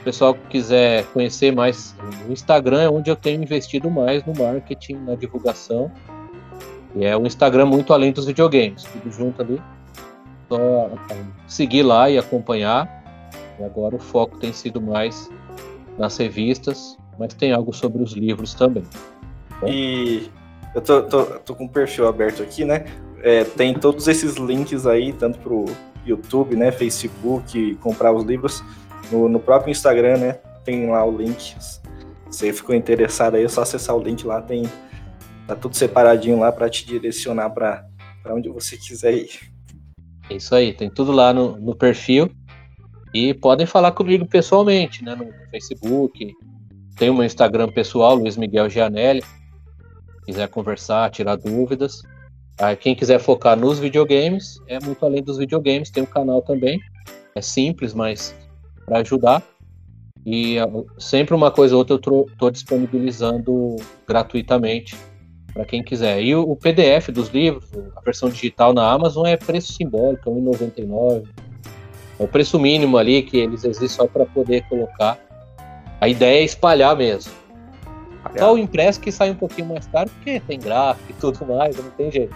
O 0.00 0.04
pessoal 0.04 0.34
quiser 0.50 1.04
conhecer 1.06 1.54
mais, 1.54 1.94
o 2.28 2.32
Instagram 2.32 2.82
é 2.82 2.88
onde 2.90 3.10
eu 3.10 3.16
tenho 3.16 3.42
investido 3.42 3.90
mais 3.90 4.24
no 4.24 4.34
marketing, 4.34 4.96
na 4.96 5.14
divulgação. 5.14 5.90
E 6.94 7.04
é 7.04 7.16
um 7.16 7.26
Instagram 7.26 7.66
muito 7.66 7.92
além 7.92 8.12
dos 8.12 8.26
videogames, 8.26 8.84
tudo 8.84 9.10
junto 9.10 9.42
ali. 9.42 9.60
Só 10.48 10.90
é, 11.10 11.16
seguir 11.46 11.82
lá 11.82 12.08
e 12.10 12.18
acompanhar. 12.18 13.02
E 13.58 13.64
agora 13.64 13.96
o 13.96 13.98
foco 13.98 14.38
tem 14.38 14.52
sido 14.52 14.80
mais 14.80 15.30
nas 15.98 16.16
revistas, 16.16 16.98
mas 17.18 17.34
tem 17.34 17.52
algo 17.52 17.72
sobre 17.72 18.02
os 18.02 18.12
livros 18.12 18.54
também. 18.54 18.84
E 19.66 20.28
eu 20.74 20.80
tô, 20.80 21.02
tô, 21.02 21.24
tô 21.24 21.54
com 21.54 21.64
o 21.64 21.68
perfil 21.68 22.08
aberto 22.08 22.42
aqui, 22.42 22.64
né? 22.64 22.84
É, 23.22 23.44
tem 23.44 23.74
todos 23.74 24.06
esses 24.08 24.36
links 24.36 24.86
aí, 24.86 25.12
tanto 25.12 25.38
pro 25.38 25.64
YouTube, 26.04 26.56
né? 26.56 26.70
Facebook, 26.70 27.76
comprar 27.76 28.12
os 28.12 28.24
livros. 28.24 28.62
No, 29.10 29.28
no 29.28 29.38
próprio 29.40 29.70
Instagram, 29.70 30.18
né? 30.18 30.32
Tem 30.64 30.88
lá 30.88 31.04
o 31.04 31.16
link. 31.16 31.54
Se 31.60 31.80
você 32.30 32.52
ficou 32.52 32.74
interessado 32.74 33.36
aí, 33.36 33.44
é 33.44 33.48
só 33.48 33.62
acessar 33.62 33.96
o 33.96 34.02
link 34.02 34.26
lá, 34.26 34.40
tem. 34.40 34.64
Tá 35.46 35.54
tudo 35.54 35.76
separadinho 35.76 36.40
lá 36.40 36.50
para 36.50 36.70
te 36.70 36.86
direcionar 36.86 37.50
para 37.50 37.86
onde 38.30 38.48
você 38.48 38.76
quiser 38.76 39.12
ir. 39.12 39.52
É 40.30 40.36
isso 40.36 40.54
aí, 40.54 40.72
tem 40.72 40.88
tudo 40.88 41.12
lá 41.12 41.32
no, 41.34 41.56
no 41.56 41.76
perfil. 41.76 42.30
E 43.12 43.32
podem 43.34 43.66
falar 43.66 43.92
comigo 43.92 44.26
pessoalmente, 44.26 45.04
né? 45.04 45.14
No 45.14 45.26
Facebook. 45.50 46.32
Tem 46.96 47.10
o 47.10 47.14
meu 47.14 47.24
Instagram 47.24 47.68
pessoal, 47.68 48.14
Luiz 48.14 48.36
Miguel 48.36 48.68
Gianelli. 48.68 49.22
Quiser 50.24 50.48
conversar, 50.48 51.10
tirar 51.10 51.36
dúvidas. 51.36 52.02
Aí, 52.58 52.76
quem 52.76 52.94
quiser 52.94 53.18
focar 53.20 53.56
nos 53.56 53.78
videogames, 53.78 54.60
é 54.66 54.80
muito 54.80 55.04
além 55.04 55.22
dos 55.22 55.38
videogames, 55.38 55.90
tem 55.90 56.02
um 56.02 56.06
canal 56.06 56.40
também. 56.40 56.80
É 57.34 57.40
simples, 57.40 57.92
mas 57.92 58.34
para 58.84 58.98
ajudar. 58.98 59.42
E 60.26 60.58
uh, 60.60 60.86
sempre 60.98 61.34
uma 61.34 61.50
coisa 61.50 61.74
ou 61.74 61.80
outra 61.80 61.94
eu 61.94 62.26
estou 62.30 62.50
disponibilizando 62.50 63.76
gratuitamente 64.06 64.96
para 65.52 65.64
quem 65.64 65.82
quiser. 65.82 66.22
E 66.22 66.34
o, 66.34 66.56
PDF 66.56 67.10
dos 67.10 67.28
livros, 67.28 67.70
a 67.96 68.00
versão 68.00 68.28
digital 68.28 68.72
na 68.72 68.90
Amazon 68.90 69.26
é 69.26 69.36
preço 69.36 69.72
simbólico, 69.72 70.28
é 70.28 70.32
R$ 70.32 70.40
1,99. 70.40 71.28
É 72.18 72.24
o 72.24 72.28
preço 72.28 72.58
mínimo 72.58 72.96
ali 72.96 73.22
que 73.22 73.36
eles 73.38 73.64
existem 73.64 73.88
só 73.88 74.06
para 74.06 74.26
poder 74.26 74.66
colocar. 74.68 75.18
A 76.00 76.08
ideia 76.08 76.40
é 76.40 76.44
espalhar 76.44 76.96
mesmo. 76.96 77.32
Só 78.36 78.54
o 78.54 78.58
impresso 78.58 79.00
que 79.00 79.12
sai 79.12 79.30
um 79.30 79.34
pouquinho 79.34 79.68
mais 79.68 79.86
caro, 79.86 80.10
porque 80.10 80.40
tem 80.40 80.58
gráfico 80.58 81.10
e 81.10 81.14
tudo 81.14 81.46
mais, 81.46 81.76
não 81.76 81.90
tem 81.90 82.10
jeito. 82.10 82.34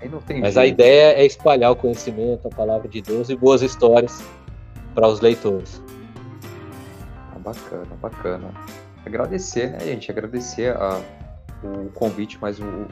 Aí 0.00 0.08
não 0.08 0.20
tem 0.20 0.40
Mas 0.40 0.56
a 0.56 0.62
jeito. 0.62 0.74
ideia 0.74 1.14
é 1.14 1.26
espalhar 1.26 1.72
o 1.72 1.76
conhecimento, 1.76 2.46
a 2.46 2.50
palavra 2.50 2.86
de 2.86 3.00
Deus 3.00 3.30
e 3.30 3.36
boas 3.36 3.62
histórias 3.62 4.22
para 4.98 5.06
os 5.06 5.20
leitores. 5.20 5.80
Ah, 7.32 7.38
bacana, 7.38 7.86
bacana. 8.02 8.50
Agradecer, 9.06 9.70
né, 9.70 9.78
gente? 9.78 10.10
Agradecer 10.10 10.76
a, 10.76 11.00
o 11.62 11.88
convite, 11.90 12.36
mas 12.42 12.58
o, 12.58 12.64
o- 12.64 12.86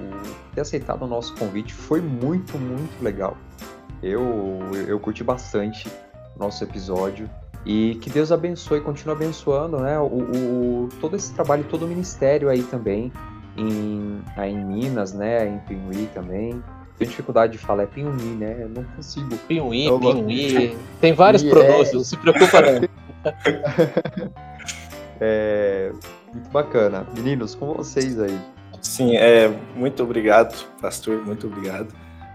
ter 0.55 0.61
aceitado 0.61 1.03
o 1.03 1.09
nosso 1.09 1.35
convite 1.35 1.75
foi 1.75 2.01
muito, 2.01 2.57
muito 2.59 3.03
legal. 3.03 3.37
Eu, 4.01 4.23
eu 4.87 5.01
curti 5.01 5.25
bastante 5.25 5.89
o 6.37 6.39
nosso 6.39 6.63
episódio. 6.63 7.29
E 7.65 7.97
que 7.97 8.09
Deus 8.09 8.31
abençoe, 8.31 8.81
continue 8.81 9.17
abençoando, 9.17 9.79
né? 9.81 9.99
O, 9.99 10.05
o- 10.85 10.89
todo 11.01 11.17
esse 11.17 11.35
trabalho, 11.35 11.65
todo 11.65 11.87
o 11.87 11.89
ministério 11.89 12.49
aí 12.49 12.63
também, 12.63 13.13
em, 13.57 14.23
aí 14.37 14.53
em 14.53 14.65
Minas, 14.65 15.13
né? 15.13 15.49
Em 15.49 15.59
Pinhuí 15.59 16.09
também. 16.15 16.63
Tenho 16.99 17.11
dificuldade 17.11 17.53
de 17.53 17.59
falar, 17.59 17.83
é 17.83 17.87
Pinhuí, 17.87 18.37
né? 18.37 18.57
Eu 18.61 18.69
não 18.69 18.85
consigo. 18.85 19.37
Pinhuí, 19.49 19.87
Pinhuí. 19.99 20.77
Tem 21.01 21.13
vários 21.13 21.43
E 21.43 21.49
é- 21.49 21.51
pronúncios, 21.51 21.93
não 21.93 22.05
se 22.05 22.17
preocupa 22.17 22.61
não. 22.61 22.89
É 25.21 25.91
muito 26.33 26.51
bacana. 26.51 27.07
Meninos, 27.17 27.55
com 27.55 27.73
vocês 27.73 28.21
aí. 28.21 28.39
Sim, 28.83 29.17
é, 29.17 29.49
muito 29.75 30.03
obrigado, 30.03 30.55
pastor, 30.81 31.25
muito 31.25 31.47
obrigado. 31.47 31.89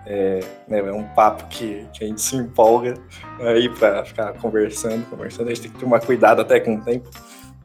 É, 0.05 0.39
né, 0.68 0.80
é 0.80 0.91
um 0.91 1.03
papo 1.09 1.45
que, 1.47 1.86
que 1.93 2.03
a 2.03 2.07
gente 2.07 2.20
se 2.22 2.36
empolga 2.36 2.95
aí 3.39 3.70
para 3.70 4.03
ficar 4.03 4.34
conversando, 4.34 5.05
conversando. 5.09 5.47
A 5.47 5.53
gente 5.53 5.62
tem 5.62 5.72
que 5.72 5.78
tomar 5.80 5.99
cuidado 6.01 6.41
até 6.41 6.59
com 6.59 6.76
o 6.76 6.82
tempo. 6.82 7.09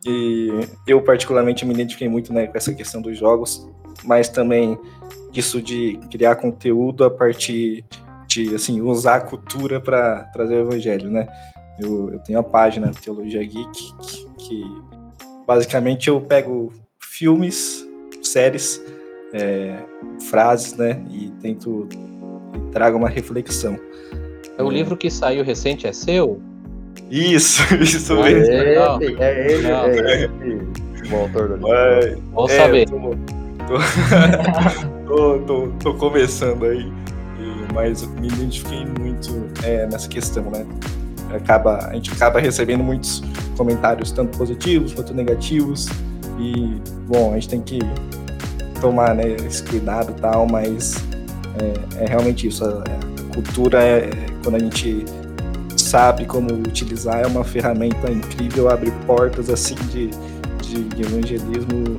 E 0.05 0.51
eu, 0.87 1.01
particularmente, 1.03 1.65
me 1.65 1.73
identifiquei 1.73 2.09
muito 2.09 2.33
né, 2.33 2.47
com 2.47 2.57
essa 2.57 2.73
questão 2.75 3.01
dos 3.01 3.19
jogos, 3.19 3.67
mas 4.05 4.29
também 4.29 4.79
isso 5.41 5.61
de 5.61 5.99
criar 6.11 6.37
conteúdo 6.37 7.05
a 7.05 7.11
partir 7.11 7.85
de 8.27 8.55
assim, 8.55 8.81
usar 8.81 9.17
a 9.17 9.21
cultura 9.21 9.81
para 9.81 10.25
trazer 10.33 10.57
o 10.57 10.69
evangelho, 10.69 11.11
né? 11.11 11.27
Eu, 11.79 12.11
eu, 12.13 12.19
tenho 12.21 12.39
a 12.39 12.43
página 12.43 12.91
Teologia 12.91 13.43
Geek, 13.43 13.93
que, 14.03 14.27
que 14.39 14.65
basicamente 15.47 16.09
eu 16.09 16.21
pego 16.21 16.73
filmes, 16.99 17.87
séries, 18.23 18.83
é, 19.33 19.77
frases, 20.29 20.75
né? 20.77 21.03
E 21.11 21.31
tento 21.41 21.89
e 22.55 22.71
trago 22.73 22.97
uma 22.97 23.09
reflexão. 23.09 23.79
É 24.59 24.63
o 24.63 24.71
livro 24.71 24.97
que 24.97 25.11
saiu 25.11 25.45
recente 25.45 25.87
é 25.87 25.93
seu? 25.93 26.41
Isso, 27.11 27.63
isso 27.81 28.13
é 28.15 28.23
mesmo. 28.23 28.55
Ele, 28.55 29.23
é 29.23 29.53
ele, 29.53 29.67
é 29.67 30.23
ele. 30.23 31.13
O 31.13 31.17
autor 31.17 31.49
do 31.49 31.55
livro. 31.57 31.73
É, 31.73 32.17
Vou 32.33 32.49
saber. 32.49 32.89
Tô, 32.89 32.99
tô, 32.99 33.77
tô, 35.07 35.69
tô, 35.81 35.95
começando 35.95 36.65
aí, 36.65 36.93
mas 37.73 38.07
me 38.07 38.29
identifiquei 38.29 38.85
muito 38.99 39.49
é, 39.63 39.87
nessa 39.87 40.09
questão, 40.09 40.45
né? 40.51 40.67
Acaba, 41.35 41.87
a 41.87 41.95
gente 41.95 42.13
acaba 42.13 42.41
recebendo 42.41 42.83
muitos 42.83 43.23
comentários, 43.57 44.11
tanto 44.13 44.37
positivos 44.37 44.95
quanto 44.95 45.15
negativos, 45.15 45.89
e, 46.39 46.81
bom, 47.07 47.33
a 47.33 47.35
gente 47.35 47.49
tem 47.49 47.61
que 47.61 47.79
tomar 48.81 49.15
né, 49.15 49.37
esse 49.47 49.63
cuidado 49.63 50.13
e 50.17 50.21
tal, 50.21 50.47
mas 50.47 50.97
é, 51.59 52.05
é 52.05 52.09
realmente 52.09 52.47
isso. 52.47 52.65
A, 52.65 52.85
cultura, 53.37 53.83
é, 53.83 54.09
quando 54.43 54.55
a 54.55 54.59
gente 54.59 55.05
sabe 55.77 56.25
como 56.25 56.51
utilizar, 56.55 57.21
é 57.21 57.27
uma 57.27 57.45
ferramenta 57.45 58.11
incrível, 58.11 58.71
abre 58.71 58.91
portas 59.07 59.51
assim 59.51 59.75
de, 59.91 60.09
de, 60.63 60.85
de 60.85 61.03
evangelismo 61.03 61.99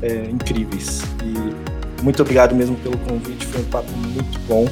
é, 0.00 0.24
incríveis. 0.30 1.02
E 1.22 1.69
muito 2.02 2.22
obrigado 2.22 2.54
mesmo 2.54 2.76
pelo 2.76 2.98
convite, 2.98 3.46
foi 3.46 3.60
um 3.60 3.64
papo 3.64 3.90
muito 3.92 4.38
bom. 4.46 4.66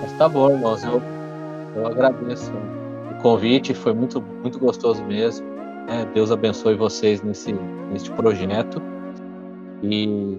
Mas 0.00 0.12
tá 0.18 0.28
bom, 0.28 0.50
irmãos, 0.50 0.82
eu, 0.84 1.02
eu 1.76 1.86
agradeço 1.86 2.52
o 3.10 3.22
convite, 3.22 3.74
foi 3.74 3.92
muito, 3.92 4.22
muito 4.42 4.58
gostoso 4.58 5.02
mesmo. 5.04 5.46
É, 5.88 6.04
Deus 6.14 6.30
abençoe 6.30 6.74
vocês 6.74 7.22
nesse, 7.22 7.52
nesse 7.90 8.10
projeto. 8.10 8.80
E 9.82 10.36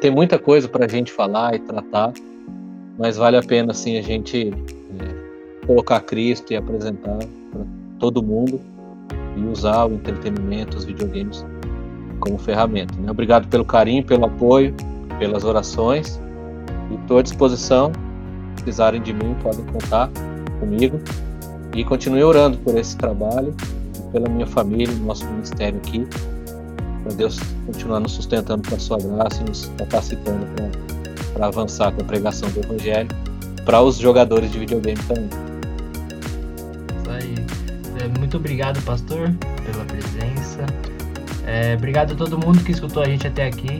tem 0.00 0.10
muita 0.10 0.38
coisa 0.38 0.68
para 0.68 0.86
a 0.86 0.88
gente 0.88 1.12
falar 1.12 1.54
e 1.54 1.58
tratar, 1.58 2.12
mas 2.98 3.16
vale 3.16 3.36
a 3.36 3.42
pena 3.42 3.72
assim 3.72 3.98
a 3.98 4.02
gente 4.02 4.50
é, 4.50 5.66
colocar 5.66 6.00
Cristo 6.00 6.52
e 6.52 6.56
apresentar 6.56 7.18
para 7.18 7.66
todo 7.98 8.22
mundo 8.22 8.60
e 9.36 9.44
usar 9.44 9.86
o 9.86 9.94
entretenimento, 9.94 10.76
os 10.76 10.84
videogames 10.84 11.44
como 12.20 12.38
ferramenta. 12.38 12.94
Né? 12.98 13.10
Obrigado 13.10 13.48
pelo 13.48 13.64
carinho, 13.64 14.04
pelo 14.04 14.26
apoio, 14.26 14.74
pelas 15.20 15.44
orações. 15.44 16.20
Estou 16.90 17.18
à 17.18 17.22
disposição. 17.22 17.92
Se 18.56 18.64
precisarem 18.64 19.00
de 19.00 19.12
mim, 19.12 19.36
podem 19.40 19.64
contar 19.66 20.10
comigo. 20.58 20.98
E 21.76 21.84
continue 21.84 22.24
orando 22.24 22.58
por 22.58 22.76
esse 22.76 22.96
trabalho, 22.96 23.54
pela 24.10 24.28
minha 24.28 24.46
família, 24.46 24.92
nosso 24.96 25.24
ministério 25.26 25.78
aqui, 25.78 26.04
para 27.04 27.12
Deus 27.12 27.38
continuar 27.64 28.00
nos 28.00 28.12
sustentando 28.12 28.68
com 28.68 28.74
a 28.74 28.78
sua 28.78 28.98
graça 28.98 29.40
e 29.40 29.44
nos 29.44 29.70
capacitando 29.78 30.44
para 31.32 31.46
avançar 31.46 31.92
com 31.92 32.02
a 32.02 32.04
pregação 32.04 32.50
do 32.50 32.58
Evangelho 32.60 33.08
para 33.64 33.80
os 33.80 33.98
jogadores 33.98 34.50
de 34.50 34.58
videogame 34.58 34.98
também. 35.04 35.28
Isso 37.00 37.10
aí. 37.10 37.34
É, 38.02 38.18
muito 38.18 38.36
obrigado, 38.36 38.82
pastor, 38.82 39.32
pela 39.64 39.84
presença. 39.84 40.66
É, 41.46 41.74
obrigado 41.76 42.12
a 42.12 42.16
todo 42.16 42.36
mundo 42.36 42.62
que 42.64 42.72
escutou 42.72 43.02
a 43.02 43.06
gente 43.06 43.28
até 43.28 43.46
aqui, 43.46 43.78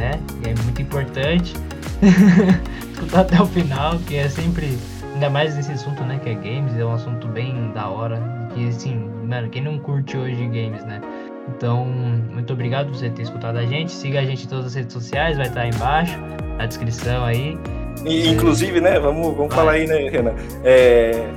né? 0.00 0.12
É 0.44 0.62
muito 0.62 0.82
importante 0.82 1.54
escutar 2.92 3.20
até 3.20 3.40
o 3.40 3.46
final, 3.46 3.98
que 3.98 4.16
é 4.16 4.28
sempre, 4.28 4.78
ainda 5.12 5.30
mais 5.30 5.54
nesse 5.54 5.72
assunto, 5.72 6.02
né? 6.02 6.18
Que 6.22 6.30
é 6.30 6.34
games, 6.34 6.76
é 6.76 6.84
um 6.84 6.94
assunto 6.94 7.28
bem 7.28 7.70
da 7.72 7.88
hora. 7.88 8.20
Que 8.54 8.68
assim, 8.68 9.08
mano, 9.24 9.48
quem 9.48 9.62
não 9.62 9.78
curte 9.78 10.16
hoje 10.16 10.44
games, 10.46 10.84
né? 10.84 11.00
Então, 11.48 11.84
muito 11.84 12.52
obrigado 12.52 12.86
por 12.86 12.96
você 12.96 13.10
ter 13.10 13.22
escutado 13.22 13.56
a 13.56 13.66
gente. 13.66 13.92
Siga 13.92 14.20
a 14.20 14.24
gente 14.24 14.44
em 14.44 14.48
todas 14.48 14.66
as 14.66 14.74
redes 14.74 14.92
sociais, 14.92 15.36
vai 15.36 15.46
estar 15.46 15.62
aí 15.62 15.70
embaixo, 15.70 16.18
na 16.58 16.66
descrição 16.66 17.24
aí. 17.24 17.58
E, 18.04 18.28
inclusive, 18.28 18.80
né, 18.80 18.98
vamos, 18.98 19.36
vamos 19.36 19.54
falar 19.54 19.72
aí, 19.72 19.86
né, 19.86 20.08
Renan? 20.08 20.32
É, 20.64 21.28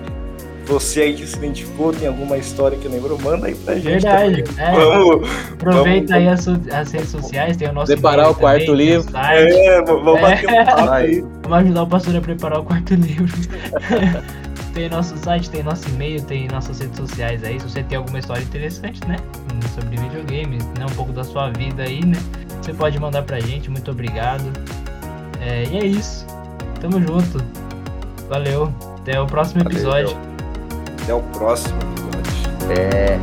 você 0.65 1.01
aí 1.01 1.13
que 1.13 1.27
se 1.27 1.35
identificou, 1.35 1.91
tem 1.91 2.07
alguma 2.07 2.37
história 2.37 2.77
que 2.77 2.87
lembrou, 2.87 3.19
manda 3.19 3.47
aí 3.47 3.55
pra 3.55 3.75
gente. 3.75 3.85
Verdade. 3.85 4.43
É, 4.57 4.71
vamos, 4.71 5.29
Aproveita 5.51 6.07
vamos, 6.07 6.11
aí 6.11 6.27
as, 6.27 6.47
as, 6.47 6.91
redes 6.91 7.09
sociais, 7.09 7.57
tem 7.57 7.69
o 7.69 7.73
nosso. 7.73 7.91
Preparar 7.91 8.31
o 8.31 8.35
quarto 8.35 8.65
também, 8.67 8.87
livro. 8.87 9.17
É, 9.17 9.81
vamos 9.81 10.17
é. 10.17 10.21
bater 10.21 10.49
um 10.49 10.65
papo 10.65 10.91
aí. 10.91 11.21
Vamos 11.43 11.57
ajudar 11.57 11.83
o 11.83 11.87
pastor 11.87 12.15
a 12.15 12.21
preparar 12.21 12.59
o 12.59 12.63
quarto 12.63 12.95
livro. 12.95 13.33
tem 14.73 14.89
nosso 14.89 15.17
site, 15.17 15.49
tem 15.49 15.63
nosso 15.63 15.87
e-mail, 15.89 16.21
tem 16.23 16.47
nossas 16.47 16.79
redes 16.79 16.97
sociais 16.97 17.43
aí. 17.43 17.59
Se 17.59 17.69
você 17.69 17.83
tem 17.83 17.97
alguma 17.97 18.19
história 18.19 18.41
interessante, 18.41 18.99
né? 19.07 19.17
Sobre 19.75 19.97
videogames, 19.97 20.65
né? 20.79 20.85
Um 20.89 20.95
pouco 20.95 21.11
da 21.11 21.23
sua 21.23 21.49
vida 21.49 21.83
aí, 21.83 22.03
né? 22.05 22.17
Você 22.61 22.73
pode 22.73 22.97
mandar 22.99 23.23
pra 23.23 23.39
gente. 23.39 23.69
Muito 23.69 23.91
obrigado. 23.91 24.43
É, 25.41 25.65
e 25.69 25.77
é 25.77 25.85
isso. 25.85 26.25
Tamo 26.79 27.01
junto. 27.01 27.43
Valeu. 28.29 28.73
Até 28.99 29.19
o 29.19 29.25
próximo 29.25 29.63
Valeu, 29.63 29.77
episódio. 29.77 30.32
Até 31.03 31.13
o 31.13 31.21
próximo 31.21 31.79
episódio. 31.81 32.71
É. 32.71 33.19